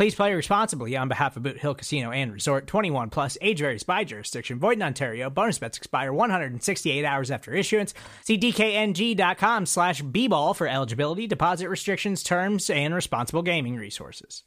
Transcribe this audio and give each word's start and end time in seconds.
Please 0.00 0.14
play 0.14 0.32
responsibly 0.32 0.96
on 0.96 1.08
behalf 1.08 1.36
of 1.36 1.42
Boot 1.42 1.58
Hill 1.58 1.74
Casino 1.74 2.10
and 2.10 2.32
Resort 2.32 2.66
21 2.66 3.10
plus 3.10 3.36
age 3.42 3.58
varies 3.58 3.82
by 3.82 4.02
jurisdiction. 4.02 4.58
Void 4.58 4.78
in 4.78 4.82
Ontario. 4.82 5.28
Bonus 5.28 5.58
bets 5.58 5.76
expire 5.76 6.10
168 6.10 7.04
hours 7.04 7.30
after 7.30 7.52
issuance. 7.52 7.92
See 8.24 8.38
DKNG.com 8.38 9.66
slash 9.66 10.00
B 10.00 10.26
ball 10.26 10.54
for 10.54 10.66
eligibility, 10.66 11.26
deposit 11.26 11.68
restrictions, 11.68 12.22
terms, 12.22 12.70
and 12.70 12.94
responsible 12.94 13.42
gaming 13.42 13.76
resources. 13.76 14.44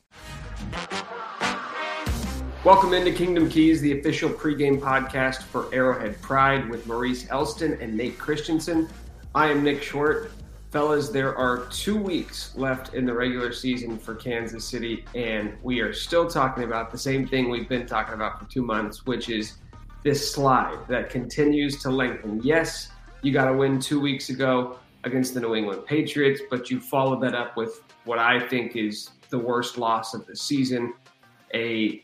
Welcome 2.66 2.96
into 2.96 3.12
Kingdom 3.12 3.48
Keys, 3.48 3.80
the 3.80 4.00
official 4.00 4.32
pregame 4.32 4.80
podcast 4.80 5.44
for 5.44 5.72
Arrowhead 5.72 6.20
Pride 6.24 6.68
with 6.68 6.88
Maurice 6.88 7.30
Elston 7.30 7.80
and 7.80 7.96
Nate 7.96 8.18
Christensen. 8.18 8.90
I 9.36 9.52
am 9.52 9.64
Nick 9.64 9.82
Schwerdt. 9.82 10.32
Fellas, 10.74 11.10
there 11.10 11.38
are 11.38 11.68
two 11.68 11.96
weeks 11.96 12.52
left 12.56 12.96
in 12.96 13.06
the 13.06 13.14
regular 13.14 13.54
season 13.54 13.96
for 13.96 14.16
Kansas 14.16 14.68
City, 14.68 15.06
and 15.14 15.56
we 15.62 15.82
are 15.82 15.94
still 15.94 16.28
talking 16.28 16.64
about 16.64 16.92
the 16.92 16.98
same 16.98 17.28
thing 17.28 17.52
we've 17.52 17.70
been 17.70 17.86
talking 17.86 18.16
about 18.16 18.40
for 18.40 18.50
two 18.50 18.64
months, 18.64 19.06
which 19.06 19.30
is 19.30 19.58
this 20.02 20.34
slide 20.34 20.80
that 20.88 21.12
continues 21.12 21.80
to 21.84 21.92
lengthen. 21.92 22.42
Yes, 22.44 22.90
you 23.22 23.32
got 23.32 23.46
to 23.46 23.54
win 23.54 23.80
two 23.80 24.00
weeks 24.00 24.30
ago 24.30 24.80
against 25.04 25.36
the 25.36 25.42
New 25.42 25.54
England 25.54 25.86
Patriots, 25.86 26.42
but 26.50 26.72
you 26.72 26.80
followed 26.80 27.22
that 27.22 27.36
up 27.36 27.56
with 27.56 27.84
what 28.06 28.18
I 28.18 28.40
think 28.48 28.76
is 28.76 29.12
the 29.30 29.38
worst 29.38 29.78
loss 29.78 30.16
of 30.16 30.26
the 30.26 30.36
season 30.36 30.96
a 31.54 32.04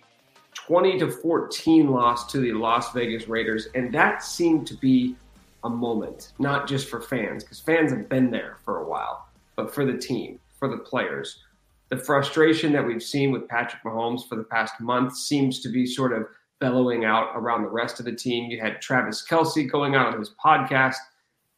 20 0.53 0.99
to 0.99 1.09
14 1.09 1.89
loss 1.89 2.31
to 2.31 2.39
the 2.39 2.53
Las 2.53 2.93
Vegas 2.93 3.27
Raiders, 3.27 3.69
and 3.73 3.91
that 3.95 4.21
seemed 4.21 4.67
to 4.67 4.75
be 4.75 5.15
a 5.63 5.69
moment, 5.69 6.33
not 6.39 6.67
just 6.67 6.87
for 6.89 7.01
fans, 7.01 7.43
because 7.43 7.59
fans 7.59 7.91
have 7.91 8.09
been 8.09 8.31
there 8.31 8.57
for 8.63 8.79
a 8.79 8.87
while, 8.87 9.27
but 9.55 9.73
for 9.73 9.85
the 9.85 9.97
team, 9.97 10.39
for 10.57 10.67
the 10.67 10.77
players. 10.77 11.43
The 11.89 11.97
frustration 11.97 12.71
that 12.73 12.85
we've 12.85 13.03
seen 13.03 13.31
with 13.31 13.47
Patrick 13.47 13.83
Mahomes 13.83 14.27
for 14.27 14.35
the 14.35 14.43
past 14.43 14.79
month 14.79 15.17
seems 15.17 15.59
to 15.61 15.69
be 15.69 15.85
sort 15.85 16.13
of 16.13 16.27
bellowing 16.59 17.05
out 17.05 17.31
around 17.35 17.63
the 17.63 17.69
rest 17.69 17.99
of 17.99 18.05
the 18.05 18.15
team. 18.15 18.51
You 18.51 18.59
had 18.59 18.81
Travis 18.81 19.25
Kelce 19.27 19.69
going 19.69 19.95
out 19.95 20.13
on 20.13 20.19
his 20.19 20.35
podcast, 20.43 20.97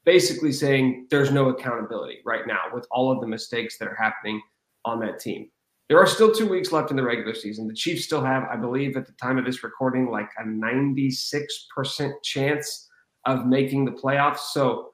basically 0.06 0.52
saying 0.52 1.08
there's 1.10 1.32
no 1.32 1.50
accountability 1.50 2.20
right 2.26 2.48
now 2.48 2.62
with 2.74 2.88
all 2.92 3.12
of 3.12 3.20
the 3.20 3.28
mistakes 3.28 3.78
that 3.78 3.88
are 3.88 3.96
happening 3.96 4.42
on 4.86 5.00
that 5.02 5.20
team. 5.20 5.50
There 5.90 6.00
are 6.00 6.08
still 6.08 6.32
two 6.32 6.48
weeks 6.48 6.72
left 6.72 6.90
in 6.90 6.96
the 6.96 7.04
regular 7.04 7.34
season. 7.34 7.68
The 7.68 7.74
Chiefs 7.74 8.06
still 8.06 8.24
have, 8.24 8.44
I 8.50 8.56
believe, 8.56 8.96
at 8.96 9.06
the 9.06 9.12
time 9.14 9.38
of 9.38 9.44
this 9.44 9.62
recording, 9.62 10.10
like 10.10 10.30
a 10.40 10.44
96% 10.44 12.14
chance 12.24 12.88
of 13.26 13.46
making 13.46 13.86
the 13.86 13.92
playoffs. 13.92 14.40
So 14.52 14.92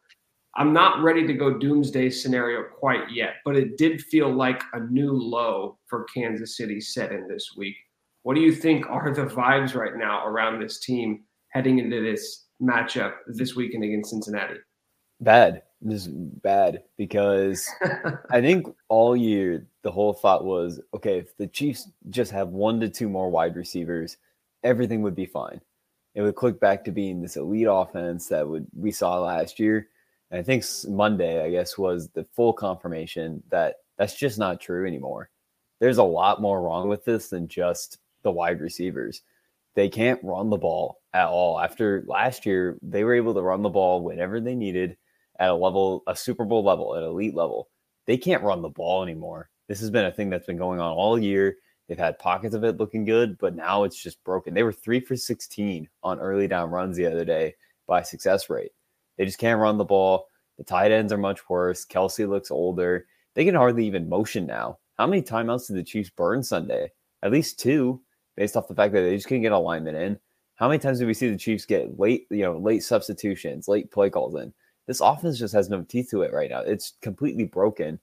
I'm 0.56 0.74
not 0.74 1.04
ready 1.04 1.26
to 1.28 1.34
go 1.34 1.58
doomsday 1.58 2.10
scenario 2.10 2.64
quite 2.64 3.12
yet, 3.12 3.36
but 3.46 3.56
it 3.56 3.78
did 3.78 4.02
feel 4.02 4.34
like 4.34 4.62
a 4.74 4.80
new 4.80 5.12
low 5.12 5.78
for 5.86 6.06
Kansas 6.06 6.58
City 6.58 6.82
set 6.82 7.12
in 7.12 7.28
this 7.28 7.54
week. 7.56 7.76
What 8.24 8.36
do 8.36 8.42
you 8.42 8.52
think 8.52 8.86
are 8.90 9.14
the 9.14 9.26
vibes 9.26 9.76
right 9.76 9.96
now 9.96 10.26
around 10.26 10.60
this 10.60 10.80
team 10.80 11.24
heading 11.50 11.80
into 11.80 12.02
this 12.02 12.46
matchup 12.62 13.14
this 13.28 13.56
weekend 13.56 13.84
against 13.84 14.10
Cincinnati? 14.10 14.56
Bad. 15.22 15.62
This 15.80 16.08
is 16.08 16.08
bad 16.08 16.82
because 16.98 17.70
I 18.32 18.42
think 18.42 18.66
all 18.90 19.16
year 19.16 19.68
the 19.84 19.92
whole 19.92 20.14
thought 20.14 20.44
was 20.44 20.82
okay, 20.96 21.20
if 21.20 21.38
the 21.38 21.46
Chiefs 21.46 21.88
just 22.10 22.32
have 22.32 22.48
one 22.48 22.80
to 22.80 22.90
two 22.90 23.08
more 23.08 23.30
wide 23.30 23.56
receivers, 23.56 24.18
everything 24.64 25.04
would 25.04 25.16
be 25.16 25.28
fine 25.28 25.62
it 26.18 26.22
would 26.24 26.36
click 26.36 26.60
back 26.60 26.84
to 26.84 26.92
being 26.92 27.22
this 27.22 27.38
elite 27.38 27.68
offense 27.70 28.30
that 28.30 28.48
would 28.50 28.66
we 28.76 28.92
saw 28.92 29.20
last 29.20 29.60
year. 29.60 29.88
And 30.32 30.40
I 30.40 30.44
think 30.44 30.66
Monday, 30.88 31.44
I 31.44 31.52
guess, 31.52 31.78
was 31.78 32.10
the 32.10 32.26
full 32.34 32.54
confirmation 32.54 33.44
that 33.52 33.76
that's 34.00 34.16
just 34.16 34.40
not 34.40 34.60
true 34.60 34.88
anymore. 34.88 35.30
There's 35.80 36.00
a 36.00 36.04
lot 36.04 36.42
more 36.42 36.60
wrong 36.60 36.90
with 36.90 37.06
this 37.06 37.30
than 37.30 37.48
just 37.48 38.00
the 38.24 38.32
wide 38.32 38.62
receivers. 38.62 39.22
They 39.76 39.90
can't 39.90 40.20
run 40.24 40.50
the 40.50 40.58
ball 40.58 41.02
at 41.14 41.28
all. 41.28 41.60
After 41.60 42.04
last 42.08 42.48
year, 42.48 42.80
they 42.82 43.04
were 43.04 43.14
able 43.14 43.36
to 43.36 43.42
run 43.44 43.62
the 43.62 43.70
ball 43.70 44.02
whenever 44.02 44.42
they 44.42 44.56
needed 44.56 44.98
at 45.40 45.52
a 45.52 45.54
level, 45.54 46.02
a 46.08 46.16
Super 46.16 46.46
Bowl 46.46 46.64
level, 46.64 46.96
an 46.96 47.04
elite 47.04 47.36
level. 47.36 47.70
They 48.08 48.18
can't 48.18 48.42
run 48.42 48.64
the 48.64 48.70
ball 48.70 49.04
anymore. 49.04 49.52
This 49.68 49.82
has 49.82 49.92
been 49.92 50.06
a 50.06 50.12
thing 50.12 50.32
that's 50.32 50.48
been 50.48 50.58
going 50.58 50.80
on 50.80 50.94
all 50.94 51.20
year. 51.20 51.58
They've 51.88 51.98
had 51.98 52.20
pockets 52.20 52.54
of 52.54 52.64
it 52.64 52.78
looking 52.78 53.06
good, 53.06 53.38
but 53.38 53.56
now 53.56 53.84
it's 53.84 54.02
just 54.02 54.24
broken. 54.24 54.54
They 54.54 54.64
were 54.64 54.74
three 54.74 55.00
for 55.00 55.16
16 55.16 55.88
on 56.04 56.20
early 56.20 56.48
down 56.48 56.70
runs 56.70 56.98
the 56.98 57.06
other 57.06 57.24
day 57.24 57.56
by 57.88 58.02
success 58.02 58.50
rate. 58.50 58.72
They 59.18 59.26
just 59.26 59.40
can't 59.40 59.62
run 59.62 59.78
the 59.78 59.86
ball. 59.86 60.28
The 60.58 60.64
tight 60.64 60.92
ends 60.92 61.14
are 61.14 61.18
much 61.18 61.50
worse. 61.50 61.86
Kelce 61.86 62.28
looks 62.28 62.52
older. 62.52 63.06
They 63.36 63.46
can 63.46 63.56
hardly 63.56 63.86
even 63.86 64.10
motion 64.10 64.46
now. 64.46 64.80
How 64.98 65.08
many 65.08 65.22
timeouts 65.22 65.68
did 65.68 65.78
the 65.78 65.84
Chiefs 65.84 66.10
burn 66.10 66.44
Sunday? 66.44 66.92
At 67.24 67.32
least 67.32 67.60
two, 67.60 68.02
based 68.36 68.58
off 68.58 68.68
the 68.68 68.76
fact 68.76 68.94
that 68.94 69.02
they 69.02 69.16
just 69.16 69.28
couldn't 69.28 69.44
get 69.44 69.52
alignment 69.52 69.98
in. 69.98 70.20
How 70.56 70.68
many 70.68 70.80
times 70.80 71.00
did 71.00 71.06
we 71.06 71.14
see 71.14 71.30
the 71.30 71.38
Chiefs 71.38 71.66
get 71.66 72.00
late, 72.00 72.26
you 72.32 72.42
know, 72.42 72.58
late 72.58 72.84
substitutions, 72.84 73.68
late 73.68 73.92
play 73.92 74.10
calls 74.10 74.36
in? 74.36 74.54
This 74.88 75.02
offense 75.02 75.38
just 75.38 75.54
has 75.54 75.70
no 75.70 75.84
teeth 75.84 76.10
to 76.12 76.24
it 76.24 76.34
right 76.34 76.50
now. 76.50 76.62
It's 76.62 76.94
completely 77.02 77.46
broken 77.46 78.00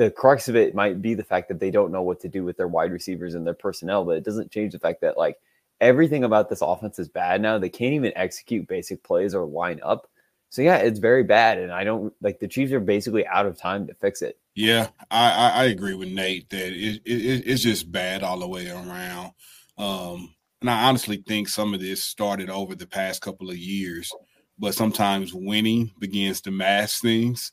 the 0.00 0.10
crux 0.10 0.48
of 0.48 0.56
it 0.56 0.74
might 0.74 1.02
be 1.02 1.12
the 1.12 1.22
fact 1.22 1.48
that 1.48 1.60
they 1.60 1.70
don't 1.70 1.92
know 1.92 2.00
what 2.00 2.20
to 2.20 2.28
do 2.28 2.42
with 2.42 2.56
their 2.56 2.66
wide 2.66 2.90
receivers 2.90 3.34
and 3.34 3.46
their 3.46 3.52
personnel, 3.52 4.02
but 4.02 4.16
it 4.16 4.24
doesn't 4.24 4.50
change 4.50 4.72
the 4.72 4.78
fact 4.78 5.02
that 5.02 5.18
like 5.18 5.36
everything 5.78 6.24
about 6.24 6.48
this 6.48 6.62
offense 6.62 6.98
is 6.98 7.10
bad 7.10 7.42
now. 7.42 7.58
They 7.58 7.68
can't 7.68 7.92
even 7.92 8.14
execute 8.16 8.66
basic 8.66 9.02
plays 9.02 9.34
or 9.34 9.44
line 9.44 9.78
up. 9.82 10.08
So 10.48 10.62
yeah, 10.62 10.76
it's 10.78 10.98
very 10.98 11.22
bad, 11.22 11.58
and 11.58 11.70
I 11.70 11.84
don't 11.84 12.14
like 12.22 12.40
the 12.40 12.48
Chiefs 12.48 12.72
are 12.72 12.80
basically 12.80 13.26
out 13.26 13.44
of 13.44 13.58
time 13.58 13.86
to 13.88 13.94
fix 13.94 14.22
it. 14.22 14.38
Yeah, 14.54 14.88
I, 15.10 15.50
I, 15.50 15.64
agree 15.64 15.94
with 15.94 16.08
Nate 16.08 16.48
that 16.48 16.72
it, 16.72 17.02
it, 17.04 17.42
it's 17.46 17.62
just 17.62 17.92
bad 17.92 18.22
all 18.22 18.38
the 18.38 18.48
way 18.48 18.70
around. 18.70 19.32
Um, 19.76 20.34
and 20.62 20.70
I 20.70 20.88
honestly 20.88 21.22
think 21.28 21.48
some 21.50 21.74
of 21.74 21.80
this 21.80 22.02
started 22.02 22.48
over 22.48 22.74
the 22.74 22.86
past 22.86 23.20
couple 23.20 23.50
of 23.50 23.58
years, 23.58 24.10
but 24.58 24.74
sometimes 24.74 25.34
winning 25.34 25.92
begins 26.00 26.40
to 26.42 26.50
mask 26.50 27.02
things 27.02 27.52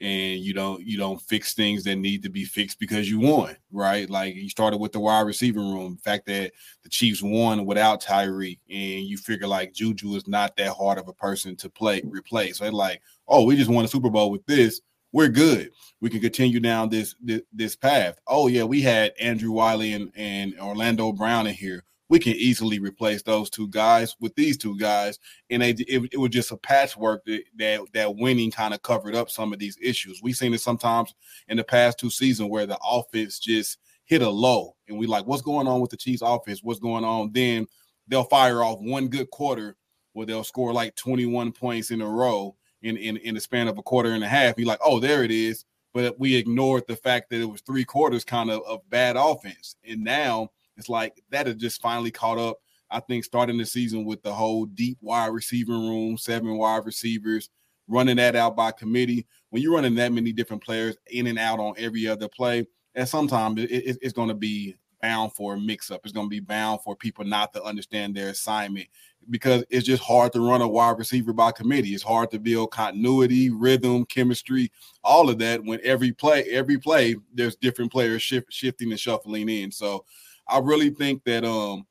and 0.00 0.40
you 0.40 0.54
don't 0.54 0.84
you 0.86 0.96
don't 0.96 1.20
fix 1.22 1.54
things 1.54 1.84
that 1.84 1.96
need 1.96 2.22
to 2.22 2.28
be 2.28 2.44
fixed 2.44 2.78
because 2.78 3.10
you 3.10 3.18
won, 3.18 3.56
right? 3.72 4.08
Like 4.08 4.34
you 4.34 4.48
started 4.48 4.78
with 4.78 4.92
the 4.92 5.00
wide 5.00 5.26
receiver 5.26 5.60
room, 5.60 5.96
the 5.96 6.10
fact 6.10 6.26
that 6.26 6.52
the 6.82 6.88
Chiefs 6.88 7.22
won 7.22 7.66
without 7.66 8.02
Tyreek, 8.02 8.58
and 8.70 9.04
you 9.04 9.16
figure 9.16 9.48
like 9.48 9.74
Juju 9.74 10.14
is 10.14 10.28
not 10.28 10.56
that 10.56 10.72
hard 10.72 10.98
of 10.98 11.08
a 11.08 11.12
person 11.12 11.56
to 11.56 11.68
play 11.68 12.02
replace. 12.04 12.58
So 12.58 12.64
it's 12.64 12.74
like, 12.74 13.02
oh, 13.26 13.44
we 13.44 13.56
just 13.56 13.70
won 13.70 13.84
a 13.84 13.88
Super 13.88 14.10
Bowl 14.10 14.30
with 14.30 14.46
this. 14.46 14.80
We're 15.12 15.28
good. 15.28 15.70
We 16.00 16.10
can 16.10 16.20
continue 16.20 16.60
down 16.60 16.90
this 16.90 17.14
this, 17.20 17.42
this 17.52 17.76
path. 17.76 18.18
Oh 18.26 18.46
yeah, 18.46 18.64
we 18.64 18.80
had 18.80 19.12
Andrew 19.18 19.50
Wylie 19.50 19.94
and, 19.94 20.12
and 20.14 20.58
Orlando 20.60 21.12
Brown 21.12 21.46
in 21.46 21.54
here 21.54 21.84
we 22.08 22.18
can 22.18 22.32
easily 22.34 22.78
replace 22.78 23.22
those 23.22 23.50
two 23.50 23.68
guys 23.68 24.16
with 24.20 24.34
these 24.34 24.56
two 24.56 24.76
guys, 24.78 25.18
and 25.50 25.62
they, 25.62 25.70
it, 25.70 26.08
it 26.12 26.18
was 26.18 26.30
just 26.30 26.52
a 26.52 26.56
patchwork 26.56 27.24
that 27.26 27.42
that, 27.56 27.80
that 27.92 28.16
winning 28.16 28.50
kind 28.50 28.74
of 28.74 28.82
covered 28.82 29.14
up 29.14 29.30
some 29.30 29.52
of 29.52 29.58
these 29.58 29.76
issues. 29.82 30.20
We've 30.22 30.36
seen 30.36 30.54
it 30.54 30.60
sometimes 30.60 31.14
in 31.48 31.56
the 31.56 31.64
past 31.64 31.98
two 31.98 32.10
seasons 32.10 32.50
where 32.50 32.66
the 32.66 32.78
offense 32.82 33.38
just 33.38 33.78
hit 34.04 34.22
a 34.22 34.28
low, 34.28 34.74
and 34.88 34.98
we 34.98 35.06
like, 35.06 35.26
what's 35.26 35.42
going 35.42 35.66
on 35.66 35.80
with 35.80 35.90
the 35.90 35.96
Chiefs' 35.96 36.22
offense? 36.22 36.62
What's 36.62 36.80
going 36.80 37.04
on? 37.04 37.30
Then 37.32 37.66
they'll 38.06 38.24
fire 38.24 38.62
off 38.62 38.80
one 38.80 39.08
good 39.08 39.30
quarter 39.30 39.76
where 40.14 40.26
they'll 40.26 40.44
score 40.44 40.72
like 40.72 40.96
21 40.96 41.52
points 41.52 41.90
in 41.90 42.00
a 42.00 42.08
row 42.08 42.56
in 42.82 42.96
in, 42.96 43.18
in 43.18 43.34
the 43.34 43.40
span 43.40 43.68
of 43.68 43.78
a 43.78 43.82
quarter 43.82 44.12
and 44.12 44.24
a 44.24 44.28
half. 44.28 44.54
You're 44.56 44.66
like, 44.66 44.80
oh, 44.82 44.98
there 44.98 45.24
it 45.24 45.30
is. 45.30 45.64
But 45.94 46.18
we 46.18 46.36
ignored 46.36 46.84
the 46.86 46.96
fact 46.96 47.30
that 47.30 47.40
it 47.40 47.46
was 47.46 47.60
three 47.62 47.84
quarters 47.84 48.24
kind 48.24 48.50
of 48.50 48.62
of 48.66 48.88
bad 48.88 49.16
offense, 49.16 49.76
and 49.86 50.04
now 50.04 50.50
it's 50.78 50.88
like 50.88 51.22
that 51.30 51.46
has 51.46 51.56
just 51.56 51.82
finally 51.82 52.10
caught 52.10 52.38
up. 52.38 52.58
I 52.90 53.00
think 53.00 53.24
starting 53.24 53.58
the 53.58 53.66
season 53.66 54.04
with 54.06 54.22
the 54.22 54.32
whole 54.32 54.64
deep 54.64 54.96
wide 55.02 55.26
receiver 55.26 55.72
room, 55.72 56.16
seven 56.16 56.56
wide 56.56 56.86
receivers, 56.86 57.50
running 57.86 58.16
that 58.16 58.36
out 58.36 58.56
by 58.56 58.72
committee. 58.72 59.26
When 59.50 59.62
you're 59.62 59.74
running 59.74 59.94
that 59.96 60.12
many 60.12 60.32
different 60.32 60.62
players 60.62 60.96
in 61.10 61.26
and 61.26 61.38
out 61.38 61.58
on 61.58 61.74
every 61.76 62.06
other 62.06 62.28
play, 62.28 62.66
and 62.94 63.08
sometimes 63.08 63.60
it, 63.60 63.70
it, 63.70 63.98
it's 64.00 64.12
going 64.12 64.28
to 64.28 64.34
be 64.34 64.76
bound 65.02 65.32
for 65.34 65.54
a 65.54 65.60
mix 65.60 65.90
up. 65.90 66.00
It's 66.04 66.12
going 66.12 66.26
to 66.26 66.30
be 66.30 66.40
bound 66.40 66.80
for 66.82 66.96
people 66.96 67.24
not 67.24 67.52
to 67.52 67.62
understand 67.62 68.14
their 68.14 68.30
assignment 68.30 68.88
because 69.30 69.64
it's 69.68 69.86
just 69.86 70.02
hard 70.02 70.32
to 70.32 70.40
run 70.40 70.62
a 70.62 70.68
wide 70.68 70.98
receiver 70.98 71.32
by 71.32 71.52
committee. 71.52 71.90
It's 71.94 72.02
hard 72.02 72.30
to 72.30 72.38
build 72.38 72.70
continuity, 72.70 73.50
rhythm, 73.50 74.06
chemistry, 74.06 74.72
all 75.04 75.28
of 75.28 75.38
that 75.38 75.62
when 75.62 75.80
every 75.82 76.12
play, 76.12 76.44
every 76.44 76.78
play, 76.78 77.16
there's 77.34 77.56
different 77.56 77.92
players 77.92 78.22
shift, 78.22 78.52
shifting 78.52 78.90
and 78.90 79.00
shuffling 79.00 79.48
in. 79.48 79.70
So 79.70 80.04
I 80.48 80.58
really 80.58 80.90
think 80.90 81.24
that 81.24 81.44
um 81.44 81.86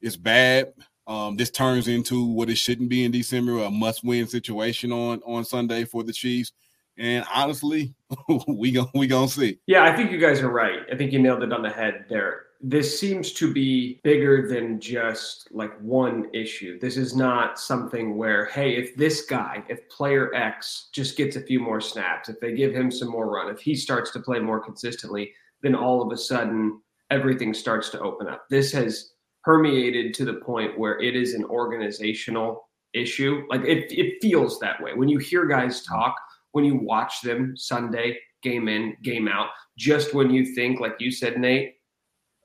it's 0.00 0.16
bad. 0.16 0.72
Um, 1.06 1.36
this 1.36 1.50
turns 1.50 1.88
into 1.88 2.26
what 2.26 2.50
it 2.50 2.56
shouldn't 2.56 2.90
be 2.90 3.04
in 3.04 3.10
December, 3.10 3.64
a 3.64 3.70
must-win 3.70 4.26
situation 4.26 4.92
on 4.92 5.20
on 5.24 5.44
Sunday 5.44 5.84
for 5.84 6.02
the 6.02 6.12
Chiefs. 6.12 6.52
And 6.98 7.24
honestly, 7.32 7.94
we 8.48 8.72
gonna 8.72 8.90
we 8.94 9.06
gonna 9.06 9.28
see. 9.28 9.58
Yeah, 9.66 9.84
I 9.84 9.96
think 9.96 10.10
you 10.10 10.18
guys 10.18 10.40
are 10.40 10.50
right. 10.50 10.80
I 10.92 10.96
think 10.96 11.12
you 11.12 11.18
nailed 11.18 11.42
it 11.42 11.52
on 11.52 11.62
the 11.62 11.70
head 11.70 12.04
there. 12.08 12.42
This 12.60 12.98
seems 12.98 13.32
to 13.34 13.52
be 13.52 14.00
bigger 14.02 14.48
than 14.48 14.80
just 14.80 15.48
like 15.52 15.80
one 15.80 16.26
issue. 16.34 16.80
This 16.80 16.96
is 16.96 17.14
not 17.14 17.56
something 17.56 18.16
where, 18.16 18.46
hey, 18.46 18.74
if 18.74 18.96
this 18.96 19.22
guy, 19.26 19.62
if 19.68 19.88
player 19.88 20.34
X 20.34 20.88
just 20.92 21.16
gets 21.16 21.36
a 21.36 21.40
few 21.40 21.60
more 21.60 21.80
snaps, 21.80 22.28
if 22.28 22.40
they 22.40 22.52
give 22.52 22.74
him 22.74 22.90
some 22.90 23.10
more 23.10 23.30
run, 23.30 23.48
if 23.48 23.60
he 23.60 23.76
starts 23.76 24.10
to 24.10 24.18
play 24.18 24.40
more 24.40 24.58
consistently, 24.58 25.32
then 25.62 25.76
all 25.76 26.02
of 26.02 26.10
a 26.10 26.16
sudden 26.16 26.80
everything 27.10 27.54
starts 27.54 27.88
to 27.90 28.00
open 28.00 28.28
up. 28.28 28.44
This 28.50 28.72
has 28.72 29.12
permeated 29.44 30.14
to 30.14 30.24
the 30.24 30.34
point 30.34 30.78
where 30.78 31.00
it 31.00 31.16
is 31.16 31.34
an 31.34 31.44
organizational 31.44 32.68
issue. 32.94 33.44
Like 33.48 33.62
it, 33.62 33.92
it 33.92 34.18
feels 34.20 34.58
that 34.60 34.82
way. 34.82 34.94
When 34.94 35.08
you 35.08 35.18
hear 35.18 35.46
guys 35.46 35.82
talk, 35.82 36.14
when 36.52 36.64
you 36.64 36.76
watch 36.76 37.20
them 37.22 37.56
Sunday, 37.56 38.18
game 38.42 38.68
in, 38.68 38.96
game 39.02 39.28
out, 39.28 39.48
just 39.76 40.14
when 40.14 40.30
you 40.30 40.54
think, 40.54 40.80
like 40.80 40.96
you 40.98 41.10
said, 41.10 41.38
Nate, 41.38 41.74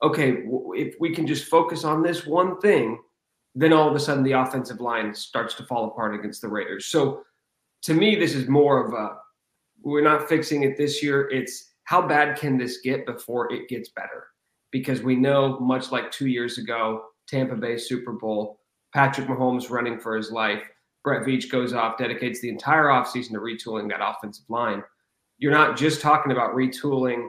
okay, 0.02 0.44
if 0.76 0.96
we 1.00 1.14
can 1.14 1.26
just 1.26 1.46
focus 1.46 1.84
on 1.84 2.04
this 2.04 2.26
one 2.26 2.60
thing, 2.60 3.00
then 3.56 3.74
all 3.74 3.90
of 3.90 3.96
a 3.96 4.00
sudden 4.00 4.24
the 4.24 4.32
offensive 4.32 4.82
line 4.82 5.14
starts 5.14 5.54
to 5.56 5.64
fall 5.64 5.88
apart 5.88 6.16
against 6.16 6.42
the 6.42 6.48
Raiders. 6.48 6.88
So 6.88 7.24
to 7.84 7.94
me, 7.94 8.16
this 8.16 8.34
is 8.34 8.48
more 8.48 8.86
of 8.86 8.94
a 8.94 9.18
we're 9.82 10.02
not 10.02 10.30
fixing 10.30 10.64
it 10.64 10.78
this 10.78 11.04
year. 11.04 11.30
It's 11.30 11.74
how 11.84 12.08
bad 12.08 12.38
can 12.38 12.58
this 12.58 12.78
get 12.78 13.06
before 13.06 13.52
it 13.52 13.68
gets 13.68 13.90
better? 13.90 14.28
Because 14.74 15.02
we 15.04 15.16
know, 15.16 15.58
much 15.60 15.92
like 15.92 16.12
two 16.12 16.28
years 16.28 16.58
ago, 16.58 17.06
Tampa 17.28 17.56
Bay 17.56 17.78
Super 17.78 18.12
Bowl, 18.12 18.60
Patrick 18.94 19.28
Mahomes 19.28 19.70
running 19.70 20.00
for 20.00 20.18
his 20.18 20.32
life, 20.32 20.64
Brett 21.04 21.26
Veach 21.26 21.50
goes 21.50 21.74
off, 21.74 21.98
dedicates 21.98 22.42
the 22.42 22.50
entire 22.50 22.86
offseason 22.86 23.32
to 23.32 23.40
retooling 23.40 23.90
that 23.90 24.02
offensive 24.02 24.50
line. 24.50 24.84
You're 25.38 25.52
not 25.52 25.78
just 25.78 26.02
talking 26.02 26.32
about 26.32 26.56
retooling 26.56 27.28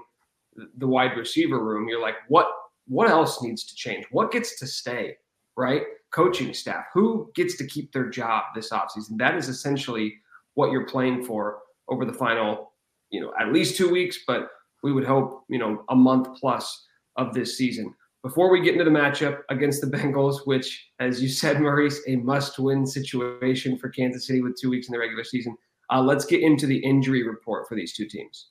the 0.79 0.87
wide 0.87 1.17
receiver 1.17 1.63
room. 1.63 1.89
You're 1.89 2.03
like, 2.03 2.17
what 2.29 2.49
what 2.87 3.09
else 3.09 3.43
needs 3.43 3.65
to 3.65 3.75
change? 3.75 4.05
What 4.11 4.31
gets 4.31 4.59
to 4.61 4.67
stay? 4.67 5.17
Right? 5.57 5.83
Coaching 6.13 6.55
staff. 6.55 6.85
Who 6.95 7.31
gets 7.35 7.57
to 7.59 7.67
keep 7.67 7.93
their 7.93 8.09
job 8.09 8.45
this 8.55 8.71
offseason? 8.71 9.19
That 9.19 9.37
is 9.37 9.49
essentially 9.49 10.15
what 10.55 10.71
you're 10.71 10.87
playing 10.87 11.25
for 11.25 11.59
over 11.89 12.05
the 12.05 12.13
final, 12.13 12.73
you 13.11 13.21
know, 13.21 13.33
at 13.41 13.53
least 13.53 13.77
two 13.77 13.91
weeks, 13.91 14.21
but 14.27 14.49
we 14.83 14.93
would 14.93 15.05
hope, 15.05 15.45
you 15.49 15.59
know, 15.59 15.85
a 15.89 15.95
month 15.95 16.29
plus 16.39 16.87
of 17.17 17.35
this 17.35 17.57
season 17.57 17.95
before 18.25 18.51
we 18.51 18.63
get 18.63 18.73
into 18.73 18.85
the 18.85 18.91
matchup 18.91 19.43
against 19.51 19.83
the 19.83 19.87
Bengals, 19.97 20.47
which, 20.47 20.91
as 20.99 21.23
you 21.23 21.29
said, 21.29 21.61
Maurice, 21.61 22.01
a 22.09 22.17
must 22.17 22.59
win 22.59 22.85
situation 22.85 23.79
for 23.79 23.91
Kansas 23.91 24.27
City 24.27 24.41
with 24.41 24.59
two 24.61 24.71
weeks 24.71 24.89
in 24.89 24.93
the 24.93 24.99
regular 24.99 25.23
season, 25.23 25.55
uh, 25.93 26.01
let's 26.01 26.25
get 26.25 26.41
into 26.41 26.67
the 26.67 26.79
injury 26.79 27.23
report 27.23 27.69
for 27.69 27.77
these 27.77 27.93
two 27.93 28.09
teams. 28.09 28.49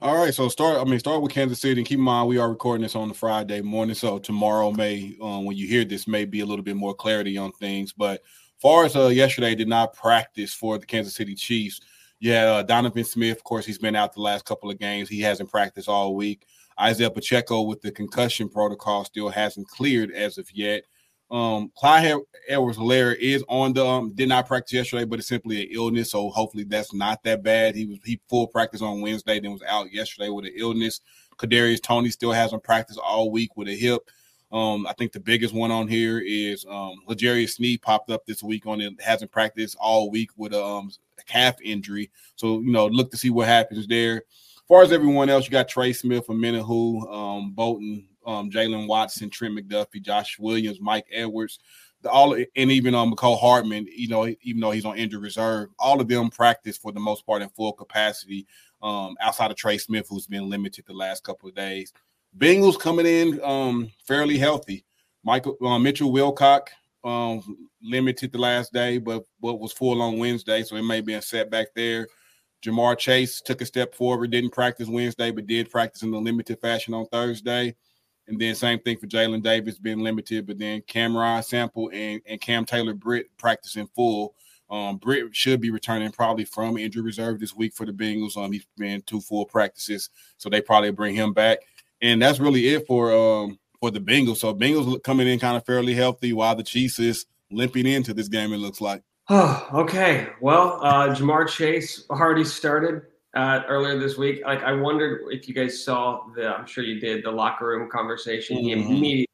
All 0.00 0.16
right, 0.16 0.34
so 0.34 0.48
start. 0.48 0.78
I 0.78 0.84
mean, 0.84 0.98
start 0.98 1.22
with 1.22 1.32
Kansas 1.32 1.60
City, 1.60 1.80
and 1.80 1.86
keep 1.86 1.98
in 1.98 2.04
mind 2.04 2.28
we 2.28 2.38
are 2.38 2.48
recording 2.48 2.82
this 2.82 2.96
on 2.96 3.08
the 3.08 3.14
Friday 3.14 3.60
morning, 3.60 3.94
so 3.94 4.18
tomorrow 4.18 4.70
may, 4.72 5.16
um, 5.20 5.44
when 5.44 5.56
you 5.56 5.68
hear 5.68 5.84
this, 5.84 6.08
may 6.08 6.24
be 6.24 6.40
a 6.40 6.46
little 6.46 6.64
bit 6.64 6.76
more 6.76 6.94
clarity 6.94 7.36
on 7.36 7.52
things. 7.52 7.92
But 7.92 8.22
far 8.58 8.84
as 8.84 8.96
uh, 8.96 9.08
yesterday, 9.08 9.54
did 9.54 9.68
not 9.68 9.94
practice 9.94 10.54
for 10.54 10.78
the 10.78 10.86
Kansas 10.86 11.14
City 11.14 11.34
Chiefs. 11.34 11.80
Yeah, 12.18 12.52
uh, 12.52 12.62
Donovan 12.62 13.04
Smith, 13.04 13.38
of 13.38 13.44
course, 13.44 13.66
he's 13.66 13.78
been 13.78 13.96
out 13.96 14.12
the 14.12 14.22
last 14.22 14.44
couple 14.44 14.70
of 14.70 14.78
games. 14.78 15.08
He 15.08 15.20
hasn't 15.20 15.50
practiced 15.50 15.88
all 15.88 16.14
week. 16.14 16.46
Isaiah 16.80 17.10
Pacheco 17.10 17.62
with 17.62 17.80
the 17.82 17.90
concussion 17.90 18.48
protocol 18.48 19.04
still 19.04 19.28
hasn't 19.28 19.68
cleared 19.68 20.10
as 20.10 20.38
of 20.38 20.50
yet. 20.52 20.84
Um, 21.32 21.72
Clyde 21.74 22.18
Edwards 22.46 22.76
Helaire 22.76 23.16
is 23.16 23.42
on 23.48 23.72
the 23.72 23.86
um, 23.86 24.12
did 24.14 24.28
not 24.28 24.46
practice 24.46 24.74
yesterday, 24.74 25.06
but 25.06 25.18
it's 25.18 25.28
simply 25.28 25.62
an 25.62 25.68
illness. 25.72 26.10
So 26.10 26.28
hopefully 26.28 26.64
that's 26.64 26.92
not 26.92 27.22
that 27.22 27.42
bad. 27.42 27.74
He 27.74 27.86
was 27.86 27.98
he 28.04 28.20
full 28.28 28.46
practice 28.46 28.82
on 28.82 29.00
Wednesday, 29.00 29.40
then 29.40 29.52
was 29.52 29.62
out 29.62 29.90
yesterday 29.90 30.28
with 30.28 30.44
an 30.44 30.52
illness. 30.54 31.00
Kadarius 31.38 31.82
Toney 31.82 32.10
still 32.10 32.32
hasn't 32.32 32.62
practiced 32.62 33.00
all 33.02 33.30
week 33.30 33.56
with 33.56 33.68
a 33.68 33.74
hip. 33.74 34.02
Um, 34.52 34.86
I 34.86 34.92
think 34.92 35.12
the 35.12 35.20
biggest 35.20 35.54
one 35.54 35.70
on 35.70 35.88
here 35.88 36.18
is 36.18 36.66
um 36.68 36.96
L'Jarius 37.08 37.54
Sneed 37.54 37.80
popped 37.80 38.10
up 38.10 38.26
this 38.26 38.42
week 38.42 38.66
on 38.66 38.82
it, 38.82 39.00
hasn't 39.00 39.32
practiced 39.32 39.74
all 39.80 40.10
week 40.10 40.28
with 40.36 40.52
a, 40.52 40.62
um, 40.62 40.90
a 41.18 41.22
calf 41.24 41.56
injury. 41.64 42.10
So 42.36 42.60
you 42.60 42.72
know, 42.72 42.88
look 42.88 43.10
to 43.10 43.16
see 43.16 43.30
what 43.30 43.48
happens 43.48 43.86
there 43.86 44.24
far 44.72 44.82
as 44.82 44.90
everyone 44.90 45.28
else, 45.28 45.44
you 45.44 45.50
got 45.50 45.68
Trey 45.68 45.92
Smith, 45.92 46.28
Omenihu, 46.28 47.06
um, 47.12 47.50
Bolton, 47.50 48.08
um, 48.24 48.50
Jaylen 48.50 48.88
Watson, 48.88 49.28
Trent 49.28 49.54
McDuffie, 49.54 50.00
Josh 50.00 50.38
Williams, 50.38 50.80
Mike 50.80 51.04
Edwards, 51.12 51.58
the, 52.00 52.08
all 52.08 52.32
and 52.32 52.70
even 52.70 52.94
um 52.94 53.12
Mecole 53.12 53.38
Hardman, 53.38 53.86
you 53.94 54.08
know, 54.08 54.26
even 54.40 54.62
though 54.62 54.70
he's 54.70 54.86
on 54.86 54.96
injured 54.96 55.20
reserve, 55.20 55.68
all 55.78 56.00
of 56.00 56.08
them 56.08 56.30
practice 56.30 56.78
for 56.78 56.90
the 56.90 56.98
most 56.98 57.26
part 57.26 57.42
in 57.42 57.50
full 57.50 57.74
capacity. 57.74 58.46
Um, 58.82 59.14
outside 59.20 59.50
of 59.50 59.58
Trey 59.58 59.76
Smith, 59.76 60.06
who's 60.08 60.26
been 60.26 60.48
limited 60.48 60.86
the 60.86 60.94
last 60.94 61.22
couple 61.22 61.50
of 61.50 61.54
days. 61.54 61.92
Bengals 62.38 62.80
coming 62.80 63.04
in 63.04 63.44
um 63.44 63.92
fairly 64.06 64.38
healthy. 64.38 64.86
Michael 65.22 65.58
uh, 65.60 65.78
Mitchell 65.78 66.12
Wilcox 66.12 66.72
um 67.04 67.68
limited 67.82 68.32
the 68.32 68.38
last 68.38 68.72
day, 68.72 68.96
but 68.96 69.22
what 69.40 69.60
was 69.60 69.74
full 69.74 70.00
on 70.00 70.16
Wednesday, 70.16 70.62
so 70.62 70.76
it 70.76 70.82
may 70.82 71.02
be 71.02 71.12
a 71.12 71.20
setback 71.20 71.74
there. 71.76 72.08
Ja'Marr 72.62 72.96
Chase 72.96 73.40
took 73.40 73.60
a 73.60 73.66
step 73.66 73.94
forward, 73.94 74.30
didn't 74.30 74.50
practice 74.50 74.88
Wednesday, 74.88 75.30
but 75.30 75.46
did 75.46 75.70
practice 75.70 76.02
in 76.02 76.10
the 76.10 76.20
limited 76.20 76.60
fashion 76.60 76.94
on 76.94 77.06
Thursday. 77.06 77.74
And 78.28 78.40
then 78.40 78.54
same 78.54 78.78
thing 78.78 78.98
for 78.98 79.06
Jalen 79.08 79.42
Davis, 79.42 79.78
being 79.78 79.98
limited, 79.98 80.46
but 80.46 80.58
then 80.58 80.82
Cameron 80.86 81.42
Sample 81.42 81.90
and, 81.92 82.20
and 82.26 82.40
Cam 82.40 82.64
Taylor 82.64 82.94
Britt 82.94 83.26
practicing 83.36 83.88
full. 83.88 84.34
Um, 84.70 84.96
Britt 84.96 85.34
should 85.34 85.60
be 85.60 85.70
returning 85.70 86.12
probably 86.12 86.44
from 86.44 86.78
injury 86.78 87.02
reserve 87.02 87.40
this 87.40 87.54
week 87.54 87.74
for 87.74 87.84
the 87.84 87.92
Bengals. 87.92 88.36
Um, 88.36 88.52
he's 88.52 88.66
been 88.78 89.02
two 89.02 89.20
full 89.20 89.44
practices, 89.44 90.08
so 90.38 90.48
they 90.48 90.60
probably 90.60 90.92
bring 90.92 91.14
him 91.14 91.32
back. 91.32 91.58
And 92.00 92.22
that's 92.22 92.40
really 92.40 92.68
it 92.68 92.86
for 92.86 93.12
um 93.12 93.58
for 93.80 93.90
the 93.90 94.00
Bengals. 94.00 94.38
So 94.38 94.54
Bengals 94.54 95.02
coming 95.02 95.26
in 95.26 95.38
kind 95.40 95.56
of 95.56 95.66
fairly 95.66 95.94
healthy, 95.94 96.32
while 96.32 96.54
the 96.54 96.62
Chiefs 96.62 96.98
is 97.00 97.26
limping 97.50 97.86
into 97.86 98.14
this 98.14 98.28
game. 98.28 98.52
It 98.52 98.58
looks 98.58 98.80
like. 98.80 99.02
Oh, 99.34 99.66
okay. 99.74 100.28
Well, 100.40 100.78
uh, 100.82 101.08
Ja'Marr 101.08 101.48
Chase 101.48 102.04
already 102.10 102.44
started 102.44 103.02
uh, 103.34 103.62
earlier 103.66 103.98
this 103.98 104.18
week. 104.18 104.42
Like, 104.44 104.62
I 104.62 104.72
wondered 104.72 105.22
if 105.30 105.48
you 105.48 105.54
guys 105.54 105.82
saw 105.82 106.26
the, 106.36 106.48
I'm 106.48 106.66
sure 106.66 106.84
you 106.84 107.00
did, 107.00 107.24
the 107.24 107.30
locker 107.30 107.66
room 107.66 107.88
conversation. 107.90 108.58
Mm-hmm. 108.58 108.64
He 108.66 108.72
immediately 108.72 109.28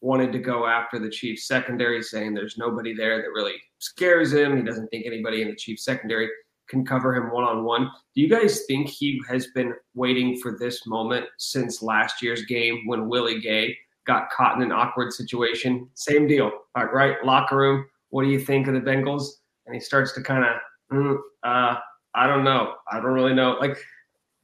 wanted 0.00 0.32
to 0.32 0.40
go 0.40 0.66
after 0.66 0.98
the 0.98 1.08
Chiefs 1.08 1.46
secondary, 1.46 2.02
saying 2.02 2.34
there's 2.34 2.58
nobody 2.58 2.92
there 2.92 3.18
that 3.18 3.28
really 3.28 3.54
scares 3.78 4.32
him. 4.32 4.56
He 4.56 4.64
doesn't 4.64 4.88
think 4.88 5.06
anybody 5.06 5.42
in 5.42 5.48
the 5.48 5.56
Chiefs 5.56 5.84
secondary 5.84 6.28
can 6.68 6.84
cover 6.84 7.14
him 7.14 7.30
one 7.30 7.44
on 7.44 7.64
one. 7.64 7.88
Do 8.14 8.20
you 8.20 8.28
guys 8.28 8.64
think 8.66 8.88
he 8.88 9.20
has 9.28 9.48
been 9.54 9.74
waiting 9.94 10.40
for 10.40 10.56
this 10.58 10.86
moment 10.86 11.26
since 11.38 11.82
last 11.82 12.20
year's 12.20 12.44
game 12.46 12.82
when 12.86 13.08
Willie 13.08 13.40
Gay 13.40 13.76
got 14.06 14.30
caught 14.30 14.56
in 14.56 14.62
an 14.62 14.72
awkward 14.72 15.12
situation? 15.12 15.88
Same 15.94 16.26
deal, 16.26 16.50
right? 16.76 17.16
Locker 17.24 17.56
room 17.56 17.86
what 18.10 18.22
do 18.22 18.28
you 18.28 18.38
think 18.38 18.66
of 18.66 18.74
the 18.74 18.80
Bengals? 18.80 19.24
And 19.66 19.74
he 19.74 19.80
starts 19.80 20.12
to 20.12 20.22
kind 20.22 20.44
of, 20.44 20.50
mm, 20.92 21.16
uh, 21.42 21.76
I 22.14 22.26
don't 22.26 22.44
know. 22.44 22.74
I 22.90 22.96
don't 22.96 23.12
really 23.12 23.34
know. 23.34 23.56
Like, 23.60 23.78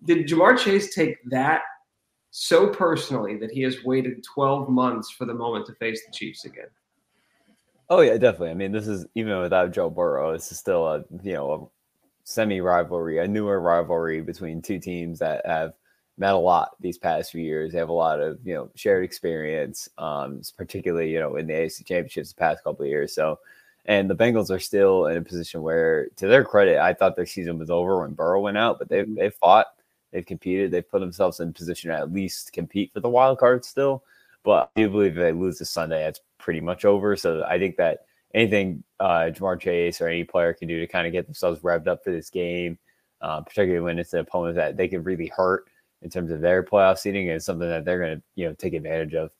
did 0.04 0.26
Ja'Marr 0.26 0.58
Chase 0.58 0.94
take 0.94 1.16
that 1.30 1.62
so 2.30 2.68
personally 2.68 3.36
that 3.38 3.50
he 3.50 3.62
has 3.62 3.82
waited 3.84 4.22
12 4.22 4.68
months 4.68 5.10
for 5.10 5.24
the 5.24 5.34
moment 5.34 5.66
to 5.66 5.74
face 5.74 6.04
the 6.06 6.12
Chiefs 6.12 6.44
again? 6.44 6.68
Oh 7.88 8.00
yeah, 8.00 8.16
definitely. 8.16 8.50
I 8.50 8.54
mean, 8.54 8.72
this 8.72 8.88
is 8.88 9.06
even 9.14 9.40
without 9.40 9.72
Joe 9.72 9.90
Burrow, 9.90 10.32
this 10.32 10.50
is 10.50 10.58
still 10.58 10.86
a 10.86 11.04
you 11.22 11.34
know 11.34 11.52
a 11.52 11.66
semi 12.24 12.60
rivalry, 12.60 13.18
a 13.18 13.28
newer 13.28 13.60
rivalry 13.60 14.20
between 14.20 14.60
two 14.60 14.80
teams 14.80 15.20
that 15.20 15.46
have 15.46 15.72
met 16.18 16.34
a 16.34 16.38
lot 16.38 16.74
these 16.80 16.98
past 16.98 17.30
few 17.30 17.42
years. 17.42 17.72
They 17.72 17.78
have 17.78 17.88
a 17.88 17.92
lot 17.92 18.20
of 18.20 18.38
you 18.44 18.54
know 18.54 18.70
shared 18.74 19.04
experience, 19.04 19.88
um, 19.98 20.42
particularly 20.56 21.12
you 21.12 21.20
know 21.20 21.36
in 21.36 21.46
the 21.46 21.54
AFC 21.54 21.86
Championships 21.86 22.32
the 22.32 22.38
past 22.38 22.64
couple 22.64 22.82
of 22.82 22.88
years. 22.88 23.14
So 23.14 23.38
and 23.86 24.10
the 24.10 24.16
Bengals 24.16 24.50
are 24.50 24.58
still 24.58 25.06
in 25.06 25.16
a 25.16 25.22
position 25.22 25.62
where, 25.62 26.08
to 26.16 26.26
their 26.26 26.44
credit, 26.44 26.78
I 26.78 26.92
thought 26.92 27.16
their 27.16 27.26
season 27.26 27.58
was 27.58 27.70
over 27.70 28.00
when 28.00 28.14
Burrow 28.14 28.40
went 28.40 28.58
out, 28.58 28.78
but 28.78 28.88
they've, 28.88 29.12
they've 29.14 29.34
fought, 29.34 29.66
they've 30.12 30.26
competed, 30.26 30.70
they've 30.70 30.88
put 30.88 31.00
themselves 31.00 31.40
in 31.40 31.52
position 31.52 31.90
to 31.90 31.96
at 31.96 32.12
least 32.12 32.52
compete 32.52 32.92
for 32.92 33.00
the 33.00 33.08
wild 33.08 33.38
card 33.38 33.64
still. 33.64 34.02
But 34.42 34.70
I 34.76 34.80
do 34.80 34.90
believe 34.90 35.12
if 35.12 35.18
they 35.18 35.32
lose 35.32 35.58
this 35.58 35.70
Sunday, 35.70 36.06
it's 36.06 36.20
pretty 36.38 36.60
much 36.60 36.84
over. 36.84 37.16
So 37.16 37.44
I 37.44 37.58
think 37.58 37.76
that 37.76 38.06
anything 38.34 38.84
uh, 39.00 39.30
Ja'Marr 39.32 39.60
Chase 39.60 40.00
or 40.00 40.08
any 40.08 40.24
player 40.24 40.52
can 40.52 40.68
do 40.68 40.80
to 40.80 40.86
kind 40.86 41.06
of 41.06 41.12
get 41.12 41.26
themselves 41.26 41.60
revved 41.60 41.86
up 41.86 42.04
for 42.04 42.10
this 42.10 42.30
game, 42.30 42.78
uh, 43.20 43.40
particularly 43.40 43.84
when 43.84 43.98
it's 43.98 44.12
an 44.12 44.20
opponent 44.20 44.56
that 44.56 44.76
they 44.76 44.88
can 44.88 45.02
really 45.02 45.28
hurt 45.28 45.64
in 46.02 46.10
terms 46.10 46.30
of 46.30 46.40
their 46.40 46.62
playoff 46.62 46.98
seating, 46.98 47.28
is 47.28 47.44
something 47.44 47.68
that 47.68 47.84
they're 47.84 47.98
going 47.98 48.16
to 48.16 48.22
you 48.34 48.46
know 48.46 48.54
take 48.54 48.74
advantage 48.74 49.14
of. 49.14 49.30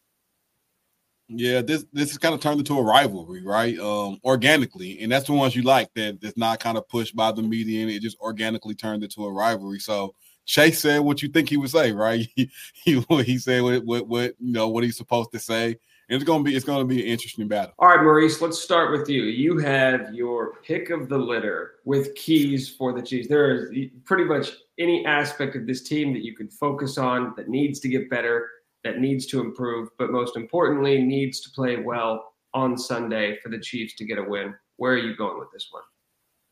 Yeah, 1.28 1.60
this 1.60 1.84
this 1.92 2.10
has 2.10 2.18
kind 2.18 2.34
of 2.34 2.40
turned 2.40 2.60
into 2.60 2.78
a 2.78 2.82
rivalry, 2.82 3.42
right? 3.42 3.76
Um, 3.78 4.18
organically, 4.24 5.00
and 5.00 5.10
that's 5.10 5.26
the 5.26 5.32
ones 5.32 5.56
you 5.56 5.62
like 5.62 5.92
that 5.94 6.20
that's 6.20 6.36
not 6.36 6.60
kind 6.60 6.78
of 6.78 6.88
pushed 6.88 7.16
by 7.16 7.32
the 7.32 7.42
media, 7.42 7.82
and 7.82 7.90
it 7.90 8.00
just 8.00 8.18
organically 8.20 8.76
turned 8.76 9.02
into 9.02 9.24
a 9.24 9.32
rivalry. 9.32 9.80
So 9.80 10.14
Chase 10.44 10.80
said 10.80 11.00
what 11.00 11.22
you 11.22 11.28
think 11.28 11.48
he 11.48 11.56
would 11.56 11.70
say, 11.70 11.92
right? 11.92 12.26
He 12.84 13.04
he, 13.24 13.38
said 13.38 13.62
what, 13.62 13.84
what 13.84 14.06
what 14.06 14.34
you 14.38 14.52
know 14.52 14.68
what 14.68 14.84
he's 14.84 14.96
supposed 14.96 15.32
to 15.32 15.40
say. 15.40 15.76
And 16.08 16.14
it's 16.14 16.24
gonna 16.24 16.44
be 16.44 16.54
it's 16.54 16.64
gonna 16.64 16.84
be 16.84 17.02
an 17.02 17.08
interesting 17.08 17.48
battle. 17.48 17.74
All 17.80 17.88
right, 17.88 18.00
Maurice, 18.00 18.40
let's 18.40 18.60
start 18.60 18.96
with 18.96 19.08
you. 19.08 19.24
You 19.24 19.58
have 19.58 20.14
your 20.14 20.60
pick 20.62 20.90
of 20.90 21.08
the 21.08 21.18
litter 21.18 21.74
with 21.84 22.14
keys 22.14 22.70
for 22.70 22.92
the 22.92 23.02
Chiefs. 23.02 23.26
There 23.26 23.72
is 23.72 23.90
pretty 24.04 24.22
much 24.22 24.50
any 24.78 25.04
aspect 25.04 25.56
of 25.56 25.66
this 25.66 25.82
team 25.82 26.12
that 26.12 26.24
you 26.24 26.36
could 26.36 26.52
focus 26.52 26.96
on 26.96 27.34
that 27.36 27.48
needs 27.48 27.80
to 27.80 27.88
get 27.88 28.08
better 28.08 28.50
that 28.86 29.00
needs 29.00 29.26
to 29.26 29.40
improve, 29.40 29.88
but 29.98 30.12
most 30.12 30.36
importantly, 30.36 31.02
needs 31.02 31.40
to 31.40 31.50
play 31.50 31.76
well 31.76 32.32
on 32.54 32.78
Sunday 32.78 33.36
for 33.42 33.48
the 33.48 33.58
Chiefs 33.58 33.96
to 33.96 34.04
get 34.04 34.18
a 34.18 34.22
win. 34.22 34.54
Where 34.76 34.92
are 34.92 34.98
you 34.98 35.16
going 35.16 35.38
with 35.38 35.50
this 35.52 35.68
one? 35.70 35.82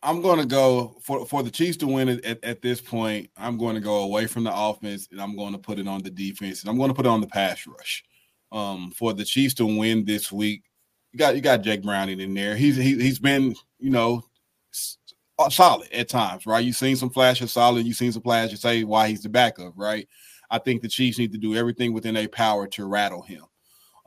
I'm 0.03 0.21
going 0.21 0.41
to 0.41 0.47
go 0.47 0.97
for 1.03 1.25
for 1.25 1.43
the 1.43 1.51
Chiefs 1.51 1.79
to 1.79 1.87
win 1.87 2.09
at, 2.09 2.45
at, 2.45 2.61
this 2.61 2.81
point. 2.81 3.31
I'm 3.39 3.57
going 3.57 3.75
to 3.75 3.81
go 3.81 4.01
away 4.01 4.27
from 4.27 4.45
the 4.45 4.55
offense 4.55 5.09
and 5.11 5.21
I'm 5.21 5.35
going 5.35 5.53
to 5.53 5.59
put 5.59 5.79
it 5.79 5.89
on 5.89 6.03
the 6.03 6.11
defense 6.11 6.61
and 6.61 6.69
I'm 6.69 6.77
going 6.77 6.91
to 6.91 6.95
put 6.95 7.07
it 7.07 7.09
on 7.09 7.23
the 7.23 7.27
pass 7.27 7.67
rush. 7.67 8.05
Um, 8.53 8.91
for 8.91 9.15
the 9.15 9.25
Chiefs 9.25 9.55
to 9.55 9.67
win 9.67 10.05
this 10.05 10.31
week, 10.31 10.65
you 11.13 11.19
got 11.19 11.37
you 11.37 11.41
got 11.41 11.63
Jake 11.63 11.83
Browning 11.83 12.21
in 12.21 12.35
there. 12.35 12.57
He's 12.57 12.77
he, 12.77 13.01
he's 13.01 13.19
been 13.19 13.55
you 13.79 13.91
know 13.91 14.25
solid 15.49 15.91
at 15.93 16.09
times, 16.09 16.47
right? 16.47 16.65
You've 16.65 16.77
seen 16.77 16.97
some 16.97 17.11
flashes 17.11 17.53
solid. 17.53 17.87
You've 17.87 17.97
seen 17.97 18.13
some 18.13 18.23
flashes 18.23 18.61
say 18.61 18.85
why 18.85 19.09
he's 19.09 19.23
the 19.23 19.31
backup, 19.31 19.73
right? 19.77 20.07
I 20.55 20.59
think 20.59 20.83
the 20.83 20.89
Chiefs 20.89 21.19
need 21.19 21.33
to 21.33 21.39
do 21.39 21.57
everything 21.57 21.93
within 21.93 22.15
their 22.15 22.29
power 22.29 22.69
to 22.69 22.85
rattle 22.85 23.23
him 23.23 23.43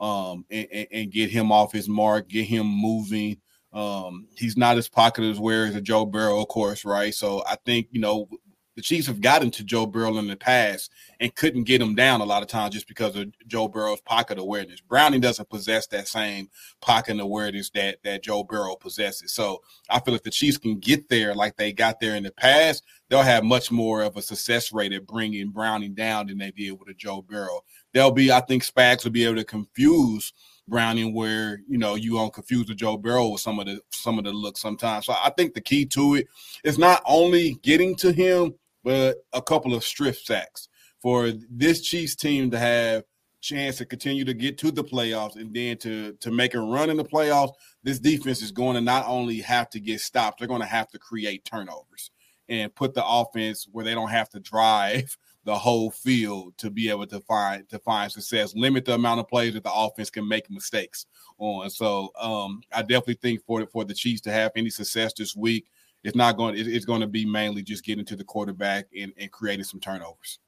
um, 0.00 0.46
and, 0.50 0.66
and, 0.72 0.86
and, 0.90 1.12
get 1.12 1.28
him 1.28 1.52
off 1.52 1.72
his 1.72 1.90
mark, 1.90 2.26
get 2.26 2.46
him 2.46 2.66
moving. 2.66 3.36
Um, 3.74 4.28
he's 4.34 4.56
not 4.56 4.78
as 4.78 4.88
popular 4.88 5.30
as 5.30 5.38
where 5.38 5.66
as 5.66 5.74
a 5.74 5.82
Joe 5.82 6.06
Burrow, 6.06 6.40
of 6.40 6.48
course, 6.48 6.86
right? 6.86 7.12
So 7.12 7.42
I 7.46 7.56
think 7.66 7.88
you 7.90 8.00
know 8.00 8.30
the 8.76 8.82
Chiefs 8.82 9.08
have 9.08 9.20
gotten 9.20 9.50
to 9.50 9.64
Joe 9.64 9.84
Burrow 9.84 10.16
in 10.16 10.26
the 10.26 10.36
past 10.36 10.90
and 11.20 11.34
couldn't 11.34 11.64
get 11.64 11.82
him 11.82 11.94
down 11.94 12.22
a 12.22 12.24
lot 12.24 12.42
of 12.42 12.48
times 12.48 12.72
just 12.72 12.88
because 12.88 13.14
of 13.14 13.30
Joe 13.46 13.68
Burrow's 13.68 14.00
pocket 14.00 14.38
awareness. 14.38 14.80
Browning 14.80 15.20
doesn't 15.20 15.50
possess 15.50 15.86
that 15.88 16.08
same 16.08 16.48
pocket 16.80 17.20
awareness 17.20 17.68
that 17.70 17.98
that 18.04 18.22
Joe 18.22 18.42
Burrow 18.42 18.74
possesses. 18.76 19.34
So 19.34 19.60
I 19.90 20.00
feel 20.00 20.14
if 20.14 20.22
the 20.22 20.30
Chiefs 20.30 20.56
can 20.56 20.78
get 20.78 21.10
there 21.10 21.34
like 21.34 21.56
they 21.56 21.74
got 21.74 22.00
there 22.00 22.14
in 22.14 22.22
the 22.22 22.32
past, 22.32 22.84
they'll 23.08 23.22
have 23.22 23.44
much 23.44 23.70
more 23.70 24.02
of 24.02 24.16
a 24.16 24.22
success 24.22 24.72
rate 24.72 24.92
at 24.92 25.06
bringing 25.06 25.50
Browning 25.50 25.94
down 25.94 26.26
than 26.26 26.38
they 26.38 26.50
did 26.50 26.72
with 26.72 26.88
a 26.88 26.94
Joe 26.94 27.22
Burrow. 27.22 27.60
They'll 27.92 28.10
be, 28.10 28.30
I 28.30 28.40
think, 28.40 28.64
Spags 28.64 29.04
will 29.04 29.10
be 29.10 29.24
able 29.24 29.36
to 29.36 29.44
confuse 29.44 30.32
Browning 30.68 31.14
where 31.14 31.60
you 31.66 31.78
know 31.78 31.94
you 31.94 32.12
don't 32.12 32.32
confuse 32.32 32.66
the 32.66 32.74
Joe 32.74 32.98
Burrow 32.98 33.28
with 33.28 33.40
some 33.40 33.58
of 33.58 33.66
the 33.66 33.80
some 33.90 34.18
of 34.18 34.24
the 34.24 34.32
looks 34.32 34.60
sometimes. 34.60 35.06
So 35.06 35.14
I 35.14 35.30
think 35.30 35.54
the 35.54 35.62
key 35.62 35.86
to 35.86 36.16
it 36.16 36.26
is 36.62 36.78
not 36.78 37.02
only 37.06 37.54
getting 37.62 37.96
to 37.96 38.12
him, 38.12 38.54
but 38.84 39.16
a 39.32 39.40
couple 39.40 39.74
of 39.74 39.82
strip 39.82 40.16
sacks 40.16 40.68
for 41.00 41.32
this 41.50 41.80
Chiefs 41.80 42.14
team 42.14 42.50
to 42.50 42.58
have 42.58 43.04
chance 43.40 43.78
to 43.78 43.86
continue 43.86 44.24
to 44.24 44.34
get 44.34 44.58
to 44.58 44.70
the 44.70 44.84
playoffs 44.84 45.36
and 45.36 45.54
then 45.54 45.78
to 45.78 46.12
to 46.20 46.30
make 46.30 46.52
a 46.52 46.60
run 46.60 46.90
in 46.90 46.98
the 46.98 47.04
playoffs. 47.04 47.54
This 47.82 47.98
defense 47.98 48.42
is 48.42 48.52
going 48.52 48.74
to 48.74 48.82
not 48.82 49.06
only 49.06 49.40
have 49.40 49.70
to 49.70 49.80
get 49.80 50.00
stopped, 50.00 50.38
they're 50.38 50.48
going 50.48 50.60
to 50.60 50.66
have 50.66 50.88
to 50.88 50.98
create 50.98 51.46
turnovers 51.46 52.10
and 52.48 52.74
put 52.74 52.94
the 52.94 53.06
offense 53.06 53.68
where 53.70 53.84
they 53.84 53.94
don't 53.94 54.10
have 54.10 54.28
to 54.30 54.40
drive 54.40 55.16
the 55.44 55.54
whole 55.54 55.90
field 55.90 56.56
to 56.58 56.70
be 56.70 56.90
able 56.90 57.06
to 57.06 57.20
find 57.20 57.68
to 57.68 57.78
find 57.78 58.10
success. 58.10 58.54
Limit 58.54 58.84
the 58.84 58.94
amount 58.94 59.20
of 59.20 59.28
plays 59.28 59.54
that 59.54 59.64
the 59.64 59.72
offense 59.72 60.10
can 60.10 60.26
make 60.26 60.50
mistakes 60.50 61.06
on. 61.38 61.70
So 61.70 62.10
um, 62.20 62.60
I 62.72 62.82
definitely 62.82 63.14
think 63.14 63.44
for 63.44 63.66
for 63.66 63.84
the 63.84 63.94
Chiefs 63.94 64.20
to 64.22 64.32
have 64.32 64.52
any 64.56 64.70
success 64.70 65.12
this 65.12 65.34
week, 65.34 65.66
it's 66.04 66.16
not 66.16 66.36
going. 66.36 66.54
It's 66.56 66.84
going 66.84 67.00
to 67.00 67.06
be 67.06 67.24
mainly 67.24 67.62
just 67.62 67.84
getting 67.84 68.04
to 68.06 68.16
the 68.16 68.24
quarterback 68.24 68.86
and, 68.98 69.12
and 69.18 69.30
creating 69.30 69.64
some 69.64 69.80
turnovers. 69.80 70.38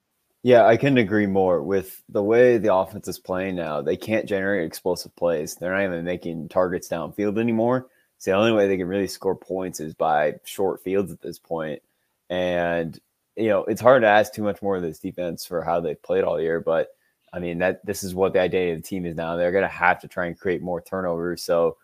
Yeah, 0.43 0.65
I 0.65 0.77
couldn't 0.79 0.99
agree 0.99 1.27
more. 1.27 1.63
With 1.63 2.03
the 2.09 2.23
way 2.23 2.57
the 2.57 2.75
offense 2.75 3.09
is 3.09 3.19
playing 3.19 3.57
now, 3.57 3.83
they 3.83 3.97
can't 3.97 4.27
generate 4.27 4.67
explosive 4.67 5.15
plays. 5.15 5.55
They're 5.55 5.73
not 5.73 5.85
even 5.85 6.05
making 6.05 6.49
targets 6.49 6.89
downfield 6.89 7.39
anymore. 7.39 7.89
So 8.17 8.31
the 8.31 8.37
only 8.37 8.53
way 8.53 8.67
they 8.67 8.77
can 8.77 8.87
really 8.87 9.07
score 9.07 9.37
points 9.37 9.81
is 9.81 9.95
by 9.95 10.35
short 10.45 10.83
fields 10.83 11.13
at 11.13 11.21
this 11.21 11.39
point. 11.39 11.83
And 12.31 12.99
you 13.37 13.49
know, 13.49 13.65
it's 13.65 13.81
hard 13.81 14.03
to 14.03 14.09
ask 14.09 14.33
too 14.33 14.43
much 14.43 14.63
more 14.63 14.77
of 14.77 14.83
this 14.83 14.99
defense 14.99 15.45
for 15.45 15.63
how 15.63 15.81
they've 15.81 16.03
played 16.03 16.25
all 16.25 16.41
year, 16.41 16.61
but 16.61 16.89
I 17.33 17.39
mean 17.39 17.59
that 17.59 17.85
this 17.85 18.03
is 18.03 18.15
what 18.15 18.33
the 18.33 18.41
identity 18.41 18.73
of 18.73 18.83
the 18.83 18.89
team 18.89 19.07
is 19.07 19.15
now. 19.15 19.37
They're 19.37 19.53
going 19.53 19.63
to 19.63 19.69
have 19.69 20.01
to 20.01 20.09
try 20.09 20.27
and 20.27 20.39
create 20.39 20.63
more 20.63 20.81
turnovers. 20.81 21.43
So 21.43 21.77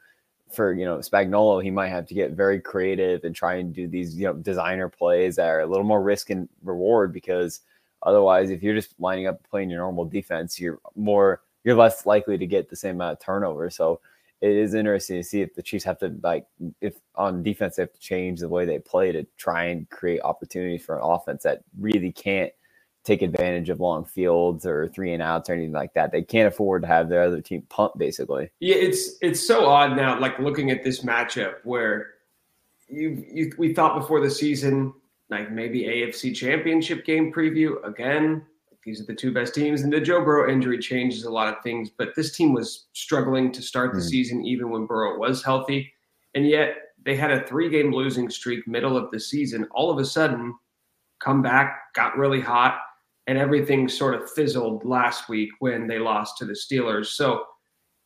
for 0.50 0.72
you 0.72 0.84
know 0.84 0.98
Spagnuolo, 0.98 1.62
he 1.62 1.70
might 1.70 1.88
have 1.88 2.06
to 2.06 2.14
get 2.14 2.32
very 2.32 2.60
creative 2.60 3.24
and 3.24 3.34
try 3.34 3.56
and 3.56 3.74
do 3.74 3.88
these 3.88 4.16
you 4.16 4.26
know 4.26 4.34
designer 4.34 4.88
plays 4.88 5.36
that 5.36 5.48
are 5.48 5.60
a 5.60 5.66
little 5.66 5.84
more 5.84 6.02
risk 6.02 6.30
and 6.30 6.48
reward 6.62 7.12
because 7.12 7.60
otherwise, 8.02 8.50
if 8.50 8.62
you're 8.62 8.74
just 8.74 8.94
lining 8.98 9.26
up 9.26 9.42
playing 9.48 9.70
your 9.70 9.80
normal 9.80 10.04
defense, 10.04 10.60
you're 10.60 10.80
more 10.94 11.42
you're 11.64 11.76
less 11.76 12.06
likely 12.06 12.38
to 12.38 12.46
get 12.46 12.68
the 12.68 12.76
same 12.76 12.96
amount 12.96 13.14
of 13.14 13.24
turnover. 13.24 13.70
So 13.70 14.00
it 14.40 14.50
is 14.50 14.74
interesting 14.74 15.16
to 15.16 15.22
see 15.22 15.40
if 15.40 15.54
the 15.54 15.62
Chiefs 15.62 15.84
have 15.84 15.98
to 15.98 16.14
like 16.22 16.46
if 16.80 16.96
on 17.14 17.42
defense 17.42 17.76
they 17.76 17.82
have 17.82 17.92
to 17.92 18.00
change 18.00 18.40
the 18.40 18.48
way 18.48 18.64
they 18.64 18.78
play 18.78 19.12
to 19.12 19.24
try 19.36 19.64
and 19.64 19.88
create 19.90 20.20
opportunities 20.22 20.84
for 20.84 20.96
an 20.96 21.02
offense 21.04 21.42
that 21.44 21.62
really 21.78 22.12
can't 22.12 22.52
take 23.06 23.22
advantage 23.22 23.70
of 23.70 23.80
long 23.80 24.04
fields 24.04 24.66
or 24.66 24.88
three 24.88 25.12
and 25.12 25.22
outs 25.22 25.48
or 25.48 25.54
anything 25.54 25.72
like 25.72 25.94
that. 25.94 26.10
They 26.10 26.22
can't 26.22 26.48
afford 26.48 26.82
to 26.82 26.88
have 26.88 27.08
their 27.08 27.22
other 27.22 27.40
team 27.40 27.62
punt 27.68 27.96
basically. 27.96 28.50
Yeah, 28.60 28.74
it's 28.74 29.16
it's 29.22 29.46
so 29.46 29.66
odd 29.66 29.96
now, 29.96 30.18
like 30.20 30.38
looking 30.38 30.70
at 30.70 30.82
this 30.82 31.02
matchup 31.02 31.54
where 31.64 32.08
you, 32.88 33.24
you 33.30 33.52
we 33.56 33.72
thought 33.72 33.98
before 33.98 34.20
the 34.20 34.30
season, 34.30 34.92
like 35.30 35.50
maybe 35.50 35.84
AFC 35.84 36.34
championship 36.34 37.06
game 37.06 37.32
preview 37.32 37.82
again. 37.86 38.44
These 38.86 39.00
are 39.00 39.04
the 39.04 39.14
two 39.16 39.32
best 39.32 39.52
teams, 39.52 39.82
and 39.82 39.92
the 39.92 40.00
Joe 40.00 40.24
Burrow 40.24 40.48
injury 40.48 40.78
changes 40.78 41.24
a 41.24 41.30
lot 41.30 41.52
of 41.52 41.60
things. 41.64 41.90
But 41.90 42.14
this 42.14 42.36
team 42.36 42.54
was 42.54 42.86
struggling 42.92 43.50
to 43.50 43.60
start 43.60 43.92
the 43.92 43.98
mm. 43.98 44.08
season, 44.08 44.46
even 44.46 44.70
when 44.70 44.86
Burrow 44.86 45.18
was 45.18 45.42
healthy, 45.42 45.92
and 46.36 46.46
yet 46.46 46.76
they 47.04 47.16
had 47.16 47.32
a 47.32 47.44
three-game 47.48 47.92
losing 47.92 48.30
streak 48.30 48.66
middle 48.68 48.96
of 48.96 49.10
the 49.10 49.18
season. 49.18 49.66
All 49.72 49.90
of 49.90 49.98
a 49.98 50.04
sudden, 50.04 50.54
come 51.18 51.42
back, 51.42 51.92
got 51.94 52.16
really 52.16 52.40
hot, 52.40 52.78
and 53.26 53.36
everything 53.36 53.88
sort 53.88 54.14
of 54.14 54.30
fizzled 54.30 54.84
last 54.84 55.28
week 55.28 55.50
when 55.58 55.88
they 55.88 55.98
lost 55.98 56.38
to 56.38 56.44
the 56.44 56.52
Steelers. 56.52 57.06
So 57.06 57.44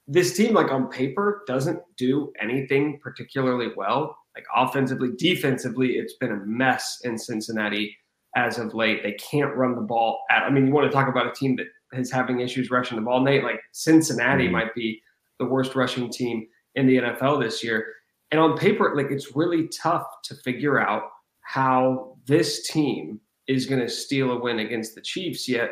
this 0.08 0.34
team, 0.34 0.54
like 0.54 0.72
on 0.72 0.88
paper, 0.88 1.42
doesn't 1.46 1.80
do 1.98 2.32
anything 2.40 2.98
particularly 3.02 3.68
well. 3.76 4.16
Like 4.34 4.46
offensively, 4.56 5.10
defensively, 5.18 5.96
it's 5.96 6.14
been 6.14 6.32
a 6.32 6.46
mess 6.46 7.00
in 7.04 7.18
Cincinnati 7.18 7.94
as 8.36 8.58
of 8.58 8.74
late. 8.74 9.02
They 9.02 9.12
can't 9.12 9.56
run 9.56 9.74
the 9.74 9.80
ball 9.80 10.20
at. 10.30 10.42
I 10.42 10.50
mean, 10.50 10.66
you 10.66 10.72
want 10.72 10.90
to 10.90 10.94
talk 10.94 11.08
about 11.08 11.26
a 11.26 11.32
team 11.32 11.56
that 11.56 11.66
is 11.92 12.10
having 12.10 12.40
issues 12.40 12.70
rushing 12.70 12.96
the 12.96 13.02
ball, 13.02 13.22
Nate? 13.22 13.44
Like 13.44 13.60
Cincinnati 13.72 14.44
mm-hmm. 14.44 14.52
might 14.52 14.74
be 14.74 15.02
the 15.38 15.46
worst 15.46 15.74
rushing 15.74 16.10
team 16.10 16.46
in 16.74 16.86
the 16.86 16.98
NFL 16.98 17.42
this 17.42 17.64
year. 17.64 17.86
And 18.30 18.40
on 18.40 18.56
paper, 18.56 18.92
like 18.94 19.10
it's 19.10 19.34
really 19.34 19.68
tough 19.68 20.04
to 20.24 20.34
figure 20.36 20.78
out 20.78 21.04
how 21.40 22.16
this 22.26 22.68
team 22.68 23.20
is 23.48 23.66
going 23.66 23.80
to 23.80 23.88
steal 23.88 24.30
a 24.30 24.38
win 24.38 24.60
against 24.60 24.94
the 24.94 25.00
Chiefs. 25.00 25.48
Yet 25.48 25.70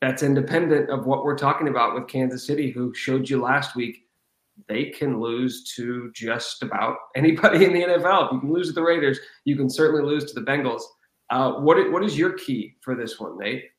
that's 0.00 0.22
independent 0.22 0.88
of 0.90 1.06
what 1.06 1.24
we're 1.24 1.36
talking 1.36 1.68
about 1.68 1.94
with 1.94 2.06
Kansas 2.06 2.46
City, 2.46 2.70
who 2.70 2.94
showed 2.94 3.28
you 3.28 3.40
last 3.40 3.74
week 3.74 4.06
they 4.68 4.86
can 4.86 5.20
lose 5.20 5.64
to 5.74 6.10
just 6.14 6.62
about 6.62 6.96
anybody 7.16 7.64
in 7.64 7.72
the 7.72 7.82
NFL. 7.82 8.26
If 8.26 8.32
you 8.32 8.40
can 8.40 8.52
lose 8.52 8.68
to 8.68 8.74
the 8.74 8.82
Raiders, 8.82 9.18
you 9.44 9.56
can 9.56 9.68
certainly 9.68 10.04
lose 10.04 10.24
to 10.26 10.38
the 10.38 10.46
Bengals. 10.46 10.82
Uh, 11.30 11.52
what 11.52 11.90
what 11.92 12.04
is 12.04 12.18
your 12.18 12.32
key 12.32 12.76
for 12.80 12.94
this 12.94 13.20
one, 13.20 13.38
Nate? 13.38 13.70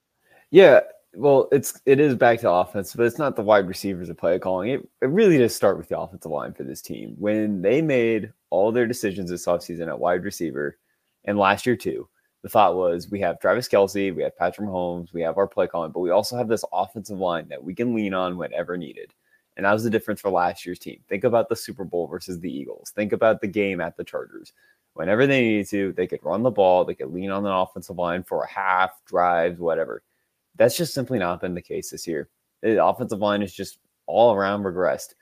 Yeah, 0.51 0.81
well, 1.13 1.49
it's 1.51 1.81
it 1.85 1.99
is 1.99 2.15
back 2.15 2.39
to 2.39 2.49
offense, 2.49 2.95
but 2.95 3.05
it's 3.05 3.19
not 3.19 3.35
the 3.35 3.41
wide 3.41 3.67
receivers 3.67 4.09
of 4.09 4.17
play 4.17 4.39
calling. 4.39 4.69
It, 4.69 4.87
it 5.01 5.07
really 5.07 5.37
does 5.37 5.53
start 5.53 5.77
with 5.77 5.89
the 5.89 5.99
offensive 5.99 6.31
line 6.31 6.53
for 6.53 6.63
this 6.63 6.81
team. 6.81 7.15
When 7.17 7.61
they 7.61 7.81
made 7.81 8.31
all 8.49 8.71
their 8.71 8.87
decisions 8.87 9.29
this 9.29 9.45
offseason 9.45 9.87
at 9.87 9.99
wide 9.99 10.23
receiver, 10.23 10.77
and 11.25 11.37
last 11.37 11.65
year 11.65 11.75
too, 11.75 12.07
the 12.43 12.49
thought 12.49 12.75
was 12.75 13.11
we 13.11 13.19
have 13.19 13.39
Travis 13.39 13.67
Kelce, 13.67 14.15
we 14.15 14.23
have 14.23 14.37
Patrick 14.37 14.67
Mahomes, 14.67 15.13
we 15.13 15.21
have 15.21 15.37
our 15.37 15.47
play 15.47 15.67
calling, 15.67 15.91
but 15.91 15.99
we 15.99 16.11
also 16.11 16.37
have 16.37 16.47
this 16.47 16.65
offensive 16.71 17.19
line 17.19 17.47
that 17.49 17.63
we 17.63 17.75
can 17.75 17.93
lean 17.93 18.13
on 18.13 18.37
whenever 18.37 18.77
needed. 18.77 19.13
And 19.57 19.65
that 19.65 19.73
was 19.73 19.83
the 19.83 19.89
difference 19.89 20.21
for 20.21 20.29
last 20.29 20.65
year's 20.65 20.79
team. 20.79 21.01
Think 21.09 21.23
about 21.23 21.49
the 21.49 21.55
Super 21.55 21.83
Bowl 21.83 22.07
versus 22.07 22.39
the 22.39 22.51
Eagles. 22.51 22.91
Think 22.95 23.11
about 23.11 23.41
the 23.41 23.47
game 23.47 23.81
at 23.81 23.97
the 23.97 24.03
Chargers. 24.03 24.53
Whenever 24.93 25.25
they 25.25 25.41
needed 25.41 25.69
to, 25.69 25.93
they 25.93 26.07
could 26.07 26.23
run 26.23 26.43
the 26.43 26.51
ball, 26.51 26.83
they 26.83 26.95
could 26.95 27.13
lean 27.13 27.31
on 27.31 27.43
the 27.43 27.53
offensive 27.53 27.97
line 27.97 28.23
for 28.23 28.43
a 28.43 28.49
half, 28.49 28.91
drives, 29.05 29.59
whatever. 29.59 30.03
That's 30.55 30.77
just 30.77 30.93
simply 30.93 31.19
not 31.19 31.41
been 31.41 31.53
the 31.53 31.61
case 31.61 31.89
this 31.89 32.07
year. 32.07 32.29
The 32.61 32.83
offensive 32.83 33.19
line 33.19 33.41
is 33.41 33.53
just 33.53 33.79
all 34.05 34.33
around 34.33 34.63
regressed. 34.63 35.15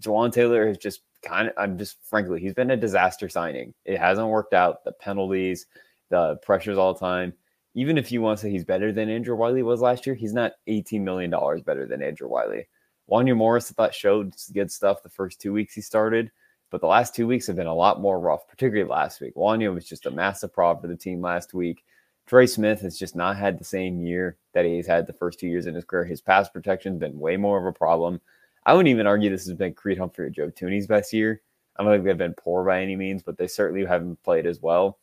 Jawaan 0.00 0.32
Taylor 0.32 0.66
has 0.68 0.78
just 0.78 1.02
kind 1.22 1.48
of, 1.48 1.54
I'm 1.56 1.76
just 1.76 1.96
frankly, 2.04 2.40
he's 2.40 2.54
been 2.54 2.70
a 2.70 2.76
disaster 2.76 3.28
signing. 3.28 3.74
It 3.84 3.98
hasn't 3.98 4.28
worked 4.28 4.54
out. 4.54 4.84
The 4.84 4.92
penalties, 4.92 5.66
the 6.10 6.36
pressures 6.36 6.78
all 6.78 6.94
the 6.94 7.00
time. 7.00 7.32
Even 7.74 7.98
if 7.98 8.10
you 8.10 8.22
want 8.22 8.38
to 8.38 8.42
say 8.42 8.50
he's 8.50 8.64
better 8.64 8.92
than 8.92 9.08
Andrew 9.08 9.36
Wylie 9.36 9.62
was 9.62 9.80
last 9.80 10.06
year, 10.06 10.14
he's 10.14 10.32
not 10.32 10.52
$18 10.68 11.00
million 11.02 11.30
better 11.64 11.86
than 11.86 12.02
Andrew 12.02 12.28
Wylie. 12.28 12.66
Wanya 13.10 13.36
Morris, 13.36 13.70
I 13.70 13.74
thought, 13.74 13.94
showed 13.94 14.34
good 14.52 14.70
stuff 14.70 15.02
the 15.02 15.08
first 15.08 15.40
two 15.40 15.52
weeks 15.52 15.74
he 15.74 15.80
started, 15.80 16.30
but 16.70 16.80
the 16.80 16.86
last 16.86 17.14
two 17.14 17.26
weeks 17.26 17.46
have 17.46 17.56
been 17.56 17.66
a 17.66 17.74
lot 17.74 18.00
more 18.00 18.20
rough, 18.20 18.46
particularly 18.48 18.88
last 18.88 19.20
week. 19.20 19.34
Wanya 19.34 19.72
was 19.72 19.88
just 19.88 20.06
a 20.06 20.10
massive 20.10 20.52
problem 20.52 20.82
for 20.82 20.88
the 20.88 20.96
team 20.96 21.20
last 21.20 21.54
week. 21.54 21.84
Trey 22.26 22.46
Smith 22.46 22.80
has 22.82 22.98
just 22.98 23.16
not 23.16 23.36
had 23.36 23.58
the 23.58 23.64
same 23.64 24.02
year 24.02 24.36
that 24.52 24.66
he's 24.66 24.86
had 24.86 25.06
the 25.06 25.14
first 25.14 25.40
two 25.40 25.48
years 25.48 25.66
in 25.66 25.74
his 25.74 25.84
career. 25.84 26.04
His 26.04 26.20
pass 26.20 26.48
protection 26.48 26.92
has 26.92 27.00
been 27.00 27.18
way 27.18 27.38
more 27.38 27.58
of 27.58 27.64
a 27.64 27.72
problem. 27.72 28.20
I 28.66 28.74
wouldn't 28.74 28.90
even 28.90 29.06
argue 29.06 29.30
this 29.30 29.46
has 29.46 29.56
been 29.56 29.72
Creed 29.72 29.96
Humphrey 29.96 30.26
or 30.26 30.30
Joe 30.30 30.50
Thuney's 30.50 30.86
best 30.86 31.12
year. 31.14 31.40
I 31.76 31.82
don't 31.82 31.92
think 31.92 32.04
they've 32.04 32.18
been 32.18 32.34
poor 32.34 32.64
by 32.64 32.82
any 32.82 32.96
means, 32.96 33.22
but 33.22 33.38
they 33.38 33.46
certainly 33.46 33.86
haven't 33.86 34.22
played 34.22 34.46
as 34.46 34.60
well. 34.60 34.98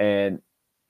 And 0.00 0.42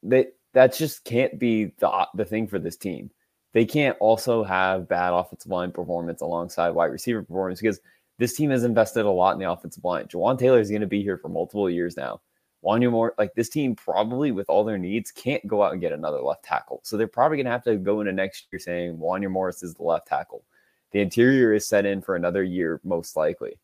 they 0.02 0.28
that 0.54 0.72
just 0.72 1.04
can't 1.04 1.38
be 1.38 1.72
the 1.78 2.08
the 2.14 2.24
thing 2.24 2.46
for 2.46 2.58
this 2.58 2.76
team. 2.76 3.10
They 3.54 3.64
can't 3.64 3.96
also 4.00 4.42
have 4.44 4.88
bad 4.88 5.12
offensive 5.12 5.50
line 5.50 5.70
performance 5.70 6.20
alongside 6.20 6.70
wide 6.70 6.86
receiver 6.86 7.22
performance 7.22 7.60
because 7.60 7.80
this 8.18 8.34
team 8.34 8.50
has 8.50 8.64
invested 8.64 9.06
a 9.06 9.10
lot 9.10 9.32
in 9.32 9.38
the 9.38 9.50
offensive 9.50 9.84
line. 9.84 10.06
Jawaan 10.06 10.38
Taylor 10.38 10.60
is 10.60 10.70
going 10.70 10.80
to 10.80 10.86
be 10.88 11.02
here 11.02 11.16
for 11.16 11.28
multiple 11.28 11.70
years 11.70 11.96
now. 11.96 12.20
Wanya 12.64 12.90
Moore, 12.90 13.14
like 13.16 13.32
this 13.34 13.48
team 13.48 13.76
probably 13.76 14.32
with 14.32 14.48
all 14.48 14.64
their 14.64 14.78
needs 14.78 15.12
can't 15.12 15.46
go 15.46 15.62
out 15.62 15.72
and 15.72 15.80
get 15.80 15.92
another 15.92 16.20
left 16.20 16.44
tackle. 16.44 16.80
So 16.82 16.96
they're 16.96 17.06
probably 17.06 17.36
going 17.36 17.46
to 17.46 17.52
have 17.52 17.64
to 17.64 17.76
go 17.76 18.00
into 18.00 18.12
next 18.12 18.46
year 18.50 18.58
saying 18.58 18.96
Wanya 18.96 19.30
Morris 19.30 19.62
is 19.62 19.74
the 19.74 19.82
left 19.82 20.08
tackle. 20.08 20.44
The 20.90 21.00
interior 21.00 21.52
is 21.52 21.66
set 21.66 21.86
in 21.86 22.02
for 22.02 22.16
another 22.16 22.42
year, 22.42 22.80
most 22.82 23.16
likely. 23.16 23.58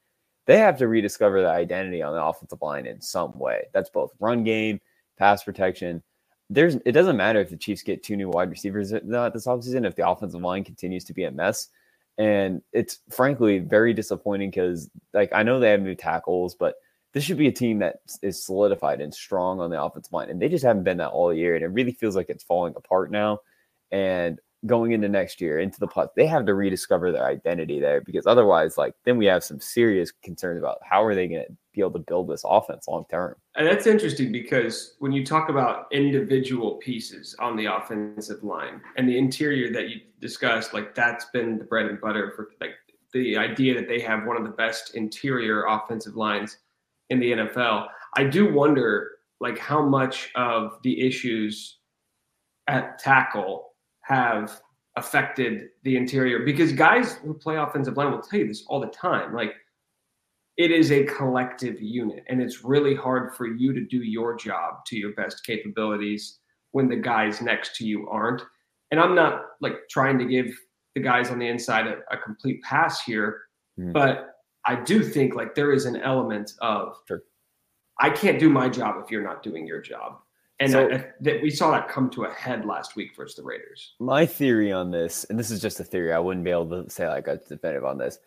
They 0.46 0.58
have 0.58 0.78
to 0.78 0.88
rediscover 0.88 1.40
the 1.40 1.50
identity 1.50 2.02
on 2.02 2.14
the 2.14 2.22
offensive 2.22 2.62
line 2.62 2.86
in 2.86 3.00
some 3.00 3.36
way. 3.38 3.68
That's 3.72 3.90
both 3.90 4.12
run 4.20 4.44
game, 4.44 4.80
pass 5.18 5.42
protection. 5.42 6.02
There's 6.50 6.76
it 6.84 6.92
doesn't 6.92 7.16
matter 7.16 7.40
if 7.40 7.48
the 7.50 7.56
Chiefs 7.56 7.82
get 7.82 8.02
two 8.02 8.16
new 8.16 8.28
wide 8.28 8.50
receivers 8.50 8.90
this 8.90 9.00
offseason 9.02 9.86
if 9.86 9.94
the 9.96 10.08
offensive 10.08 10.40
line 10.42 10.64
continues 10.64 11.04
to 11.04 11.14
be 11.14 11.24
a 11.24 11.30
mess. 11.30 11.68
And 12.18 12.60
it's 12.72 12.98
frankly 13.10 13.60
very 13.60 13.94
disappointing 13.94 14.50
because 14.50 14.90
like 15.14 15.32
I 15.32 15.42
know 15.42 15.58
they 15.60 15.70
have 15.70 15.80
new 15.80 15.94
tackles, 15.94 16.54
but 16.54 16.74
this 17.12 17.24
should 17.24 17.38
be 17.38 17.48
a 17.48 17.52
team 17.52 17.78
that 17.78 18.00
is 18.22 18.44
solidified 18.44 19.00
and 19.00 19.14
strong 19.14 19.60
on 19.60 19.70
the 19.70 19.82
offensive 19.82 20.12
line. 20.12 20.28
And 20.28 20.42
they 20.42 20.48
just 20.48 20.64
haven't 20.64 20.84
been 20.84 20.98
that 20.98 21.10
all 21.10 21.32
year. 21.32 21.54
And 21.54 21.64
it 21.64 21.68
really 21.68 21.92
feels 21.92 22.16
like 22.16 22.28
it's 22.28 22.44
falling 22.44 22.74
apart 22.76 23.10
now. 23.10 23.40
And 23.90 24.38
going 24.66 24.92
into 24.92 25.08
next 25.08 25.40
year 25.40 25.58
into 25.58 25.80
the 25.80 25.86
plus 25.86 26.10
they 26.16 26.26
have 26.26 26.44
to 26.44 26.54
rediscover 26.54 27.10
their 27.10 27.24
identity 27.24 27.80
there 27.80 28.02
because 28.02 28.26
otherwise 28.26 28.76
like 28.76 28.94
then 29.04 29.16
we 29.16 29.24
have 29.24 29.42
some 29.42 29.58
serious 29.58 30.12
concerns 30.22 30.58
about 30.58 30.78
how 30.82 31.02
are 31.02 31.14
they 31.14 31.26
going 31.26 31.42
to 31.42 31.56
be 31.72 31.80
able 31.80 31.92
to 31.92 31.98
build 32.00 32.28
this 32.28 32.42
offense 32.44 32.86
long 32.88 33.04
term 33.10 33.34
and 33.56 33.66
that's 33.66 33.86
interesting 33.86 34.32
because 34.32 34.96
when 34.98 35.12
you 35.12 35.24
talk 35.24 35.48
about 35.48 35.86
individual 35.92 36.76
pieces 36.76 37.34
on 37.38 37.56
the 37.56 37.66
offensive 37.66 38.42
line 38.42 38.80
and 38.96 39.08
the 39.08 39.16
interior 39.16 39.72
that 39.72 39.88
you 39.88 40.00
discussed 40.20 40.74
like 40.74 40.94
that's 40.94 41.26
been 41.26 41.58
the 41.58 41.64
bread 41.64 41.86
and 41.86 42.00
butter 42.00 42.32
for 42.34 42.48
like 42.60 42.72
the 43.12 43.36
idea 43.36 43.74
that 43.74 43.88
they 43.88 44.00
have 44.00 44.24
one 44.24 44.36
of 44.36 44.44
the 44.44 44.50
best 44.50 44.94
interior 44.94 45.64
offensive 45.66 46.16
lines 46.16 46.58
in 47.10 47.20
the 47.20 47.32
NFL 47.32 47.86
i 48.16 48.24
do 48.24 48.52
wonder 48.52 49.10
like 49.40 49.58
how 49.58 49.84
much 49.84 50.30
of 50.34 50.78
the 50.82 51.00
issues 51.00 51.78
at 52.68 52.98
tackle 52.98 53.70
have 54.02 54.60
affected 54.96 55.68
the 55.84 55.96
interior 55.96 56.40
because 56.40 56.72
guys 56.72 57.14
who 57.14 57.32
play 57.34 57.56
offensive 57.56 57.96
line 57.96 58.10
will 58.10 58.20
tell 58.20 58.40
you 58.40 58.48
this 58.48 58.64
all 58.68 58.80
the 58.80 58.88
time. 58.88 59.34
Like 59.34 59.54
it 60.56 60.70
is 60.70 60.92
a 60.92 61.04
collective 61.04 61.80
unit 61.80 62.24
and 62.28 62.42
it's 62.42 62.64
really 62.64 62.94
hard 62.94 63.34
for 63.34 63.46
you 63.46 63.72
to 63.72 63.84
do 63.86 63.98
your 63.98 64.36
job 64.36 64.84
to 64.86 64.96
your 64.96 65.12
best 65.14 65.44
capabilities 65.44 66.38
when 66.72 66.88
the 66.88 66.96
guys 66.96 67.40
next 67.40 67.76
to 67.76 67.86
you 67.86 68.08
aren't. 68.08 68.42
And 68.90 69.00
I'm 69.00 69.14
not 69.14 69.42
like 69.60 69.74
trying 69.88 70.18
to 70.18 70.24
give 70.24 70.46
the 70.94 71.00
guys 71.00 71.30
on 71.30 71.38
the 71.38 71.48
inside 71.48 71.86
a, 71.86 71.98
a 72.10 72.16
complete 72.18 72.62
pass 72.62 73.02
here, 73.04 73.42
mm. 73.78 73.92
but 73.92 74.34
I 74.66 74.76
do 74.76 75.02
think 75.02 75.34
like 75.34 75.54
there 75.54 75.72
is 75.72 75.86
an 75.86 75.96
element 75.96 76.52
of 76.60 76.96
sure. 77.06 77.22
I 77.98 78.10
can't 78.10 78.38
do 78.38 78.48
my 78.48 78.68
job 78.68 78.96
if 79.02 79.10
you're 79.10 79.22
not 79.22 79.42
doing 79.42 79.66
your 79.66 79.80
job. 79.80 80.18
And 80.58 80.72
so, 80.72 81.02
that 81.20 81.42
we 81.42 81.48
saw 81.48 81.70
that 81.70 81.88
come 81.88 82.10
to 82.10 82.24
a 82.24 82.32
head 82.32 82.66
last 82.66 82.94
week 82.94 83.12
versus 83.16 83.36
the 83.36 83.42
Raiders. 83.42 83.94
My 83.98 84.26
theory 84.26 84.70
on 84.70 84.90
this, 84.90 85.24
and 85.24 85.38
this 85.38 85.50
is 85.50 85.60
just 85.60 85.80
a 85.80 85.84
theory, 85.84 86.12
I 86.12 86.18
wouldn't 86.18 86.44
be 86.44 86.50
able 86.50 86.84
to 86.84 86.90
say 86.90 87.08
like 87.08 87.28
a 87.28 87.36
definitive 87.36 87.84
on 87.84 87.96
this. 87.96 88.18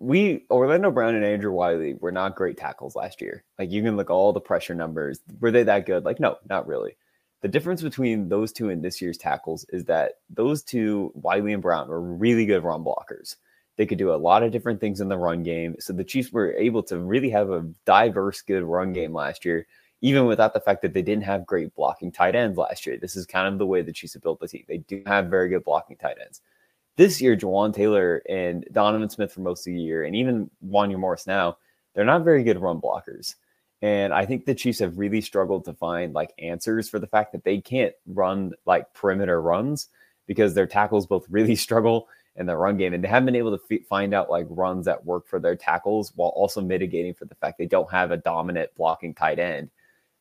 We 0.00 0.46
Orlando 0.50 0.90
Brown 0.90 1.14
and 1.14 1.24
Andrew 1.24 1.52
Wylie 1.52 1.94
were 1.94 2.10
not 2.10 2.34
great 2.34 2.56
tackles 2.56 2.96
last 2.96 3.20
year. 3.20 3.44
Like 3.58 3.70
you 3.70 3.82
can 3.82 3.96
look 3.96 4.10
all 4.10 4.32
the 4.32 4.40
pressure 4.40 4.74
numbers. 4.74 5.20
Were 5.40 5.50
they 5.50 5.62
that 5.62 5.86
good? 5.86 6.04
Like 6.04 6.18
no, 6.18 6.38
not 6.48 6.66
really. 6.66 6.96
The 7.42 7.48
difference 7.48 7.82
between 7.82 8.28
those 8.28 8.52
two 8.52 8.70
and 8.70 8.82
this 8.82 9.00
year's 9.00 9.16
tackles 9.16 9.64
is 9.68 9.84
that 9.84 10.14
those 10.28 10.62
two, 10.62 11.12
Wylie 11.14 11.52
and 11.52 11.62
Brown, 11.62 11.88
were 11.88 12.00
really 12.00 12.44
good 12.44 12.64
run 12.64 12.82
blockers. 12.82 13.36
They 13.76 13.86
could 13.86 13.98
do 13.98 14.12
a 14.12 14.16
lot 14.16 14.42
of 14.42 14.52
different 14.52 14.80
things 14.80 15.00
in 15.00 15.08
the 15.08 15.16
run 15.16 15.42
game. 15.42 15.76
So 15.78 15.92
the 15.92 16.04
Chiefs 16.04 16.32
were 16.32 16.52
able 16.52 16.82
to 16.84 16.98
really 16.98 17.30
have 17.30 17.50
a 17.50 17.66
diverse, 17.86 18.42
good 18.42 18.62
run 18.62 18.92
game 18.92 19.14
last 19.14 19.44
year 19.44 19.66
even 20.02 20.26
without 20.26 20.54
the 20.54 20.60
fact 20.60 20.82
that 20.82 20.94
they 20.94 21.02
didn't 21.02 21.24
have 21.24 21.46
great 21.46 21.74
blocking 21.74 22.10
tight 22.10 22.34
ends 22.34 22.56
last 22.56 22.86
year. 22.86 22.96
This 22.96 23.16
is 23.16 23.26
kind 23.26 23.46
of 23.46 23.58
the 23.58 23.66
way 23.66 23.82
the 23.82 23.92
Chiefs 23.92 24.14
have 24.14 24.22
built 24.22 24.40
the 24.40 24.48
team. 24.48 24.64
They 24.66 24.78
do 24.78 25.02
have 25.06 25.26
very 25.26 25.48
good 25.48 25.64
blocking 25.64 25.96
tight 25.96 26.16
ends. 26.22 26.40
This 26.96 27.20
year, 27.20 27.36
Jawaan 27.36 27.74
Taylor 27.74 28.22
and 28.28 28.66
Donovan 28.72 29.08
Smith 29.08 29.32
for 29.32 29.40
most 29.40 29.66
of 29.66 29.72
the 29.72 29.80
year, 29.80 30.04
and 30.04 30.14
even 30.14 30.50
Wanya 30.66 30.98
Morris 30.98 31.26
now, 31.26 31.56
they're 31.94 32.04
not 32.04 32.24
very 32.24 32.42
good 32.42 32.60
run 32.60 32.80
blockers. 32.80 33.36
And 33.82 34.12
I 34.12 34.26
think 34.26 34.44
the 34.44 34.54
Chiefs 34.54 34.80
have 34.80 34.98
really 34.98 35.20
struggled 35.22 35.64
to 35.64 35.72
find 35.72 36.12
like 36.12 36.34
answers 36.38 36.88
for 36.88 36.98
the 36.98 37.06
fact 37.06 37.32
that 37.32 37.44
they 37.44 37.60
can't 37.60 37.94
run 38.06 38.52
like 38.66 38.92
perimeter 38.92 39.40
runs 39.40 39.88
because 40.26 40.52
their 40.52 40.66
tackles 40.66 41.06
both 41.06 41.26
really 41.30 41.56
struggle 41.56 42.08
in 42.36 42.46
the 42.46 42.56
run 42.56 42.76
game, 42.76 42.94
and 42.94 43.02
they 43.02 43.08
haven't 43.08 43.26
been 43.26 43.36
able 43.36 43.56
to 43.56 43.74
f- 43.74 43.86
find 43.88 44.14
out 44.14 44.30
like 44.30 44.46
runs 44.48 44.84
that 44.86 45.04
work 45.04 45.26
for 45.26 45.40
their 45.40 45.56
tackles 45.56 46.12
while 46.14 46.30
also 46.30 46.60
mitigating 46.60 47.12
for 47.12 47.24
the 47.24 47.34
fact 47.34 47.58
they 47.58 47.66
don't 47.66 47.90
have 47.90 48.12
a 48.12 48.16
dominant 48.16 48.70
blocking 48.76 49.14
tight 49.14 49.38
end. 49.38 49.70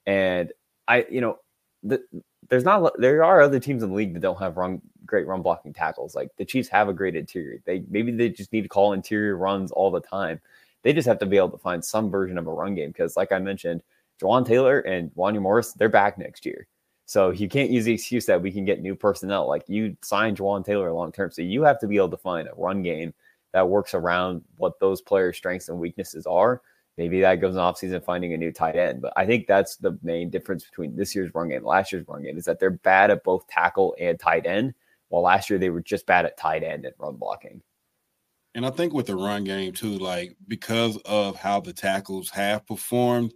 And 0.08 0.52
I, 0.88 1.06
you 1.10 1.22
know, 1.22 1.40
the, 1.84 2.02
there's 2.50 2.64
not 2.64 2.92
there 3.00 3.24
are 3.24 3.42
other 3.42 3.60
teams 3.60 3.84
in 3.84 3.90
the 3.90 3.96
league 3.96 4.14
that 4.14 4.22
don't 4.22 4.40
have 4.40 4.58
run 4.58 4.82
great 5.06 5.28
run 5.28 5.42
blocking 5.42 5.74
tackles. 5.74 6.16
Like 6.16 6.30
the 6.38 6.46
Chiefs 6.46 6.70
have 6.70 6.90
a 6.90 6.94
great 6.94 7.16
interior. 7.16 7.62
They 7.66 7.84
maybe 7.90 8.12
they 8.12 8.30
just 8.30 8.52
need 8.52 8.64
to 8.64 8.70
call 8.70 8.94
interior 8.94 9.38
runs 9.38 9.72
all 9.72 9.92
the 9.92 10.02
time. 10.02 10.40
They 10.84 10.94
just 10.94 11.08
have 11.08 11.20
to 11.20 11.26
be 11.26 11.38
able 11.38 11.50
to 11.50 11.58
find 11.58 11.84
some 11.84 12.10
version 12.10 12.38
of 12.38 12.48
a 12.48 12.52
run 12.52 12.76
game 12.76 12.90
because, 12.90 13.18
like 13.18 13.32
I 13.32 13.40
mentioned, 13.40 13.84
Jawaan 14.22 14.46
Taylor 14.46 14.80
and 14.80 15.12
Wanya 15.12 15.42
Morris, 15.42 15.74
they're 15.74 15.90
back 15.90 16.18
next 16.18 16.46
year. 16.46 16.68
So 17.06 17.32
you 17.32 17.50
can't 17.50 17.72
use 17.72 17.86
the 17.86 17.94
excuse 17.94 18.26
that 18.28 18.42
we 18.42 18.52
can 18.52 18.66
get 18.66 18.82
new 18.82 18.96
personnel. 18.96 19.48
Like 19.48 19.64
you 19.68 19.98
signed 20.02 20.38
Jawaan 20.38 20.64
Taylor 20.64 20.92
long 20.92 21.12
term. 21.12 21.32
So 21.32 21.42
you 21.42 21.64
have 21.64 21.80
to 21.80 21.88
be 21.88 21.98
able 21.98 22.10
to 22.10 22.18
find 22.18 22.48
a 22.48 22.54
run 22.56 22.84
game 22.84 23.14
that 23.52 23.68
works 23.68 23.94
around 23.94 24.44
what 24.58 24.80
those 24.80 25.02
players' 25.02 25.38
strengths 25.38 25.70
and 25.70 25.80
weaknesses 25.80 26.26
are 26.28 26.62
maybe 27.00 27.22
that 27.22 27.36
goes 27.36 27.56
in 27.56 27.62
offseason 27.62 28.04
finding 28.04 28.34
a 28.34 28.38
new 28.38 28.52
tight 28.52 28.76
end. 28.76 29.02
But 29.02 29.14
I 29.16 29.26
think 29.26 29.48
that's 29.48 29.78
the 29.78 29.98
main 30.04 30.30
difference 30.30 30.66
between 30.66 30.98
this 30.98 31.16
year's 31.16 31.34
run 31.34 31.48
game, 31.48 31.60
and 31.60 31.66
last 31.66 31.94
year's 31.94 32.06
run 32.08 32.24
game, 32.24 32.38
is 32.38 32.44
that 32.44 32.60
they're 32.60 32.70
bad 32.70 33.10
at 33.10 33.24
both 33.24 33.48
tackle 33.48 33.96
and 33.98 34.20
tight 34.20 34.46
end, 34.46 34.74
while 35.08 35.24
last 35.24 35.50
year 35.50 35.58
they 35.58 35.70
were 35.70 35.82
just 35.82 36.06
bad 36.06 36.26
at 36.26 36.38
tight 36.38 36.62
end 36.62 36.84
and 36.84 36.94
run 37.00 37.16
blocking. 37.16 37.62
And 38.54 38.66
I 38.66 38.72
think 38.72 38.94
with 38.94 39.06
the 39.06 39.16
run 39.16 39.46
game 39.46 39.72
too, 39.72 39.98
like 39.98 40.36
because 40.48 40.98
of 41.06 41.38
how 41.38 41.62
the 41.62 41.72
tackles 41.72 42.30
have 42.32 42.68
performed, 42.68 43.34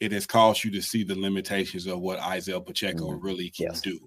it 0.00 0.10
has 0.12 0.26
caused 0.26 0.64
you 0.64 0.70
to 0.70 0.80
see 0.80 1.04
the 1.04 1.18
limitations 1.18 1.86
of 1.86 2.00
what 2.00 2.18
Isaiah 2.18 2.60
Pacheco 2.60 3.10
mm-hmm. 3.10 3.24
really 3.24 3.50
can 3.50 3.66
yes. 3.66 3.82
do. 3.82 4.00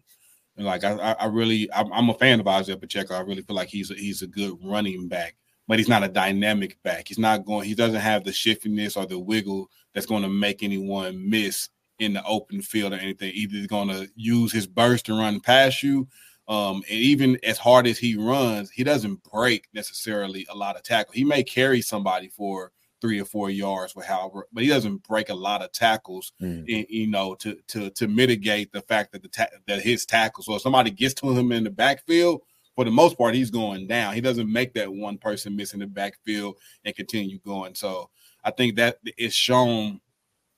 And 0.58 0.66
like 0.66 0.84
I, 0.84 0.96
I 0.96 1.26
really, 1.28 1.70
I'm 1.72 2.10
a 2.10 2.14
fan 2.16 2.40
of 2.40 2.48
Isaiah 2.48 2.78
Pacheco. 2.78 3.14
I 3.14 3.20
really 3.20 3.44
feel 3.44 3.56
like 3.56 3.68
he's 3.68 3.92
a, 3.92 3.94
he's 3.94 4.24
a 4.24 4.28
good 4.28 4.58
running 4.64 5.08
back 5.08 5.36
but 5.68 5.80
he's 5.80 5.90
not 5.90 6.04
a 6.04 6.08
dynamic 6.08 6.82
back. 6.84 7.08
He's 7.08 7.20
not 7.20 7.46
going, 7.46 7.68
he 7.68 7.76
doesn't 7.76 8.00
have 8.00 8.24
the 8.24 8.34
shiftiness 8.34 8.98
or 8.98 9.06
the 9.06 9.20
wiggle 9.20 9.70
that's 9.94 10.06
going 10.06 10.24
to 10.24 10.30
make 10.30 10.64
anyone 10.64 11.30
miss 11.30 11.70
in 12.00 12.14
the 12.14 12.24
open 12.26 12.62
field 12.62 12.94
or 12.94 12.98
anything. 12.98 13.32
Either 13.34 13.58
he's 13.58 13.68
going 13.68 13.90
to 13.90 14.10
use 14.16 14.52
his 14.52 14.68
burst 14.68 15.06
to 15.08 15.18
run 15.18 15.40
past 15.40 15.82
you. 15.82 16.08
Um, 16.48 16.84
and 16.90 17.00
even 17.00 17.40
as 17.44 17.58
hard 17.58 17.88
as 17.88 17.98
he 17.98 18.16
runs, 18.16 18.70
he 18.70 18.84
doesn't 18.84 19.24
break 19.24 19.68
necessarily 19.74 20.46
a 20.50 20.56
lot 20.56 20.76
of 20.76 20.84
tackle. 20.84 21.14
He 21.14 21.24
may 21.24 21.44
carry 21.44 21.82
somebody 21.82 22.28
for 22.28 22.72
three 23.02 23.20
or 23.20 23.26
four 23.26 23.50
yards 23.50 23.96
with 23.96 24.06
however, 24.06 24.48
but 24.54 24.64
he 24.64 24.70
doesn't 24.70 25.08
break 25.08 25.30
a 25.30 25.34
lot 25.34 25.62
of 25.62 25.72
tackles. 25.72 26.34
Mm. 26.42 26.68
In, 26.68 26.86
you 26.90 27.08
know, 27.08 27.36
to 27.36 27.58
to 27.70 27.90
to 27.92 28.08
mitigate 28.08 28.72
the 28.72 28.82
fact 28.82 29.12
that 29.12 29.24
the 29.24 29.28
ta- 29.30 29.48
that 29.68 29.82
his 29.82 30.06
tackles. 30.06 30.46
So 30.46 30.56
if 30.56 30.62
somebody 30.62 30.92
gets 30.92 31.14
to 31.16 31.32
him 31.32 31.52
in 31.52 31.64
the 31.64 31.70
backfield, 31.70 32.42
for 32.76 32.84
the 32.86 32.92
most 32.92 33.18
part, 33.18 33.36
he's 33.36 33.50
going 33.50 33.88
down. 33.88 34.14
He 34.14 34.22
doesn't 34.22 34.52
make 34.52 34.74
that 34.74 34.92
one 34.92 35.18
person 35.18 35.56
miss 35.56 35.74
in 35.74 35.80
the 35.80 35.88
backfield 35.88 36.58
and 36.84 36.96
continue 36.96 37.40
going. 37.40 37.74
So 37.76 38.10
I 38.44 38.52
think 38.52 38.76
that 38.76 38.98
it's 39.18 39.36
shown 39.36 40.02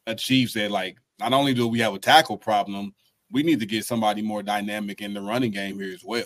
achieves 0.08 0.54
that 0.54 0.72
like 0.72 0.98
not 1.20 1.34
only 1.34 1.54
do 1.54 1.68
we 1.68 1.80
have 1.80 1.94
a 1.94 2.00
tackle 2.00 2.38
problem, 2.38 2.94
we 3.32 3.44
need 3.44 3.60
to 3.60 3.66
get 3.66 3.86
somebody 3.86 4.22
more 4.22 4.42
dynamic 4.42 5.02
in 5.02 5.14
the 5.14 5.22
running 5.22 5.52
game 5.52 5.80
here 5.80 5.94
as 5.94 6.04
well. 6.04 6.26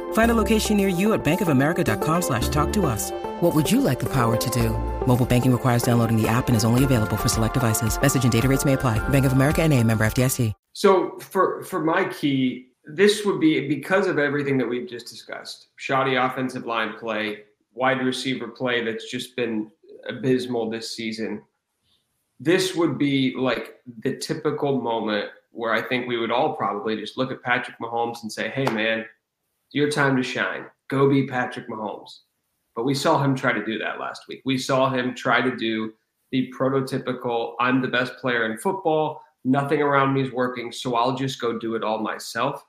Find 0.13 0.31
a 0.31 0.37
location 0.37 0.77
near 0.77 0.87
you 0.87 1.11
at 1.11 1.21
bankofamerica.com 1.23 2.21
slash 2.21 2.47
talk 2.47 2.71
to 2.73 2.85
us. 2.85 3.11
What 3.41 3.53
would 3.53 3.69
you 3.69 3.81
like 3.81 3.99
the 3.99 4.09
power 4.09 4.37
to 4.37 4.49
do? 4.51 4.69
Mobile 5.05 5.25
banking 5.25 5.51
requires 5.51 5.83
downloading 5.83 6.15
the 6.15 6.29
app 6.29 6.47
and 6.47 6.55
is 6.55 6.63
only 6.63 6.85
available 6.85 7.17
for 7.17 7.27
select 7.27 7.55
devices. 7.55 8.01
Message 8.01 8.23
and 8.23 8.31
data 8.31 8.47
rates 8.47 8.63
may 8.63 8.73
apply. 8.73 8.99
Bank 9.09 9.25
of 9.25 9.33
America 9.33 9.61
and 9.61 9.73
a 9.73 9.83
member 9.83 10.05
FDIC. 10.05 10.53
So 10.73 11.17
for 11.19 11.63
for 11.63 11.83
my 11.83 12.05
key, 12.05 12.69
this 12.85 13.25
would 13.25 13.39
be 13.39 13.67
because 13.67 14.07
of 14.07 14.17
everything 14.19 14.57
that 14.57 14.67
we've 14.67 14.87
just 14.87 15.07
discussed. 15.07 15.67
Shoddy 15.75 16.15
offensive 16.15 16.65
line 16.65 16.97
play, 16.97 17.43
wide 17.73 18.01
receiver 18.01 18.47
play 18.47 18.83
that's 18.83 19.09
just 19.09 19.35
been 19.35 19.69
abysmal 20.07 20.69
this 20.69 20.95
season. 20.95 21.43
This 22.39 22.75
would 22.75 22.97
be 22.97 23.35
like 23.35 23.81
the 24.03 24.17
typical 24.17 24.81
moment 24.81 25.29
where 25.51 25.73
I 25.73 25.81
think 25.81 26.07
we 26.07 26.17
would 26.17 26.31
all 26.31 26.55
probably 26.55 26.95
just 26.95 27.17
look 27.17 27.31
at 27.31 27.43
Patrick 27.43 27.77
Mahomes 27.79 28.21
and 28.21 28.31
say, 28.31 28.49
"Hey 28.49 28.65
man, 28.65 28.99
it's 29.01 29.09
your 29.71 29.89
time 29.89 30.17
to 30.17 30.23
shine. 30.23 30.65
Go 30.89 31.09
be 31.09 31.27
Patrick 31.27 31.69
Mahomes." 31.69 32.19
But 32.75 32.85
we 32.85 32.93
saw 32.93 33.21
him 33.21 33.35
try 33.35 33.53
to 33.53 33.65
do 33.65 33.77
that 33.79 33.99
last 33.99 34.27
week. 34.27 34.41
We 34.45 34.57
saw 34.57 34.89
him 34.89 35.13
try 35.13 35.41
to 35.41 35.55
do 35.55 35.93
the 36.31 36.51
prototypical 36.57 37.55
I'm 37.59 37.81
the 37.81 37.89
best 37.89 38.15
player 38.17 38.49
in 38.49 38.57
football 38.57 39.21
nothing 39.43 39.81
around 39.81 40.13
me 40.13 40.21
is 40.21 40.31
working, 40.31 40.71
so 40.71 40.95
I'll 40.95 41.15
just 41.15 41.41
go 41.41 41.57
do 41.57 41.75
it 41.75 41.83
all 41.83 41.99
myself. 41.99 42.63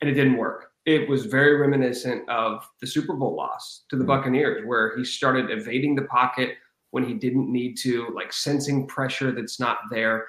And 0.00 0.10
it 0.10 0.14
didn't 0.14 0.36
work. 0.36 0.72
It 0.84 1.08
was 1.08 1.26
very 1.26 1.56
reminiscent 1.56 2.28
of 2.28 2.66
the 2.80 2.86
Super 2.86 3.14
Bowl 3.14 3.34
loss 3.34 3.84
to 3.90 3.96
the 3.96 4.02
mm-hmm. 4.02 4.08
Buccaneers, 4.08 4.66
where 4.66 4.96
he 4.96 5.04
started 5.04 5.50
evading 5.50 5.94
the 5.94 6.02
pocket 6.02 6.56
when 6.90 7.04
he 7.04 7.14
didn't 7.14 7.50
need 7.50 7.76
to, 7.78 8.08
like 8.14 8.32
sensing 8.32 8.86
pressure 8.86 9.32
that's 9.32 9.58
not 9.58 9.78
there. 9.90 10.26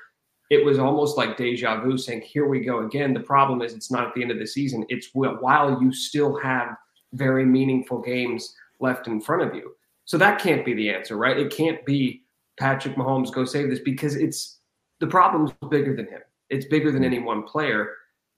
It 0.50 0.64
was 0.64 0.80
almost 0.80 1.18
like 1.18 1.38
deja 1.38 1.82
vu 1.82 1.98
saying, 1.98 2.22
Here 2.22 2.48
we 2.48 2.62
go 2.62 2.86
again. 2.86 3.14
The 3.14 3.20
problem 3.20 3.62
is, 3.62 3.74
it's 3.74 3.92
not 3.92 4.08
at 4.08 4.14
the 4.14 4.22
end 4.22 4.32
of 4.32 4.40
the 4.40 4.48
season, 4.48 4.86
it's 4.90 5.10
while 5.14 5.82
you 5.82 5.94
still 5.94 6.38
have 6.40 6.76
very 7.14 7.46
meaningful 7.46 8.02
games 8.02 8.54
left 8.80 9.08
in 9.08 9.22
front 9.22 9.42
of 9.42 9.56
you. 9.56 9.74
So 10.06 10.18
that 10.18 10.40
can't 10.40 10.64
be 10.64 10.74
the 10.74 10.90
answer, 10.90 11.18
right? 11.18 11.38
It 11.38 11.52
can't 11.52 11.86
be 11.86 12.24
Patrick 12.60 12.96
Mahomes 12.96 13.34
go 13.34 13.46
save 13.46 13.70
this 13.70 13.80
because 13.80 14.16
it's 14.16 14.60
the 15.00 15.08
problem's 15.08 15.52
bigger 15.70 15.96
than 15.96 16.08
him. 16.08 16.22
It's 16.50 16.66
bigger 16.66 16.92
than 16.92 17.04
any 17.04 17.20
one 17.20 17.44
player. 17.44 17.94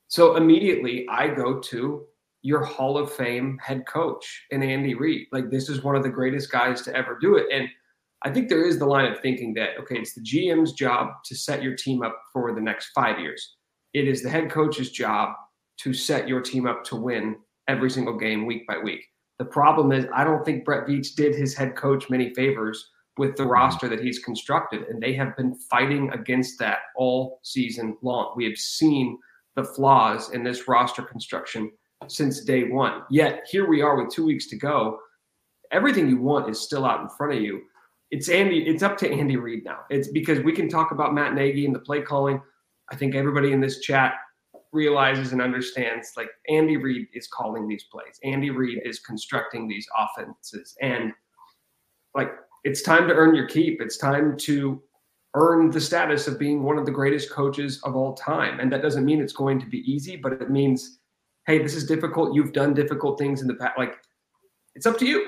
So 0.07 0.35
immediately 0.35 1.07
I 1.09 1.27
go 1.27 1.59
to 1.59 2.05
your 2.41 2.63
Hall 2.63 2.97
of 2.97 3.11
Fame 3.11 3.59
head 3.61 3.85
coach 3.85 4.45
and 4.51 4.63
Andy 4.63 4.95
Reid. 4.95 5.27
Like 5.31 5.49
this 5.49 5.69
is 5.69 5.83
one 5.83 5.95
of 5.95 6.03
the 6.03 6.09
greatest 6.09 6.51
guys 6.51 6.81
to 6.83 6.95
ever 6.95 7.17
do 7.19 7.35
it. 7.35 7.47
And 7.51 7.67
I 8.23 8.31
think 8.31 8.49
there 8.49 8.65
is 8.65 8.77
the 8.77 8.85
line 8.85 9.11
of 9.11 9.19
thinking 9.19 9.53
that 9.55 9.77
okay, 9.79 9.95
it's 9.97 10.13
the 10.13 10.21
GM's 10.21 10.73
job 10.73 11.09
to 11.25 11.35
set 11.35 11.63
your 11.63 11.75
team 11.75 12.03
up 12.03 12.19
for 12.33 12.53
the 12.53 12.61
next 12.61 12.89
five 12.93 13.19
years. 13.19 13.55
It 13.93 14.07
is 14.07 14.21
the 14.21 14.29
head 14.29 14.51
coach's 14.51 14.91
job 14.91 15.33
to 15.81 15.93
set 15.93 16.27
your 16.27 16.41
team 16.41 16.67
up 16.67 16.83
to 16.85 16.95
win 16.95 17.37
every 17.67 17.89
single 17.89 18.17
game 18.17 18.45
week 18.45 18.67
by 18.67 18.77
week. 18.77 19.05
The 19.37 19.45
problem 19.45 19.91
is 19.91 20.05
I 20.13 20.23
don't 20.23 20.43
think 20.43 20.65
Brett 20.65 20.87
Veach 20.87 21.15
did 21.15 21.33
his 21.33 21.55
head 21.55 21.75
coach 21.75 22.09
many 22.09 22.33
favors 22.33 22.89
with 23.17 23.35
the 23.35 23.45
roster 23.45 23.87
that 23.89 24.01
he's 24.01 24.19
constructed. 24.19 24.83
And 24.83 25.01
they 25.01 25.13
have 25.13 25.35
been 25.35 25.53
fighting 25.69 26.09
against 26.11 26.57
that 26.59 26.79
all 26.95 27.39
season 27.43 27.97
long. 28.01 28.33
We 28.35 28.45
have 28.45 28.57
seen 28.57 29.17
the 29.55 29.63
flaws 29.63 30.31
in 30.31 30.43
this 30.43 30.67
roster 30.67 31.03
construction 31.03 31.71
since 32.07 32.43
day 32.43 32.63
one. 32.63 33.01
Yet 33.09 33.43
here 33.49 33.67
we 33.67 33.81
are 33.81 34.01
with 34.01 34.13
two 34.13 34.25
weeks 34.25 34.47
to 34.47 34.57
go. 34.57 34.99
Everything 35.71 36.09
you 36.09 36.19
want 36.19 36.49
is 36.49 36.59
still 36.59 36.85
out 36.85 37.01
in 37.01 37.09
front 37.09 37.33
of 37.33 37.41
you. 37.41 37.61
It's 38.11 38.29
Andy, 38.29 38.67
it's 38.67 38.83
up 38.83 38.97
to 38.99 39.11
Andy 39.11 39.37
Reid 39.37 39.63
now. 39.63 39.79
It's 39.89 40.07
because 40.07 40.39
we 40.39 40.51
can 40.51 40.67
talk 40.67 40.91
about 40.91 41.13
Matt 41.13 41.35
Nagy 41.35 41.65
and 41.65 41.75
the 41.75 41.79
play 41.79 42.01
calling. 42.01 42.41
I 42.91 42.95
think 42.95 43.13
everybody 43.13 43.51
in 43.51 43.61
this 43.61 43.81
chat 43.81 44.15
realizes 44.71 45.31
and 45.31 45.41
understands 45.41 46.11
like 46.17 46.29
Andy 46.47 46.77
Reid 46.77 47.07
is 47.13 47.27
calling 47.27 47.67
these 47.67 47.85
plays. 47.91 48.19
Andy 48.23 48.49
Reid 48.49 48.81
is 48.83 48.99
constructing 48.99 49.67
these 49.67 49.87
offenses. 49.97 50.75
And 50.81 51.13
like 52.15 52.31
it's 52.63 52.81
time 52.81 53.07
to 53.07 53.13
earn 53.13 53.35
your 53.35 53.47
keep. 53.47 53.81
It's 53.81 53.97
time 53.97 54.37
to 54.37 54.81
earn 55.35 55.69
the 55.69 55.81
status 55.81 56.27
of 56.27 56.39
being 56.39 56.63
one 56.63 56.77
of 56.77 56.85
the 56.85 56.91
greatest 56.91 57.29
coaches 57.29 57.81
of 57.83 57.95
all 57.95 58.13
time. 58.13 58.59
And 58.59 58.71
that 58.71 58.81
doesn't 58.81 59.05
mean 59.05 59.21
it's 59.21 59.33
going 59.33 59.59
to 59.59 59.67
be 59.67 59.79
easy, 59.79 60.15
but 60.15 60.33
it 60.33 60.49
means, 60.49 60.99
hey, 61.45 61.59
this 61.59 61.75
is 61.75 61.85
difficult. 61.85 62.33
You've 62.33 62.53
done 62.53 62.73
difficult 62.73 63.19
things 63.19 63.41
in 63.41 63.47
the 63.47 63.53
past. 63.53 63.77
Like, 63.77 63.97
it's 64.75 64.85
up 64.85 64.97
to 64.99 65.05
you. 65.05 65.27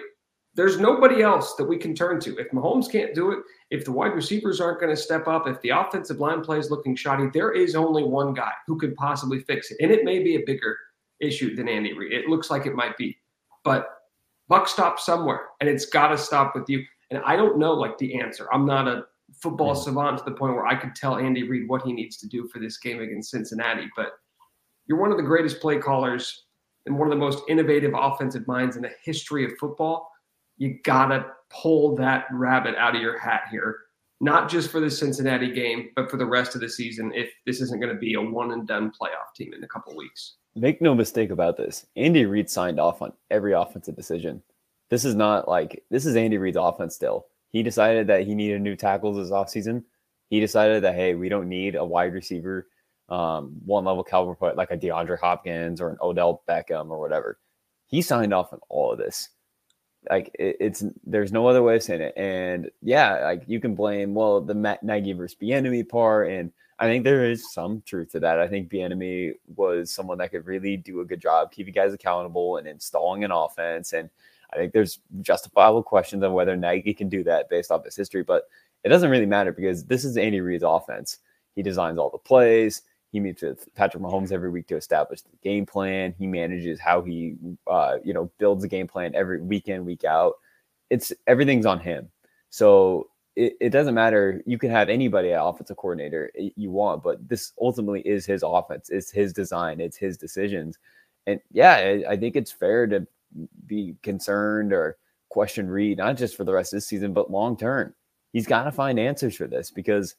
There's 0.53 0.79
nobody 0.79 1.21
else 1.21 1.55
that 1.55 1.63
we 1.63 1.77
can 1.77 1.95
turn 1.95 2.19
to. 2.21 2.37
If 2.37 2.51
Mahomes 2.51 2.91
can't 2.91 3.15
do 3.15 3.31
it, 3.31 3.39
if 3.69 3.85
the 3.85 3.91
wide 3.91 4.13
receivers 4.13 4.59
aren't 4.59 4.81
going 4.81 4.93
to 4.93 5.01
step 5.01 5.27
up, 5.27 5.47
if 5.47 5.61
the 5.61 5.69
offensive 5.69 6.19
line 6.19 6.41
play 6.41 6.59
is 6.59 6.69
looking 6.69 6.95
shoddy, 6.95 7.27
there 7.33 7.53
is 7.53 7.73
only 7.73 8.03
one 8.03 8.33
guy 8.33 8.51
who 8.67 8.77
could 8.77 8.95
possibly 8.95 9.39
fix 9.39 9.71
it. 9.71 9.77
And 9.81 9.91
it 9.91 10.03
may 10.03 10.19
be 10.19 10.35
a 10.35 10.45
bigger 10.45 10.77
issue 11.21 11.55
than 11.55 11.69
Andy 11.69 11.93
Reid. 11.93 12.11
It 12.11 12.27
looks 12.27 12.49
like 12.49 12.65
it 12.65 12.75
might 12.75 12.97
be. 12.97 13.17
But 13.63 13.87
buck 14.49 14.67
stops 14.67 15.05
somewhere, 15.05 15.47
and 15.61 15.69
it's 15.69 15.85
got 15.85 16.09
to 16.09 16.17
stop 16.17 16.53
with 16.53 16.67
you. 16.67 16.83
And 17.11 17.21
I 17.25 17.37
don't 17.37 17.57
know 17.57 17.73
like 17.73 17.97
the 17.97 18.19
answer. 18.19 18.47
I'm 18.53 18.65
not 18.65 18.87
a 18.87 19.05
football 19.41 19.75
savant 19.75 20.17
to 20.17 20.23
the 20.25 20.31
point 20.31 20.55
where 20.55 20.67
I 20.67 20.75
could 20.75 20.95
tell 20.95 21.17
Andy 21.17 21.47
Reid 21.47 21.69
what 21.69 21.83
he 21.83 21.93
needs 21.93 22.17
to 22.17 22.27
do 22.27 22.49
for 22.49 22.59
this 22.59 22.77
game 22.77 22.99
against 22.99 23.31
Cincinnati. 23.31 23.89
But 23.95 24.13
you're 24.85 24.99
one 24.99 25.11
of 25.11 25.17
the 25.17 25.23
greatest 25.23 25.61
play 25.61 25.77
callers 25.77 26.45
and 26.85 26.97
one 26.97 27.07
of 27.07 27.11
the 27.11 27.23
most 27.23 27.43
innovative 27.47 27.93
offensive 27.95 28.47
minds 28.47 28.75
in 28.75 28.81
the 28.81 28.91
history 29.03 29.45
of 29.45 29.51
football. 29.59 30.10
You 30.57 30.79
gotta 30.83 31.25
pull 31.49 31.95
that 31.95 32.25
rabbit 32.31 32.75
out 32.75 32.95
of 32.95 33.01
your 33.01 33.17
hat 33.17 33.43
here, 33.51 33.77
not 34.19 34.49
just 34.49 34.71
for 34.71 34.79
the 34.79 34.89
Cincinnati 34.89 35.51
game, 35.51 35.89
but 35.95 36.09
for 36.09 36.17
the 36.17 36.25
rest 36.25 36.55
of 36.55 36.61
the 36.61 36.69
season. 36.69 37.11
If 37.13 37.29
this 37.45 37.61
isn't 37.61 37.81
going 37.81 37.93
to 37.93 37.99
be 37.99 38.13
a 38.13 38.21
one 38.21 38.51
and 38.51 38.67
done 38.67 38.91
playoff 38.91 39.35
team 39.35 39.53
in 39.53 39.63
a 39.63 39.67
couple 39.67 39.95
weeks. 39.95 40.35
Make 40.55 40.81
no 40.81 40.93
mistake 40.93 41.31
about 41.31 41.57
this. 41.57 41.85
Andy 41.95 42.25
Reid 42.25 42.49
signed 42.49 42.79
off 42.79 43.01
on 43.01 43.13
every 43.29 43.53
offensive 43.53 43.95
decision. 43.95 44.41
This 44.89 45.05
is 45.05 45.15
not 45.15 45.47
like 45.47 45.83
this 45.89 46.05
is 46.05 46.15
Andy 46.15 46.37
Reid's 46.37 46.57
offense 46.57 46.95
still. 46.95 47.27
He 47.49 47.63
decided 47.63 48.07
that 48.07 48.25
he 48.25 48.35
needed 48.35 48.61
new 48.61 48.75
tackles 48.75 49.17
this 49.17 49.31
offseason. 49.31 49.83
He 50.29 50.39
decided 50.39 50.83
that 50.83 50.95
hey, 50.95 51.15
we 51.15 51.29
don't 51.29 51.49
need 51.49 51.75
a 51.75 51.83
wide 51.83 52.13
receiver, 52.13 52.67
um, 53.09 53.53
one 53.65 53.85
level 53.85 54.03
caliber 54.03 54.35
player 54.35 54.53
like 54.53 54.71
a 54.71 54.77
DeAndre 54.77 55.19
Hopkins 55.19 55.79
or 55.79 55.89
an 55.89 55.97
Odell 56.01 56.43
Beckham 56.47 56.89
or 56.89 56.99
whatever. 56.99 57.39
He 57.87 58.01
signed 58.01 58.33
off 58.33 58.53
on 58.53 58.59
all 58.69 58.91
of 58.91 58.97
this. 58.97 59.29
Like 60.09 60.31
it, 60.39 60.57
it's 60.59 60.83
there's 61.05 61.31
no 61.31 61.47
other 61.47 61.63
way 61.63 61.75
of 61.75 61.83
saying 61.83 62.01
it. 62.01 62.13
And 62.17 62.69
yeah, 62.81 63.19
like 63.23 63.43
you 63.47 63.59
can 63.59 63.75
blame 63.75 64.13
well 64.13 64.41
the 64.41 64.55
Matt 64.55 64.83
Nagy 64.83 65.13
versus 65.13 65.37
Bieniemy 65.39 65.87
part, 65.87 66.29
and 66.29 66.51
I 66.79 66.85
think 66.85 67.03
there 67.03 67.29
is 67.29 67.53
some 67.53 67.83
truth 67.85 68.11
to 68.13 68.19
that. 68.21 68.39
I 68.39 68.47
think 68.47 68.69
Bieniemy 68.69 69.33
was 69.55 69.91
someone 69.91 70.17
that 70.17 70.31
could 70.31 70.45
really 70.45 70.77
do 70.77 71.01
a 71.01 71.05
good 71.05 71.21
job 71.21 71.51
keeping 71.51 71.73
guys 71.73 71.93
accountable 71.93 72.57
and 72.57 72.67
installing 72.67 73.23
an 73.23 73.31
offense 73.31 73.93
and 73.93 74.09
I 74.53 74.57
think 74.57 74.73
there's 74.73 74.99
justifiable 75.21 75.83
questions 75.83 76.23
on 76.23 76.33
whether 76.33 76.55
Nagy 76.57 76.93
can 76.93 77.09
do 77.09 77.23
that 77.23 77.49
based 77.49 77.71
off 77.71 77.85
his 77.85 77.95
history, 77.95 78.23
but 78.23 78.49
it 78.83 78.89
doesn't 78.89 79.09
really 79.09 79.25
matter 79.25 79.51
because 79.51 79.85
this 79.85 80.03
is 80.03 80.17
Andy 80.17 80.41
Reid's 80.41 80.63
offense. 80.63 81.19
He 81.55 81.61
designs 81.61 81.97
all 81.97 82.09
the 82.09 82.17
plays. 82.17 82.81
He 83.11 83.19
meets 83.19 83.41
with 83.41 83.73
Patrick 83.75 84.01
Mahomes 84.01 84.31
every 84.31 84.49
week 84.49 84.67
to 84.67 84.77
establish 84.77 85.21
the 85.21 85.35
game 85.43 85.65
plan. 85.65 86.15
He 86.17 86.27
manages 86.27 86.79
how 86.79 87.01
he, 87.01 87.35
uh, 87.67 87.97
you 88.03 88.13
know, 88.13 88.31
builds 88.37 88.63
a 88.63 88.67
game 88.69 88.87
plan 88.87 89.13
every 89.15 89.41
weekend, 89.41 89.85
week 89.85 90.05
out. 90.05 90.35
It's 90.89 91.11
everything's 91.27 91.65
on 91.65 91.79
him. 91.79 92.09
So 92.49 93.09
it, 93.35 93.57
it 93.59 93.69
doesn't 93.69 93.95
matter. 93.95 94.41
You 94.45 94.57
can 94.57 94.69
have 94.71 94.89
anybody 94.89 95.33
at 95.33 95.43
offensive 95.43 95.77
coordinator 95.77 96.31
you 96.55 96.71
want, 96.71 97.03
but 97.03 97.27
this 97.27 97.53
ultimately 97.59 98.01
is 98.01 98.25
his 98.25 98.43
offense. 98.45 98.89
It's 98.89 99.11
his 99.11 99.33
design. 99.33 99.81
It's 99.81 99.97
his 99.97 100.17
decisions. 100.17 100.79
And 101.27 101.39
yeah, 101.51 101.73
I, 101.73 102.11
I 102.11 102.17
think 102.17 102.35
it's 102.35 102.51
fair 102.51 102.87
to 102.87 103.05
be 103.67 103.95
concerned 104.03 104.73
or 104.73 104.97
question 105.29 105.69
Reid, 105.69 105.97
not 105.97 106.17
just 106.17 106.35
for 106.35 106.43
the 106.43 106.53
rest 106.53 106.73
of 106.73 106.77
this 106.77 106.87
season, 106.87 107.13
but 107.13 107.31
long 107.31 107.57
term. 107.57 107.93
He's 108.33 108.47
got 108.47 108.63
to 108.63 108.71
find 108.71 108.99
answers 108.99 109.35
for 109.35 109.47
this 109.47 109.71
because 109.71 110.15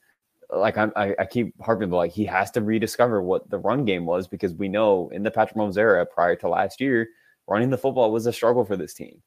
like 0.52 0.76
I'm, 0.76 0.92
I, 0.96 1.14
I 1.18 1.24
keep 1.24 1.54
harping, 1.60 1.90
but 1.90 1.96
like 1.96 2.12
he 2.12 2.24
has 2.26 2.50
to 2.52 2.60
rediscover 2.60 3.22
what 3.22 3.48
the 3.50 3.58
run 3.58 3.84
game 3.84 4.04
was 4.04 4.28
because 4.28 4.54
we 4.54 4.68
know 4.68 5.08
in 5.10 5.22
the 5.22 5.30
Patrick 5.30 5.56
Mahomes 5.56 5.78
era 5.78 6.04
prior 6.06 6.36
to 6.36 6.48
last 6.48 6.80
year, 6.80 7.08
running 7.48 7.70
the 7.70 7.78
football 7.78 8.12
was 8.12 8.26
a 8.26 8.32
struggle 8.32 8.64
for 8.64 8.76
this 8.76 8.94
team, 8.94 9.22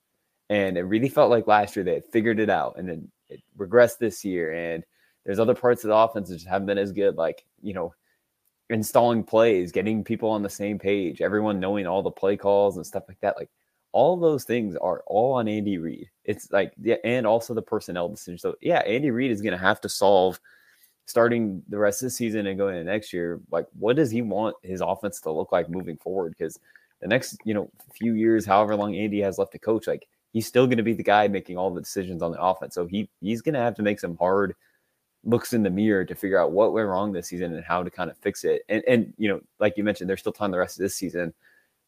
and 0.49 0.77
it 0.77 0.83
really 0.83 1.09
felt 1.09 1.31
like 1.31 1.47
last 1.47 1.75
year 1.75 1.83
they 1.83 1.95
had 1.95 2.05
figured 2.05 2.39
it 2.39 2.49
out, 2.49 2.75
and 2.77 2.87
then 2.87 3.11
it 3.29 3.41
regressed 3.57 3.97
this 3.97 4.23
year, 4.23 4.53
and 4.53 4.83
there's 5.25 5.39
other 5.39 5.55
parts 5.55 5.83
of 5.83 5.89
the 5.89 5.95
offense 5.95 6.29
that 6.29 6.35
just 6.35 6.47
haven't 6.47 6.67
been 6.67 6.77
as 6.77 6.91
good, 6.91 7.15
like 7.15 7.45
you 7.61 7.73
know, 7.73 7.93
installing 8.69 9.23
plays, 9.23 9.71
getting 9.71 10.03
people 10.03 10.29
on 10.29 10.43
the 10.43 10.49
same 10.49 10.77
page, 10.77 11.21
everyone 11.21 11.59
knowing 11.59 11.87
all 11.87 12.03
the 12.03 12.11
play 12.11 12.37
calls 12.37 12.77
and 12.77 12.85
stuff 12.85 13.03
like 13.07 13.19
that, 13.21 13.37
like 13.37 13.49
all 13.91 14.17
those 14.17 14.43
things 14.43 14.75
are 14.75 15.03
all 15.07 15.33
on 15.33 15.47
Andy 15.47 15.77
Reid. 15.77 16.09
It's 16.25 16.51
like 16.51 16.73
yeah, 16.81 16.97
and 17.03 17.25
also 17.25 17.53
the 17.53 17.61
personnel 17.61 18.09
decision. 18.09 18.37
So 18.37 18.55
yeah, 18.61 18.79
Andy 18.79 19.09
Reid 19.09 19.31
is 19.31 19.41
going 19.41 19.53
to 19.53 19.57
have 19.57 19.81
to 19.81 19.89
solve 19.89 20.39
starting 21.05 21.63
the 21.69 21.77
rest 21.77 22.01
of 22.01 22.07
the 22.07 22.11
season 22.11 22.47
and 22.47 22.57
going 22.57 22.75
into 22.75 22.91
next 22.91 23.13
year. 23.13 23.39
Like, 23.51 23.67
what 23.77 23.95
does 23.95 24.11
he 24.11 24.21
want 24.21 24.55
his 24.63 24.81
offense 24.81 25.21
to 25.21 25.31
look 25.31 25.51
like 25.51 25.69
moving 25.69 25.97
forward? 25.97 26.35
Because 26.37 26.59
the 27.01 27.07
next 27.07 27.37
you 27.45 27.53
know 27.53 27.69
few 27.93 28.13
years, 28.13 28.45
however 28.45 28.75
long 28.75 28.95
Andy 28.95 29.21
has 29.21 29.37
left 29.37 29.51
to 29.53 29.59
coach, 29.59 29.87
like 29.87 30.07
he's 30.33 30.47
still 30.47 30.65
going 30.65 30.77
to 30.77 30.83
be 30.83 30.93
the 30.93 31.03
guy 31.03 31.27
making 31.27 31.57
all 31.57 31.73
the 31.73 31.81
decisions 31.81 32.21
on 32.21 32.31
the 32.31 32.41
offense. 32.41 32.75
So 32.75 32.85
he 32.85 33.09
he's 33.21 33.41
going 33.41 33.53
to 33.53 33.59
have 33.59 33.75
to 33.75 33.83
make 33.83 33.99
some 33.99 34.17
hard 34.17 34.55
looks 35.23 35.53
in 35.53 35.63
the 35.63 35.69
mirror 35.69 36.05
to 36.05 36.13
figure 36.13 36.39
out 36.39 36.51
what 36.51 36.71
went 36.73 36.87
wrong 36.87 37.11
this 37.11 37.27
season 37.27 37.53
and 37.55 37.65
how 37.65 37.81
to 37.81 37.89
kind 37.89 38.11
of 38.11 38.17
fix 38.17 38.43
it. 38.43 38.63
And 38.69 38.83
and 38.87 39.13
you 39.17 39.29
know, 39.29 39.41
like 39.59 39.77
you 39.77 39.83
mentioned, 39.83 40.09
there's 40.09 40.19
still 40.19 40.31
time 40.31 40.51
the 40.51 40.59
rest 40.59 40.77
of 40.77 40.83
this 40.83 40.95
season 40.95 41.33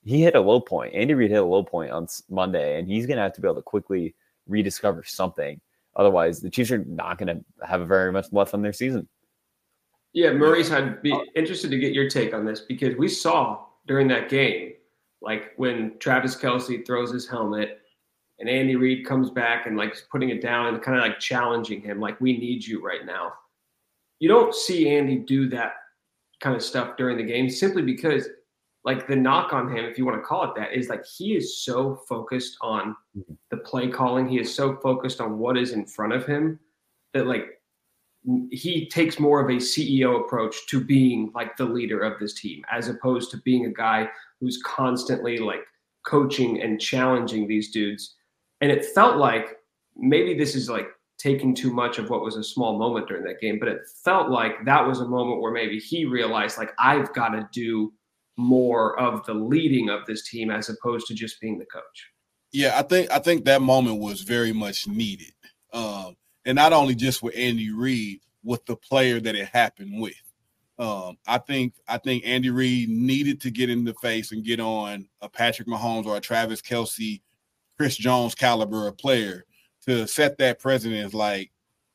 he 0.07 0.21
hit 0.21 0.35
a 0.35 0.41
low 0.41 0.61
point. 0.61 0.93
Andy 0.93 1.13
Reid 1.13 1.31
hit 1.31 1.41
a 1.41 1.45
low 1.45 1.63
point 1.63 1.91
on 1.91 2.07
Monday, 2.29 2.79
and 2.79 2.87
he's 2.87 3.05
going 3.05 3.17
to 3.17 3.23
have 3.23 3.33
to 3.33 3.41
be 3.41 3.47
able 3.47 3.55
to 3.55 3.61
quickly 3.61 4.15
rediscover 4.47 5.03
something. 5.03 5.59
Otherwise, 5.97 6.39
the 6.39 6.49
Chiefs 6.49 6.71
are 6.71 6.85
not 6.85 7.17
going 7.17 7.27
to 7.27 7.65
have 7.65 7.85
very 7.87 8.11
much 8.11 8.27
left 8.31 8.53
on 8.53 8.61
their 8.61 8.71
season. 8.71 9.07
Yeah, 10.13 10.31
Maurice, 10.31 10.71
I'd 10.71 11.01
be 11.01 11.19
interested 11.35 11.69
to 11.71 11.79
get 11.79 11.93
your 11.93 12.09
take 12.09 12.33
on 12.33 12.45
this 12.45 12.61
because 12.61 12.95
we 12.95 13.09
saw 13.09 13.65
during 13.87 14.07
that 14.07 14.29
game, 14.29 14.73
like 15.21 15.53
when 15.57 15.97
Travis 15.99 16.35
Kelce 16.35 16.85
throws 16.85 17.11
his 17.11 17.27
helmet 17.27 17.81
and 18.39 18.47
Andy 18.47 18.75
Reid 18.75 19.05
comes 19.05 19.31
back 19.31 19.65
and 19.65 19.75
like 19.75 19.95
putting 20.11 20.29
it 20.29 20.41
down 20.41 20.67
and 20.67 20.81
kind 20.81 20.97
of 20.97 21.03
like 21.03 21.19
challenging 21.19 21.81
him, 21.81 21.99
like, 21.99 22.21
we 22.21 22.37
need 22.37 22.65
you 22.65 22.85
right 22.85 23.05
now. 23.05 23.33
You 24.19 24.29
don't 24.29 24.53
see 24.53 24.89
Andy 24.89 25.17
do 25.17 25.49
that 25.49 25.73
kind 26.39 26.55
of 26.55 26.63
stuff 26.63 26.97
during 26.97 27.17
the 27.17 27.23
game 27.23 27.49
simply 27.49 27.81
because 27.81 28.27
like 28.87 29.05
the 29.05 29.17
knock 29.17 29.51
on 29.51 29.69
him, 29.69 29.83
if 29.83 29.97
you 29.97 30.05
want 30.05 30.17
to 30.17 30.25
call 30.25 30.45
it 30.45 30.51
that, 30.55 30.71
is 30.71 30.87
like 30.87 31.05
he 31.05 31.35
is 31.35 31.61
so 31.61 31.97
focused 32.07 32.57
on 32.61 32.95
mm-hmm. 33.17 33.33
the 33.51 33.57
play 33.57 33.89
calling. 33.89 34.29
He 34.29 34.39
is 34.39 34.55
so 34.55 34.77
focused 34.77 35.19
on 35.19 35.37
what 35.37 35.57
is 35.57 35.73
in 35.73 35.85
front 35.85 36.13
of 36.13 36.25
him 36.25 36.57
that 37.13 37.27
like 37.27 37.59
he 38.49 38.87
takes 38.87 39.19
more 39.19 39.41
of 39.41 39.49
a 39.49 39.59
CEO 39.59 40.21
approach 40.21 40.67
to 40.67 40.81
being 40.81 41.33
like 41.35 41.57
the 41.57 41.65
leader 41.65 41.99
of 41.99 42.17
this 42.17 42.33
team, 42.33 42.63
as 42.71 42.87
opposed 42.87 43.29
to 43.31 43.41
being 43.43 43.65
a 43.65 43.73
guy 43.73 44.07
who's 44.39 44.61
constantly 44.63 45.37
like 45.37 45.65
coaching 46.05 46.61
and 46.61 46.79
challenging 46.79 47.45
these 47.45 47.71
dudes. 47.71 48.15
And 48.61 48.71
it 48.71 48.85
felt 48.85 49.17
like 49.17 49.57
maybe 49.97 50.33
this 50.33 50.55
is 50.55 50.69
like 50.69 50.87
taking 51.17 51.53
too 51.53 51.73
much 51.73 51.97
of 51.97 52.09
what 52.09 52.23
was 52.23 52.37
a 52.37 52.43
small 52.43 52.79
moment 52.79 53.09
during 53.09 53.25
that 53.25 53.41
game, 53.41 53.59
but 53.59 53.67
it 53.67 53.81
felt 54.05 54.29
like 54.29 54.63
that 54.63 54.87
was 54.87 55.01
a 55.01 55.07
moment 55.07 55.41
where 55.41 55.51
maybe 55.51 55.77
he 55.77 56.05
realized 56.05 56.57
like 56.57 56.71
I've 56.79 57.13
got 57.13 57.29
to 57.31 57.49
do 57.51 57.91
more 58.37 58.99
of 58.99 59.25
the 59.25 59.33
leading 59.33 59.89
of 59.89 60.05
this 60.05 60.29
team 60.29 60.51
as 60.51 60.69
opposed 60.69 61.07
to 61.07 61.13
just 61.13 61.41
being 61.41 61.57
the 61.57 61.65
coach. 61.65 62.11
Yeah, 62.51 62.77
I 62.77 62.83
think 62.83 63.11
I 63.11 63.19
think 63.19 63.45
that 63.45 63.61
moment 63.61 63.99
was 63.99 64.21
very 64.21 64.53
much 64.53 64.87
needed, 64.87 65.33
um, 65.73 66.15
and 66.45 66.55
not 66.55 66.71
only 66.71 66.95
just 66.95 67.21
with 67.21 67.35
Andy 67.37 67.71
Reid, 67.71 68.21
with 68.43 68.65
the 68.65 68.77
player 68.77 69.19
that 69.19 69.35
it 69.35 69.49
happened 69.49 70.01
with. 70.01 70.15
Um, 70.79 71.17
I 71.27 71.39
think 71.39 71.73
I 71.87 71.97
think 71.97 72.23
Andy 72.25 72.49
Reid 72.49 72.89
needed 72.89 73.41
to 73.41 73.51
get 73.51 73.69
in 73.69 73.83
the 73.83 73.95
face 73.95 74.31
and 74.31 74.45
get 74.45 74.59
on 74.59 75.09
a 75.21 75.27
Patrick 75.27 75.67
Mahomes 75.67 76.05
or 76.05 76.15
a 76.15 76.21
Travis 76.21 76.61
Kelce, 76.61 77.21
Chris 77.77 77.97
Jones 77.97 78.35
caliber 78.35 78.89
player 78.91 79.43
to 79.85 80.07
set 80.07 80.37
that 80.37 80.59
precedent. 80.59 81.13
Like 81.13 81.51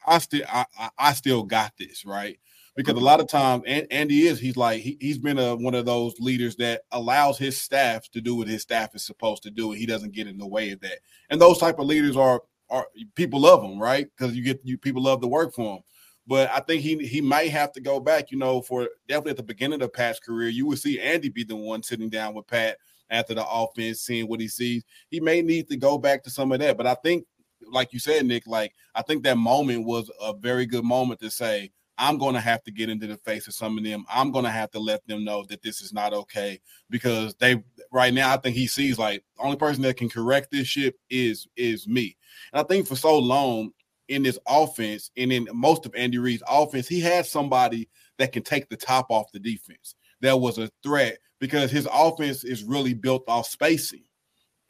I 0.06 0.18
still 0.18 0.44
I, 0.48 0.66
I 0.98 1.12
still 1.12 1.44
got 1.44 1.72
this 1.78 2.04
right 2.04 2.38
because 2.74 2.94
a 2.94 3.00
lot 3.00 3.20
of 3.20 3.28
times 3.28 3.62
and 3.66 3.86
Andy 3.90 4.26
is 4.26 4.40
he's 4.40 4.56
like 4.56 4.80
he, 4.80 4.96
he's 5.00 5.18
been 5.18 5.38
a, 5.38 5.54
one 5.56 5.74
of 5.74 5.84
those 5.84 6.14
leaders 6.18 6.56
that 6.56 6.82
allows 6.92 7.38
his 7.38 7.60
staff 7.60 8.10
to 8.10 8.20
do 8.20 8.34
what 8.34 8.48
his 8.48 8.62
staff 8.62 8.94
is 8.94 9.04
supposed 9.04 9.42
to 9.42 9.50
do 9.50 9.70
and 9.70 9.78
he 9.78 9.86
doesn't 9.86 10.14
get 10.14 10.26
in 10.26 10.38
the 10.38 10.46
way 10.46 10.70
of 10.70 10.80
that. 10.80 10.98
And 11.30 11.40
those 11.40 11.58
type 11.58 11.78
of 11.78 11.86
leaders 11.86 12.16
are 12.16 12.42
are 12.70 12.86
people 13.14 13.40
love 13.40 13.62
them 13.62 13.78
right? 13.78 14.06
Because 14.16 14.34
you 14.34 14.42
get 14.42 14.60
you 14.64 14.78
people 14.78 15.02
love 15.02 15.20
to 15.20 15.28
work 15.28 15.54
for 15.54 15.76
him 15.76 15.82
but 16.26 16.50
I 16.50 16.60
think 16.60 16.82
he 16.82 16.96
he 17.06 17.20
might 17.20 17.50
have 17.50 17.72
to 17.72 17.80
go 17.80 18.00
back 18.00 18.30
you 18.30 18.38
know 18.38 18.62
for 18.62 18.88
definitely 19.08 19.32
at 19.32 19.36
the 19.38 19.42
beginning 19.42 19.82
of 19.82 19.92
Pat's 19.92 20.20
career 20.20 20.48
you 20.48 20.66
would 20.66 20.78
see 20.78 21.00
Andy 21.00 21.28
be 21.28 21.44
the 21.44 21.56
one 21.56 21.82
sitting 21.82 22.08
down 22.08 22.34
with 22.34 22.46
Pat 22.46 22.78
after 23.10 23.34
the 23.34 23.46
offense 23.46 24.00
seeing 24.00 24.28
what 24.28 24.40
he 24.40 24.48
sees. 24.48 24.84
He 25.10 25.20
may 25.20 25.42
need 25.42 25.68
to 25.68 25.76
go 25.76 25.98
back 25.98 26.22
to 26.24 26.30
some 26.30 26.52
of 26.52 26.60
that 26.60 26.76
but 26.76 26.86
I 26.86 26.94
think 26.94 27.26
like 27.70 27.92
you 27.92 27.98
said 27.98 28.24
Nick 28.24 28.46
like 28.46 28.72
I 28.94 29.02
think 29.02 29.22
that 29.24 29.36
moment 29.36 29.84
was 29.84 30.10
a 30.20 30.32
very 30.32 30.66
good 30.66 30.84
moment 30.84 31.20
to 31.20 31.30
say 31.30 31.70
I'm 32.02 32.18
going 32.18 32.34
to 32.34 32.40
have 32.40 32.64
to 32.64 32.72
get 32.72 32.90
into 32.90 33.06
the 33.06 33.16
face 33.16 33.46
of 33.46 33.54
some 33.54 33.78
of 33.78 33.84
them. 33.84 34.04
I'm 34.12 34.32
going 34.32 34.44
to 34.44 34.50
have 34.50 34.72
to 34.72 34.80
let 34.80 35.06
them 35.06 35.24
know 35.24 35.44
that 35.44 35.62
this 35.62 35.80
is 35.80 35.92
not 35.92 36.12
okay 36.12 36.60
because 36.90 37.36
they 37.36 37.62
right 37.92 38.12
now 38.12 38.34
I 38.34 38.38
think 38.38 38.56
he 38.56 38.66
sees 38.66 38.98
like 38.98 39.22
the 39.36 39.44
only 39.44 39.56
person 39.56 39.82
that 39.82 39.96
can 39.96 40.08
correct 40.08 40.50
this 40.50 40.66
ship 40.66 40.96
is 41.08 41.46
is 41.56 41.86
me. 41.86 42.16
And 42.52 42.60
I 42.60 42.64
think 42.64 42.88
for 42.88 42.96
so 42.96 43.16
long 43.16 43.70
in 44.08 44.24
this 44.24 44.36
offense 44.48 45.12
and 45.16 45.32
in 45.32 45.46
most 45.54 45.86
of 45.86 45.94
Andy 45.94 46.18
Reid's 46.18 46.42
offense, 46.48 46.88
he 46.88 46.98
had 46.98 47.24
somebody 47.24 47.88
that 48.18 48.32
can 48.32 48.42
take 48.42 48.68
the 48.68 48.76
top 48.76 49.06
off 49.08 49.30
the 49.32 49.38
defense. 49.38 49.94
That 50.22 50.40
was 50.40 50.58
a 50.58 50.70
threat 50.82 51.18
because 51.38 51.70
his 51.70 51.88
offense 51.92 52.42
is 52.42 52.64
really 52.64 52.94
built 52.94 53.22
off 53.28 53.46
spacing. 53.46 54.02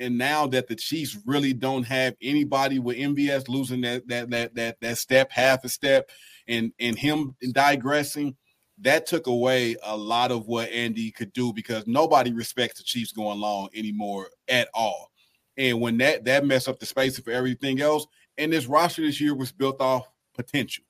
And 0.03 0.19
now 0.19 0.49
that 0.49 0.67
the 0.67 0.75
Chiefs 0.75 1.17
really 1.25 1.53
don't 1.53 1.85
have 1.85 2.17
anybody 2.21 2.81
with 2.81 2.97
MVS 2.97 3.49
losing 3.49 3.83
that 3.83 4.09
that 4.09 4.31
that 4.31 4.55
that 4.57 4.81
that 4.81 4.99
step, 4.99 5.31
half 5.31 5.65
a 5.65 5.69
step, 5.69 6.11
and 6.49 6.73
and 6.81 6.99
him 6.99 7.37
digressing, 7.53 8.37
that 8.79 9.07
took 9.07 9.29
away 9.29 9.77
a 9.85 9.97
lot 9.97 10.33
of 10.33 10.49
what 10.49 10.71
Andy 10.71 11.13
could 11.13 11.33
do 11.33 11.53
because 11.53 11.87
nobody 11.87 12.33
respects 12.33 12.79
the 12.79 12.85
Chiefs 12.85 13.13
going 13.13 13.39
long 13.39 13.69
anymore 13.75 14.29
at 14.49 14.69
all. 14.75 15.13
And 15.57 15.81
when 15.81 15.99
that 15.99 16.25
that 16.25 16.45
messed 16.45 16.69
up 16.69 16.81
the 16.81 16.87
space 16.87 17.19
for 17.21 17.31
everything 17.31 17.81
else, 17.81 18.07
and 18.39 18.53
this 18.53 18.67
roster 18.67 19.03
this 19.03 19.21
year 19.21 19.37
was 19.37 19.53
built 19.53 19.81
off 19.81 20.09
potential. 20.35 20.85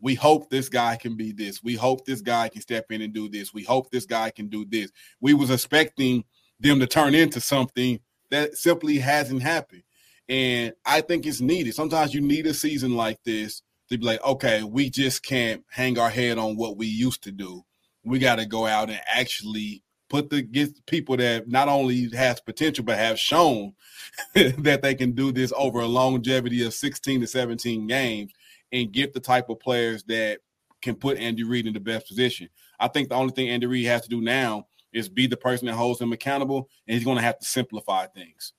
We 0.00 0.14
hope 0.14 0.50
this 0.50 0.68
guy 0.68 0.96
can 0.96 1.16
be 1.16 1.32
this. 1.32 1.62
We 1.62 1.74
hope 1.74 2.04
this 2.04 2.20
guy 2.20 2.48
can 2.48 2.60
step 2.60 2.90
in 2.90 3.02
and 3.02 3.12
do 3.12 3.28
this. 3.28 3.52
We 3.52 3.64
hope 3.64 3.90
this 3.90 4.06
guy 4.06 4.30
can 4.30 4.48
do 4.48 4.64
this. 4.64 4.90
We 5.20 5.34
was 5.34 5.50
expecting 5.50 6.24
them 6.60 6.80
to 6.80 6.86
turn 6.86 7.14
into 7.14 7.40
something 7.40 8.00
that 8.32 8.56
simply 8.56 8.98
hasn't 8.98 9.42
happened. 9.42 9.82
And 10.28 10.72
I 10.84 11.02
think 11.02 11.26
it's 11.26 11.40
needed. 11.40 11.74
Sometimes 11.74 12.14
you 12.14 12.20
need 12.20 12.46
a 12.46 12.54
season 12.54 12.96
like 12.96 13.22
this 13.24 13.62
to 13.90 13.98
be 13.98 14.04
like, 14.04 14.24
okay, 14.24 14.62
we 14.62 14.88
just 14.88 15.22
can't 15.22 15.62
hang 15.70 15.98
our 15.98 16.10
head 16.10 16.38
on 16.38 16.56
what 16.56 16.76
we 16.76 16.86
used 16.86 17.22
to 17.24 17.32
do. 17.32 17.62
We 18.04 18.18
got 18.18 18.36
to 18.36 18.46
go 18.46 18.66
out 18.66 18.88
and 18.88 19.00
actually 19.06 19.84
put 20.08 20.30
the 20.30 20.42
get 20.42 20.84
people 20.86 21.16
that 21.18 21.48
not 21.48 21.68
only 21.68 22.08
has 22.14 22.40
potential 22.40 22.84
but 22.84 22.98
have 22.98 23.18
shown 23.18 23.74
that 24.34 24.80
they 24.82 24.94
can 24.94 25.12
do 25.12 25.32
this 25.32 25.52
over 25.56 25.80
a 25.80 25.86
longevity 25.86 26.64
of 26.64 26.74
16 26.74 27.20
to 27.20 27.26
17 27.26 27.86
games 27.86 28.32
and 28.72 28.92
get 28.92 29.12
the 29.12 29.20
type 29.20 29.48
of 29.50 29.60
players 29.60 30.04
that 30.04 30.40
can 30.80 30.94
put 30.94 31.18
Andy 31.18 31.44
Reid 31.44 31.66
in 31.66 31.74
the 31.74 31.80
best 31.80 32.08
position. 32.08 32.48
I 32.80 32.88
think 32.88 33.08
the 33.08 33.14
only 33.14 33.32
thing 33.32 33.48
Andy 33.48 33.66
Reid 33.66 33.86
has 33.86 34.02
to 34.02 34.08
do 34.08 34.20
now 34.20 34.66
is 34.92 35.08
be 35.08 35.26
the 35.26 35.36
person 35.36 35.66
that 35.66 35.74
holds 35.74 36.00
him 36.00 36.12
accountable, 36.12 36.68
and 36.86 36.94
he's 36.94 37.04
going 37.04 37.16
to 37.16 37.22
have 37.22 37.38
to 37.38 37.46
simplify 37.46 38.06
things. 38.06 38.52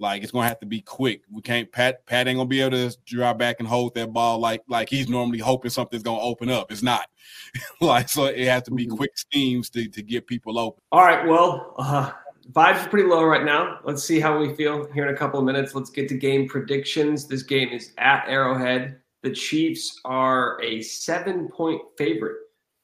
Like 0.00 0.22
it's 0.22 0.32
gonna 0.32 0.48
have 0.48 0.60
to 0.60 0.66
be 0.66 0.80
quick. 0.80 1.24
We 1.30 1.42
can't 1.42 1.70
Pat 1.70 2.06
Pat 2.06 2.26
ain't 2.26 2.38
gonna 2.38 2.48
be 2.48 2.62
able 2.62 2.70
to 2.70 2.96
drive 3.04 3.36
back 3.36 3.56
and 3.58 3.68
hold 3.68 3.94
that 3.94 4.14
ball 4.14 4.38
like 4.38 4.62
like 4.66 4.88
he's 4.88 5.10
normally 5.10 5.38
hoping 5.38 5.70
something's 5.70 6.02
gonna 6.02 6.22
open 6.22 6.48
up. 6.48 6.72
It's 6.72 6.82
not. 6.82 7.06
like 7.82 8.08
so 8.08 8.24
it 8.24 8.48
has 8.48 8.62
to 8.62 8.70
be 8.70 8.86
mm-hmm. 8.86 8.96
quick 8.96 9.16
schemes 9.18 9.68
to, 9.70 9.86
to 9.88 10.02
get 10.02 10.26
people 10.26 10.58
open. 10.58 10.80
All 10.90 11.02
right. 11.02 11.26
Well, 11.28 11.74
uh, 11.78 12.12
vibes 12.50 12.86
are 12.86 12.88
pretty 12.88 13.08
low 13.10 13.22
right 13.24 13.44
now. 13.44 13.80
Let's 13.84 14.02
see 14.02 14.20
how 14.20 14.38
we 14.38 14.54
feel 14.54 14.90
here 14.92 15.06
in 15.06 15.14
a 15.14 15.18
couple 15.18 15.38
of 15.38 15.44
minutes. 15.44 15.74
Let's 15.74 15.90
get 15.90 16.08
to 16.08 16.16
game 16.16 16.48
predictions. 16.48 17.28
This 17.28 17.42
game 17.42 17.68
is 17.68 17.92
at 17.98 18.24
Arrowhead. 18.26 19.00
The 19.22 19.32
Chiefs 19.32 20.00
are 20.06 20.58
a 20.62 20.80
seven 20.80 21.46
point 21.48 21.82
favorite 21.98 22.38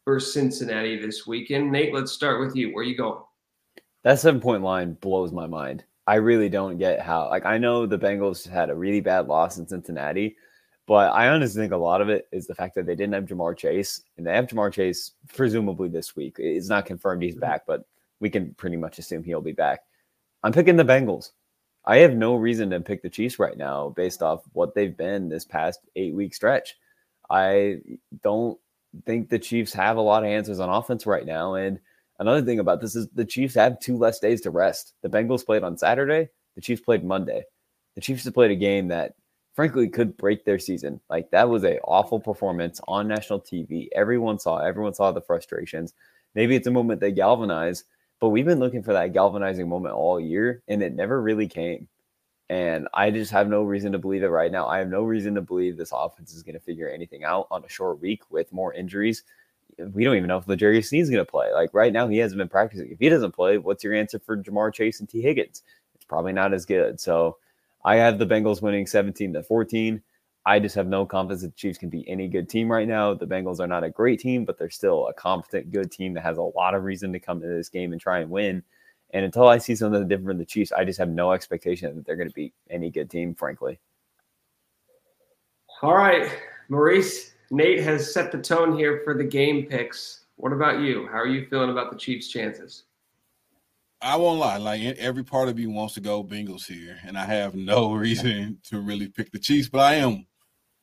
for 0.07 0.21
Cincinnati 0.21 0.97
this 0.97 1.27
weekend. 1.27 1.73
Nate, 1.73 1.93
let's 1.93 2.13
start 2.13 2.39
with 2.39 2.55
you. 2.55 2.73
Where 2.73 2.85
you 2.85 2.97
going? 2.97 3.21
That 4.05 4.21
seven 4.21 4.41
point 4.41 4.63
line 4.63 4.93
blows 5.01 5.33
my 5.33 5.49
mind. 5.49 5.83
I 6.07 6.15
really 6.15 6.49
don't 6.49 6.79
get 6.79 7.01
how. 7.01 7.29
Like, 7.29 7.45
I 7.45 7.59
know 7.59 7.87
the 7.87 7.99
Bengals 7.99 8.49
had 8.49 8.71
a 8.71 8.75
really 8.75 9.01
bad 9.01 9.27
loss 9.27 9.59
in 9.59 9.67
Cincinnati, 9.67 10.37
but 10.87 11.13
I 11.13 11.29
honestly 11.29 11.61
think 11.61 11.73
a 11.73 11.77
lot 11.77 12.01
of 12.01 12.09
it 12.09 12.29
is 12.31 12.47
the 12.47 12.55
fact 12.55 12.77
that 12.77 12.87
they 12.87 12.95
didn't 12.95 13.15
have 13.15 13.25
Ja'Marr 13.25 13.57
Chase, 13.57 14.03
and 14.17 14.25
they 14.25 14.33
have 14.33 14.47
Ja'Marr 14.47 14.73
Chase 14.73 15.11
presumably 15.35 15.89
this 15.89 16.15
week. 16.15 16.37
It's 16.39 16.69
not 16.69 16.87
confirmed 16.87 17.25
he's 17.25 17.35
back, 17.35 17.67
but 17.67 17.85
we 18.21 18.31
can 18.31 18.55
pretty 18.55 18.77
much 18.77 19.01
assume 19.01 19.25
he'll 19.25 19.41
be 19.41 19.51
back. 19.51 19.81
I'm 20.45 20.53
picking 20.53 20.77
the 20.77 20.85
Bengals. 20.85 21.31
I 21.85 21.97
have 21.99 22.15
no 22.15 22.37
reason 22.37 22.71
to 22.71 22.81
pick 22.81 23.03
the 23.03 23.11
Chiefs 23.11 23.41
right 23.41 23.59
now 23.59 23.89
based 23.89 24.23
off 24.23 24.45
what 24.53 24.77
they've 24.77 24.97
been 24.97 25.29
this 25.29 25.45
past 25.45 25.81
eight 25.97 26.15
week 26.15 26.33
stretch. 26.33 26.77
I 27.29 27.79
don't 28.23 28.57
think 29.05 29.29
the 29.29 29.39
Chiefs 29.39 29.73
have 29.73 29.97
a 29.97 30.03
lot 30.03 30.25
of 30.25 30.31
answers 30.31 30.61
on 30.61 30.69
offense 30.69 31.07
right 31.07 31.27
now. 31.27 31.55
And 31.55 31.79
another 32.19 32.43
thing 32.43 32.59
about 32.59 32.81
this 32.81 32.95
is 32.95 33.09
the 33.09 33.25
Chiefs 33.25 33.55
have 33.55 33.81
two 33.81 33.97
less 33.97 34.19
days 34.19 34.41
to 34.43 34.51
rest. 34.51 34.95
The 35.03 35.09
Bengals 35.09 35.45
played 35.45 35.63
on 35.63 35.77
Saturday, 35.77 36.29
the 36.55 36.61
Chiefs 36.61 36.83
played 36.83 37.05
Monday. 37.05 37.45
The 37.95 38.01
Chiefs 38.01 38.25
have 38.25 38.35
played 38.35 38.51
a 38.51 38.57
game 38.57 38.89
that 38.89 39.15
frankly 39.55 39.89
could 39.89 40.17
break 40.17 40.45
their 40.45 40.59
season. 40.59 41.01
Like 41.09 41.31
that 41.31 41.49
was 41.49 41.65
a 41.65 41.81
awful 41.81 42.21
performance 42.21 42.81
on 42.87 43.09
national 43.09 43.41
TV. 43.41 43.89
Everyone 43.95 44.39
saw, 44.39 44.59
everyone 44.59 44.95
saw 44.95 45.13
the 45.13 45.23
frustrations. 45.23 45.95
Maybe 46.35 46.55
it's 46.55 46.67
a 46.67 46.71
moment 46.71 47.01
they 47.01 47.13
galvanize, 47.13 47.85
but 48.21 48.29
we've 48.29 48.45
been 48.45 48.61
looking 48.61 48.83
for 48.83 48.93
that 48.93 49.15
galvanizing 49.15 49.69
moment 49.69 49.95
all 49.95 50.21
year 50.21 50.63
and 50.69 50.83
it 50.83 50.95
never 50.95 51.21
really 51.21 51.49
came. 51.49 51.89
And 52.49 52.87
I 52.95 53.11
just 53.11 53.33
have 53.33 53.49
no 53.49 53.63
reason 53.63 53.93
to 53.93 53.99
believe 53.99 54.23
it 54.23 54.29
right 54.29 54.53
now. 54.53 54.69
I 54.69 54.79
have 54.79 54.89
no 54.89 55.03
reason 55.03 55.35
to 55.35 55.41
believe 55.41 55.77
this 55.77 55.93
offense 55.93 56.33
is 56.33 56.43
going 56.43 56.55
to 56.55 56.61
figure 56.61 56.89
anything 56.89 57.25
out 57.25 57.49
on 57.51 57.65
a 57.65 57.69
short 57.69 58.01
week 58.01 58.23
with 58.31 58.53
more 58.53 58.73
injuries. 58.73 59.25
We 59.79 60.05
don't 60.05 60.17
even 60.17 60.29
know 60.29 60.39
if 60.39 60.47
L'Jarius 60.47 60.87
Sneed's 60.87 61.11
going 61.11 61.25
to 61.25 61.31
play. 61.31 61.53
Like 61.53 61.75
right 61.75 61.93
now, 61.93 62.07
he 62.07 62.19
hasn't 62.19 62.39
been 62.39 62.49
practicing. 62.49 62.91
If 62.91 63.01
he 63.01 63.09
doesn't 63.09 63.33
play, 63.33 63.59
what's 63.59 63.83
your 63.83 63.95
answer 63.95 64.21
for 64.21 64.37
Ja'Marr 64.37 64.73
Chase 64.73 65.01
and 65.01 65.09
Tee 65.09 65.23
Higgins? 65.23 65.63
It's 65.97 66.05
probably 66.05 66.33
not 66.33 66.55
as 66.55 66.65
good. 66.65 67.01
So 67.01 67.39
I 67.85 67.97
have 67.97 68.19
the 68.19 68.27
Bengals 68.27 68.63
winning 68.63 68.87
17 68.87 69.33
to 69.33 69.43
14. 69.43 70.01
I 70.47 70.61
just 70.61 70.77
have 70.77 70.87
no 70.87 71.05
confidence 71.05 71.43
that 71.43 71.49
the 71.49 71.57
Chiefs 71.57 71.79
can 71.79 71.89
be 71.89 72.09
any 72.09 72.29
good 72.29 72.49
team 72.49 72.71
right 72.71 72.87
now. 72.87 73.13
The 73.13 73.27
Bengals 73.27 73.59
are 73.59 73.67
not 73.67 73.83
a 73.83 73.91
great 73.91 74.21
team, 74.21 74.45
but 74.45 74.57
they're 74.57 74.71
still 74.71 75.09
a 75.09 75.13
competent, 75.13 75.73
good 75.73 75.91
team 75.91 76.15
that 76.15 76.23
has 76.23 76.39
a 76.39 76.43
lot 76.43 76.75
of 76.75 76.85
reason 76.85 77.13
to 77.13 77.19
come 77.19 77.41
to 77.41 77.47
this 77.49 77.69
game 77.69 77.91
and 77.91 78.01
try 78.01 78.21
and 78.21 78.31
win. 78.31 78.63
And 79.11 79.25
until 79.25 79.49
I 79.49 79.59
see 79.59 79.75
something 79.75 80.09
different 80.09 80.29
from 80.29 80.39
the 80.39 80.45
Chiefs, 80.45 80.73
I 80.73 80.85
just 80.85 80.99
have 80.99 81.09
no 81.09 81.33
expectation 81.33 81.95
that 81.95 82.05
they're 82.05 82.17
going 82.17 82.29
to 82.29 82.35
be 82.35 82.53
any 82.71 82.91
good 82.91 83.11
team, 83.11 83.35
frankly. 83.35 83.79
All 85.83 85.95
right, 85.95 86.31
Maurice, 86.69 87.33
Nate 87.51 87.81
has 87.81 88.13
set 88.13 88.33
the 88.33 88.39
tone 88.39 88.77
here 88.77 89.03
for 89.05 89.15
the 89.15 89.25
game 89.25 89.67
picks. 89.67 90.25
What 90.37 90.53
about 90.53 90.81
you? 90.81 91.07
How 91.07 91.19
are 91.19 91.27
you 91.27 91.47
feeling 91.49 91.71
about 91.71 91.91
the 91.91 91.99
Chiefs' 91.99 92.29
chances? 92.29 92.85
I 94.03 94.17
won't 94.17 94.41
lie, 94.41 94.59
like 94.59 94.83
every 94.99 95.25
part 95.25 95.49
of 95.49 95.57
me 95.57 95.67
wants 95.67 95.95
to 95.95 96.01
go 96.01 96.23
Bengals 96.23 96.67
here, 96.67 96.99
and 97.05 97.17
I 97.17 97.25
have 97.25 97.55
no 97.55 97.93
reason 97.93 98.59
to 98.65 98.81
really 98.81 99.09
pick 99.09 99.31
the 99.33 99.39
Chiefs, 99.39 99.69
but 99.69 99.81
I 99.81 99.95
am. 99.95 100.27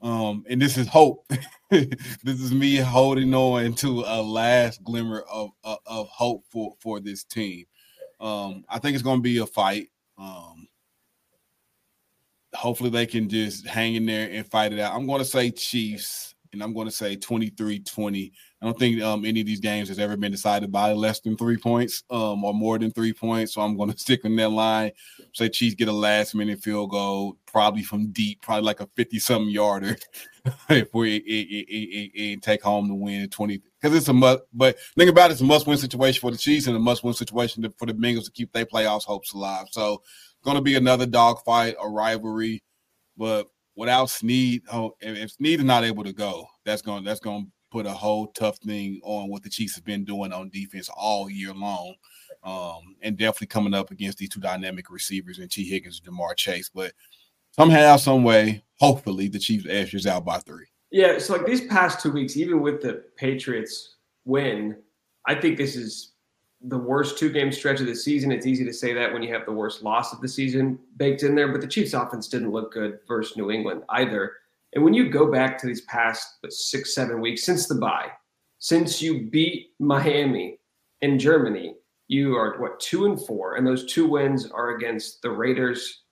Um, 0.01 0.43
and 0.49 0.62
this 0.62 0.77
is 0.77 0.88
hope. 0.88 1.25
this 1.69 2.39
is 2.41 2.53
me 2.53 2.75
holding 2.75 3.33
on 3.33 3.73
to 3.75 4.03
a 4.05 4.21
last 4.21 4.83
glimmer 4.83 5.21
of, 5.31 5.51
of, 5.63 5.77
of 5.86 6.09
hope 6.09 6.43
for 6.49 6.75
for 6.79 6.99
this 6.99 7.23
team. 7.23 7.65
Um, 8.23 8.63
I 8.69 8.79
think 8.79 8.95
it's 8.95 9.03
going 9.03 9.17
to 9.19 9.21
be 9.21 9.38
a 9.39 9.45
fight. 9.45 9.89
Um, 10.17 10.67
hopefully, 12.55 12.89
they 12.89 13.05
can 13.05 13.27
just 13.27 13.67
hang 13.67 13.95
in 13.95 14.05
there 14.05 14.29
and 14.31 14.47
fight 14.47 14.71
it 14.71 14.79
out. 14.79 14.95
I'm 14.95 15.05
going 15.05 15.19
to 15.19 15.25
say 15.25 15.51
Chiefs, 15.51 16.33
and 16.53 16.63
I'm 16.63 16.73
going 16.73 16.88
to 16.88 16.91
say 16.91 17.17
23 17.17 17.79
20. 17.79 18.31
I 18.63 18.67
don't 18.67 18.80
think 18.80 19.02
um, 19.02 19.26
any 19.26 19.41
of 19.41 19.45
these 19.45 19.60
games 19.60 19.89
has 19.89 19.99
ever 19.99 20.15
been 20.15 20.32
decided 20.32 20.71
by 20.71 20.93
less 20.93 21.19
than 21.19 21.36
three 21.36 21.58
points 21.58 22.04
um, 22.10 22.45
or 22.45 22.54
more 22.54 22.80
than 22.80 22.91
three 22.91 23.12
points. 23.12 23.54
So 23.54 23.62
I'm 23.62 23.76
going 23.76 23.91
to 23.93 23.97
stick 23.97 24.21
in 24.23 24.38
that 24.38 24.52
line. 24.52 24.93
Say 25.34 25.49
Chiefs 25.49 25.76
get 25.76 25.89
a 25.89 25.93
last 25.93 26.34
minute 26.34 26.62
field 26.62 26.91
goal, 26.91 27.38
probably 27.45 27.84
from 27.84 28.08
deep, 28.12 28.41
probably 28.41 28.63
like 28.63 28.80
a 28.80 28.88
50 28.95 29.19
something 29.19 29.49
yarder, 29.49 29.97
if 30.69 30.93
we 30.93 32.39
take 32.41 32.63
home 32.63 32.88
the 32.88 32.95
win 32.95 33.30
20 33.30 33.62
because 33.82 33.97
it's 33.97 34.08
a 34.08 34.13
must. 34.13 34.43
But 34.54 34.80
think 34.97 35.10
about 35.10 35.30
it, 35.30 35.34
it's 35.34 35.41
a 35.41 35.45
must 35.45 35.67
win 35.67 35.78
situation 35.78 36.21
for 36.21 36.32
the 36.32 36.38
Chiefs 36.38 36.67
and 36.67 36.78
a 36.78 36.80
must 36.80 37.04
win 37.04 37.13
situation 37.13 37.69
for 37.78 37.86
the 37.86 37.93
Bengals 37.93 38.26
to 38.26 38.32
keep 38.32 38.54
their 38.54 38.65
playoffs 38.65 39.04
hopes 39.04 39.34
alive. 39.34 39.65
So, 39.71 40.04
going 40.41 40.56
to 40.56 40.62
be 40.62 40.76
another 40.76 41.06
dogfight, 41.06 41.76
a 41.82 41.89
rivalry. 41.89 42.63
But 43.17 43.49
without 43.76 44.10
Sneed, 44.10 44.62
oh, 44.71 44.95
if 45.02 45.32
Sneed 45.32 45.60
is 45.60 45.65
not 45.65 45.84
able 45.84 46.06
to 46.06 46.13
go, 46.13 46.47
that's 46.63 46.82
going 46.82 47.04
that's 47.04 47.19
going 47.19 47.52
put 47.73 47.88
a 47.88 47.91
whole 47.91 48.27
tough 48.27 48.57
thing 48.59 49.01
on 49.03 49.29
what 49.29 49.41
the 49.41 49.49
Chiefs 49.49 49.73
have 49.73 49.83
been 49.83 50.05
doing 50.05 50.31
on 50.31 50.49
defense 50.49 50.89
all 50.95 51.27
year 51.27 51.53
long. 51.53 51.95
Um, 52.43 52.95
and 53.01 53.17
definitely 53.17 53.47
coming 53.47 53.73
up 53.73 53.89
against 53.89 54.19
these 54.19 54.29
two 54.29 54.39
dynamic 54.39 54.91
receivers 54.91 55.39
and 55.39 55.49
Tee 55.49 55.67
Higgins 55.67 56.01
and 56.05 56.15
Ja'Marr 56.15 56.36
Chase. 56.36 56.69
But 56.69 56.91
somehow, 57.51 57.95
some 57.95 58.23
way, 58.23 58.63
hopefully, 58.79 59.27
the 59.27 59.39
Chiefs 59.39 59.65
edges 59.67 60.05
out 60.05 60.25
by 60.25 60.38
three. 60.39 60.65
Yeah, 60.91 61.17
so 61.17 61.33
like 61.33 61.45
these 61.47 61.65
past 61.65 62.01
two 62.01 62.12
weeks, 62.12 62.38
even 62.38 62.62
with 62.62 62.81
the 62.81 63.05
Patriots 63.17 63.95
win, 64.25 64.75
I 65.25 65.36
think 65.36 65.57
this 65.57 65.75
is 65.75 66.12
the 66.62 66.77
worst 66.77 67.17
two 67.17 67.31
game 67.31 67.51
stretch 67.51 67.79
of 67.79 67.88
the 67.88 67.95
season. 67.95 68.31
It's 68.31 68.45
easy 68.45 68.65
to 68.65 68.73
say 68.73 68.93
that 68.93 69.12
when 69.12 69.23
you 69.23 69.33
have 69.33 69.45
the 69.45 69.51
worst 69.51 69.81
loss 69.81 70.13
of 70.13 70.21
the 70.21 70.27
season 70.27 70.77
baked 70.97 71.23
in 71.23 71.33
there, 71.33 71.51
but 71.51 71.62
the 71.62 71.67
Chiefs 71.67 71.93
offense 71.93 72.27
didn't 72.27 72.51
look 72.51 72.73
good 72.73 72.99
versus 73.07 73.36
New 73.36 73.49
England 73.49 73.83
either. 73.89 74.33
And 74.75 74.83
when 74.83 74.93
you 74.93 75.09
go 75.09 75.31
back 75.31 75.57
to 75.59 75.67
these 75.67 75.81
past 75.81 76.38
six, 76.49 76.95
seven 76.95 77.21
weeks 77.21 77.43
since 77.43 77.67
the 77.67 77.75
bye, 77.75 78.12
since 78.59 79.01
you 79.01 79.29
beat 79.29 79.71
Miami 79.79 80.57
in 81.01 81.19
Germany, 81.19 81.75
you 82.07 82.36
are 82.36 82.59
what 82.59 82.79
two 82.79 83.05
and 83.05 83.23
four, 83.25 83.55
and 83.55 83.65
those 83.65 83.91
two 83.91 84.07
wins 84.07 84.49
are 84.49 84.75
against 84.75 85.21
the 85.21 85.31
Raiders 85.31 86.03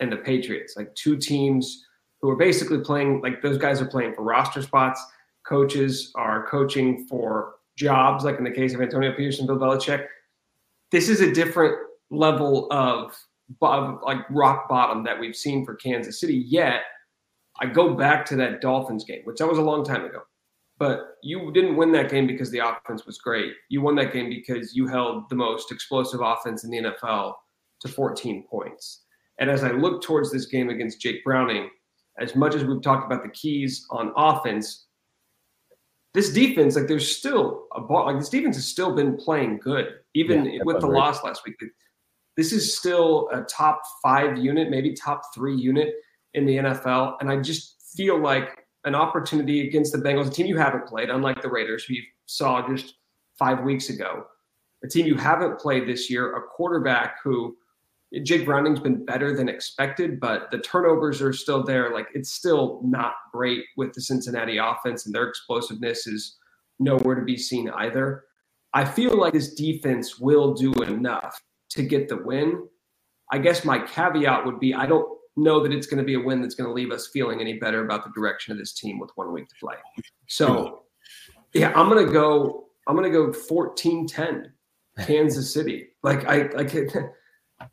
and 0.00 0.10
the 0.10 0.16
Patriots, 0.16 0.76
like 0.76 0.94
two 0.94 1.16
teams 1.16 1.86
who 2.20 2.30
are 2.30 2.36
basically 2.36 2.78
playing 2.78 3.20
like 3.20 3.42
those 3.42 3.58
guys 3.58 3.80
are 3.80 3.86
playing 3.86 4.14
for 4.14 4.22
roster 4.22 4.62
spots. 4.62 5.04
Coaches 5.46 6.12
are 6.14 6.46
coaching 6.46 7.06
for 7.08 7.54
jobs, 7.76 8.24
like 8.24 8.38
in 8.38 8.44
the 8.44 8.50
case 8.50 8.74
of 8.74 8.80
Antonio 8.80 9.10
and 9.10 9.46
Bill 9.46 9.58
Belichick. 9.58 10.06
This 10.90 11.08
is 11.08 11.20
a 11.20 11.32
different 11.32 11.76
level 12.10 12.68
of, 12.70 13.16
of 13.60 14.00
like 14.04 14.18
rock 14.30 14.68
bottom 14.68 15.02
that 15.04 15.18
we've 15.18 15.34
seen 15.34 15.64
for 15.64 15.74
Kansas 15.74 16.20
City. 16.20 16.44
Yet, 16.46 16.82
I 17.62 17.66
go 17.66 17.94
back 17.94 18.26
to 18.26 18.36
that 18.36 18.60
Dolphins 18.60 19.04
game, 19.04 19.20
which 19.22 19.38
that 19.38 19.46
was 19.46 19.58
a 19.58 19.62
long 19.62 19.84
time 19.84 20.04
ago. 20.04 20.22
But 20.78 21.16
you 21.22 21.52
didn't 21.52 21.76
win 21.76 21.92
that 21.92 22.10
game 22.10 22.26
because 22.26 22.50
the 22.50 22.58
offense 22.58 23.06
was 23.06 23.18
great. 23.18 23.52
You 23.68 23.80
won 23.80 23.94
that 23.96 24.12
game 24.12 24.28
because 24.28 24.74
you 24.74 24.88
held 24.88 25.30
the 25.30 25.36
most 25.36 25.70
explosive 25.70 26.20
offense 26.20 26.64
in 26.64 26.70
the 26.70 26.78
NFL 26.78 27.34
to 27.80 27.88
14 27.88 28.44
points. 28.50 29.04
And 29.38 29.48
as 29.48 29.62
I 29.62 29.70
look 29.70 30.02
towards 30.02 30.32
this 30.32 30.46
game 30.46 30.70
against 30.70 31.00
Jake 31.00 31.22
Browning, 31.22 31.70
as 32.18 32.34
much 32.34 32.56
as 32.56 32.64
we've 32.64 32.82
talked 32.82 33.06
about 33.06 33.22
the 33.22 33.30
keys 33.30 33.86
on 33.90 34.12
offense, 34.16 34.86
this 36.14 36.32
defense, 36.32 36.74
like 36.74 36.88
there's 36.88 37.16
still 37.16 37.66
a 37.76 37.80
ball, 37.80 38.06
like 38.06 38.18
this 38.18 38.28
defense 38.28 38.56
has 38.56 38.66
still 38.66 38.92
been 38.92 39.16
playing 39.16 39.60
good, 39.62 39.86
even 40.14 40.46
yeah, 40.46 40.60
with 40.64 40.80
the 40.80 40.86
loss 40.88 41.22
last 41.22 41.42
week. 41.46 41.54
This 42.36 42.52
is 42.52 42.76
still 42.76 43.28
a 43.32 43.42
top 43.42 43.82
five 44.02 44.36
unit, 44.36 44.68
maybe 44.68 44.94
top 44.94 45.22
three 45.32 45.54
unit 45.54 45.94
in 46.34 46.46
the 46.46 46.56
NFL. 46.56 47.16
And 47.20 47.30
I 47.30 47.40
just 47.40 47.82
feel 47.94 48.20
like 48.20 48.66
an 48.84 48.94
opportunity 48.94 49.66
against 49.66 49.92
the 49.92 49.98
Bengals, 49.98 50.28
a 50.28 50.30
team 50.30 50.46
you 50.46 50.58
haven't 50.58 50.86
played, 50.86 51.10
unlike 51.10 51.40
the 51.42 51.48
Raiders, 51.48 51.84
who 51.84 51.94
you 51.94 52.02
saw 52.26 52.66
just 52.66 52.94
five 53.38 53.60
weeks 53.60 53.90
ago, 53.90 54.24
a 54.84 54.88
team 54.88 55.06
you 55.06 55.16
haven't 55.16 55.58
played 55.58 55.86
this 55.86 56.10
year, 56.10 56.36
a 56.36 56.42
quarterback 56.42 57.16
who 57.22 57.56
Jake 58.24 58.44
Browning's 58.44 58.80
been 58.80 59.04
better 59.04 59.34
than 59.34 59.48
expected, 59.48 60.20
but 60.20 60.50
the 60.50 60.58
turnovers 60.58 61.22
are 61.22 61.32
still 61.32 61.62
there. 61.62 61.92
Like 61.92 62.08
it's 62.14 62.30
still 62.30 62.80
not 62.84 63.14
great 63.32 63.64
with 63.76 63.94
the 63.94 64.02
Cincinnati 64.02 64.58
offense, 64.58 65.06
and 65.06 65.14
their 65.14 65.28
explosiveness 65.28 66.06
is 66.06 66.36
nowhere 66.78 67.14
to 67.14 67.24
be 67.24 67.38
seen 67.38 67.70
either. 67.70 68.24
I 68.74 68.84
feel 68.84 69.18
like 69.18 69.32
this 69.32 69.54
defense 69.54 70.18
will 70.18 70.52
do 70.52 70.72
enough 70.74 71.40
to 71.70 71.82
get 71.82 72.08
the 72.08 72.18
win. 72.18 72.68
I 73.30 73.38
guess 73.38 73.64
my 73.64 73.78
caveat 73.78 74.44
would 74.44 74.60
be 74.60 74.74
I 74.74 74.86
don't 74.86 75.08
know 75.36 75.62
that 75.62 75.72
it's 75.72 75.86
going 75.86 75.98
to 75.98 76.04
be 76.04 76.14
a 76.14 76.20
win 76.20 76.42
that's 76.42 76.54
going 76.54 76.68
to 76.68 76.74
leave 76.74 76.90
us 76.90 77.08
feeling 77.08 77.40
any 77.40 77.58
better 77.58 77.84
about 77.84 78.04
the 78.04 78.10
direction 78.14 78.52
of 78.52 78.58
this 78.58 78.72
team 78.72 78.98
with 78.98 79.10
one 79.14 79.32
week 79.32 79.48
to 79.48 79.54
play. 79.60 79.76
So, 80.28 80.82
yeah, 81.54 81.72
I'm 81.74 81.88
going 81.88 82.04
to 82.04 82.12
go. 82.12 82.66
I'm 82.88 82.96
going 82.96 83.10
to 83.10 83.16
go 83.16 83.28
14-10 83.30 84.50
Kansas 85.06 85.52
City. 85.52 85.88
Like 86.02 86.26
I 86.26 86.48
like 86.54 86.72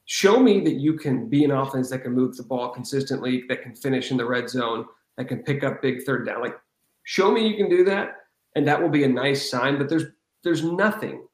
show 0.05 0.39
me 0.39 0.59
that 0.61 0.75
you 0.75 0.93
can 0.93 1.27
be 1.27 1.43
an 1.43 1.51
offense 1.51 1.89
that 1.89 2.03
can 2.03 2.13
move 2.13 2.37
the 2.37 2.43
ball 2.43 2.69
consistently, 2.69 3.43
that 3.49 3.61
can 3.61 3.75
finish 3.75 4.11
in 4.11 4.17
the 4.17 4.25
red 4.25 4.49
zone, 4.49 4.85
that 5.17 5.27
can 5.27 5.43
pick 5.43 5.63
up 5.63 5.81
big 5.81 6.03
third 6.03 6.25
down. 6.25 6.41
Like, 6.41 6.55
show 7.03 7.31
me 7.31 7.47
you 7.47 7.57
can 7.57 7.69
do 7.69 7.83
that, 7.85 8.17
and 8.55 8.67
that 8.67 8.81
will 8.81 8.89
be 8.89 9.03
a 9.03 9.09
nice 9.09 9.49
sign. 9.49 9.77
But 9.77 9.89
there's 9.89 10.05
there's 10.43 10.63
nothing 10.63 11.25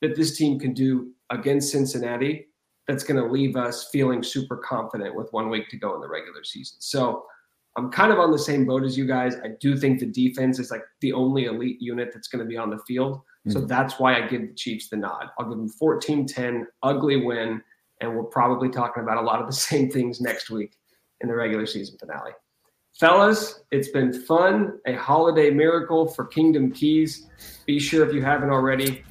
that 0.00 0.16
this 0.16 0.36
team 0.36 0.58
can 0.58 0.74
do 0.74 1.12
against 1.30 1.70
Cincinnati 1.70 2.47
that's 2.88 3.04
going 3.04 3.22
to 3.22 3.30
leave 3.30 3.54
us 3.54 3.88
feeling 3.92 4.22
super 4.22 4.56
confident 4.56 5.14
with 5.14 5.32
one 5.32 5.48
week 5.50 5.68
to 5.68 5.76
go 5.76 5.94
in 5.94 6.00
the 6.00 6.08
regular 6.08 6.42
season. 6.42 6.78
So 6.80 7.24
I'm 7.76 7.90
kind 7.90 8.12
of 8.12 8.18
on 8.18 8.32
the 8.32 8.38
same 8.38 8.66
boat 8.66 8.82
as 8.82 8.98
you 8.98 9.06
guys. 9.06 9.36
I 9.44 9.50
do 9.60 9.76
think 9.76 10.00
the 10.00 10.06
defense 10.06 10.58
is 10.58 10.70
like 10.70 10.82
the 11.00 11.12
only 11.12 11.44
elite 11.44 11.80
unit 11.80 12.10
that's 12.12 12.26
going 12.26 12.44
to 12.44 12.48
be 12.48 12.56
on 12.56 12.70
the 12.70 12.78
field. 12.78 13.18
Mm-hmm. 13.18 13.52
So 13.52 13.60
that's 13.60 14.00
why 14.00 14.16
I 14.16 14.26
give 14.26 14.40
the 14.40 14.54
Chiefs 14.54 14.88
the 14.88 14.96
nod. 14.96 15.26
I'll 15.38 15.48
give 15.48 15.58
them 15.58 15.68
14 15.68 16.26
10, 16.26 16.66
ugly 16.82 17.24
win 17.24 17.62
and 18.00 18.14
we're 18.14 18.24
probably 18.24 18.68
talking 18.68 19.02
about 19.02 19.18
a 19.18 19.22
lot 19.22 19.40
of 19.40 19.46
the 19.46 19.52
same 19.70 19.90
things 19.90 20.20
next 20.20 20.50
week 20.50 20.76
in 21.20 21.28
the 21.28 21.34
regular 21.34 21.66
season 21.66 21.96
finale. 21.98 22.32
Fellas, 22.98 23.60
it's 23.70 23.88
been 23.88 24.12
fun, 24.12 24.78
a 24.86 24.94
holiday 24.94 25.50
miracle 25.50 26.08
for 26.08 26.24
Kingdom 26.26 26.72
Keys. 26.72 27.28
Be 27.64 27.78
sure 27.78 28.04
if 28.06 28.12
you 28.12 28.22
haven't 28.22 28.50
already, 28.50 29.04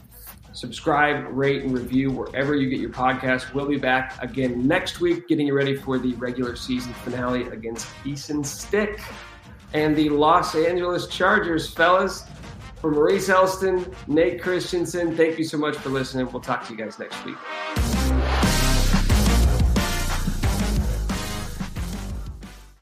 subscribe, 0.57 1.27
rate, 1.29 1.61
and 1.61 1.71
review 1.71 2.09
wherever 2.09 2.55
you 2.55 2.67
get 2.67 2.79
your 2.79 2.89
podcast. 2.89 3.53
We'll 3.53 3.67
be 3.67 3.77
back 3.77 4.17
again 4.23 4.67
next 4.67 4.99
week, 4.99 5.27
getting 5.27 5.45
you 5.45 5.53
ready 5.53 5.75
for 5.75 5.99
the 5.99 6.13
regular 6.13 6.55
season 6.55 6.93
finale 6.95 7.43
against 7.49 7.87
Easton 8.05 8.43
Stick 8.43 8.99
and 9.73 9.95
the 9.95 10.09
Los 10.09 10.55
Angeles 10.55 11.05
Chargers. 11.07 11.71
Fellas, 11.71 12.23
For 12.81 12.89
Maurice 12.89 13.29
Elston, 13.29 13.93
Nate 14.07 14.41
Christensen, 14.41 15.15
thank 15.15 15.37
you 15.37 15.43
so 15.43 15.59
much 15.59 15.77
for 15.77 15.89
listening. 15.89 16.27
We'll 16.31 16.41
talk 16.41 16.65
to 16.65 16.73
you 16.73 16.79
guys 16.79 16.97
next 16.97 17.23
week. 17.23 17.96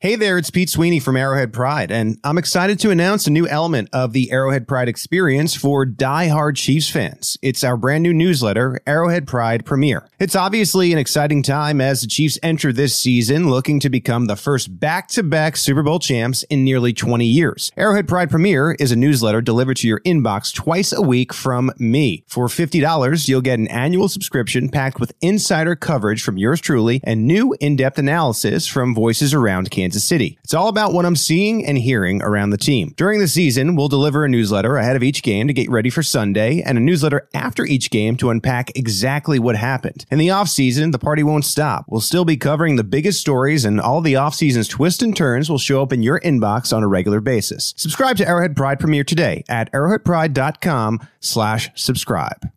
Hey 0.05 0.15
there, 0.15 0.37
it's 0.37 0.51
Pete 0.51 0.69
Sweeney 0.69 0.99
from 0.99 1.17
Arrowhead 1.17 1.51
Pride, 1.51 1.89
and 1.89 2.19
I'm 2.23 2.37
excited 2.37 2.77
to 2.81 2.91
announce 2.91 3.25
a 3.25 3.31
new 3.31 3.47
element 3.47 3.89
of 3.91 4.13
the 4.13 4.31
Arrowhead 4.31 4.67
Pride 4.67 4.87
experience 4.87 5.55
for 5.55 5.83
die-hard 5.83 6.57
Chiefs 6.57 6.91
fans. 6.91 7.39
It's 7.41 7.63
our 7.63 7.75
brand 7.75 8.03
new 8.03 8.13
newsletter, 8.13 8.79
Arrowhead 8.85 9.25
Pride 9.25 9.65
Premier. 9.65 10.07
It's 10.19 10.35
obviously 10.35 10.93
an 10.93 10.99
exciting 10.99 11.41
time 11.41 11.81
as 11.81 12.01
the 12.01 12.07
Chiefs 12.07 12.37
enter 12.43 12.71
this 12.71 12.95
season 12.95 13.49
looking 13.49 13.79
to 13.79 13.89
become 13.89 14.27
the 14.27 14.35
first 14.35 14.79
back-to-back 14.79 15.57
Super 15.57 15.81
Bowl 15.81 15.97
champs 15.97 16.43
in 16.51 16.63
nearly 16.63 16.93
20 16.93 17.25
years. 17.25 17.71
Arrowhead 17.75 18.07
Pride 18.07 18.29
Premier 18.29 18.73
is 18.79 18.91
a 18.91 18.95
newsletter 18.95 19.41
delivered 19.41 19.77
to 19.77 19.87
your 19.87 20.01
inbox 20.01 20.53
twice 20.53 20.93
a 20.93 21.01
week 21.01 21.33
from 21.33 21.71
me. 21.79 22.23
For 22.27 22.45
$50, 22.45 23.27
you'll 23.27 23.41
get 23.41 23.57
an 23.57 23.69
annual 23.69 24.07
subscription 24.07 24.69
packed 24.69 24.99
with 24.99 25.15
insider 25.21 25.75
coverage 25.75 26.21
from 26.21 26.37
yours 26.37 26.61
truly 26.61 27.01
and 27.03 27.25
new 27.25 27.55
in-depth 27.59 27.97
analysis 27.97 28.67
from 28.67 28.93
voices 28.93 29.33
around 29.33 29.71
Kansas 29.71 29.94
Kansas 29.95 30.09
City. 30.09 30.37
It's 30.43 30.53
all 30.53 30.67
about 30.67 30.91
what 30.91 31.05
I'm 31.05 31.15
seeing 31.15 31.65
and 31.65 31.77
hearing 31.77 32.21
around 32.21 32.49
the 32.49 32.57
team. 32.57 32.93
During 32.97 33.21
the 33.21 33.29
season, 33.29 33.77
we'll 33.77 33.87
deliver 33.87 34.25
a 34.25 34.29
newsletter 34.29 34.75
ahead 34.75 34.97
of 34.97 35.03
each 35.03 35.23
game 35.23 35.47
to 35.47 35.53
get 35.53 35.69
ready 35.69 35.89
for 35.89 36.03
Sunday 36.03 36.61
and 36.61 36.77
a 36.77 36.81
newsletter 36.81 37.29
after 37.33 37.65
each 37.65 37.91
game 37.91 38.17
to 38.17 38.29
unpack 38.29 38.77
exactly 38.77 39.39
what 39.39 39.55
happened. 39.55 40.05
In 40.11 40.17
the 40.17 40.27
offseason, 40.27 40.91
the 40.91 40.99
party 40.99 41.23
won't 41.23 41.45
stop. 41.45 41.85
We'll 41.87 42.01
still 42.01 42.25
be 42.25 42.35
covering 42.35 42.75
the 42.75 42.83
biggest 42.83 43.21
stories 43.21 43.63
and 43.63 43.79
all 43.79 44.01
the 44.01 44.15
offseason's 44.15 44.67
twists 44.67 45.01
and 45.01 45.15
turns 45.15 45.49
will 45.49 45.59
show 45.59 45.81
up 45.81 45.93
in 45.93 46.03
your 46.03 46.19
inbox 46.19 46.75
on 46.75 46.83
a 46.83 46.89
regular 46.89 47.21
basis. 47.21 47.73
Subscribe 47.77 48.17
to 48.17 48.27
Arrowhead 48.27 48.57
Pride 48.57 48.81
Premier 48.81 49.05
today 49.05 49.45
at 49.47 49.71
arrowheadpride.com 49.71 51.07
slash 51.21 51.69
subscribe. 51.75 52.49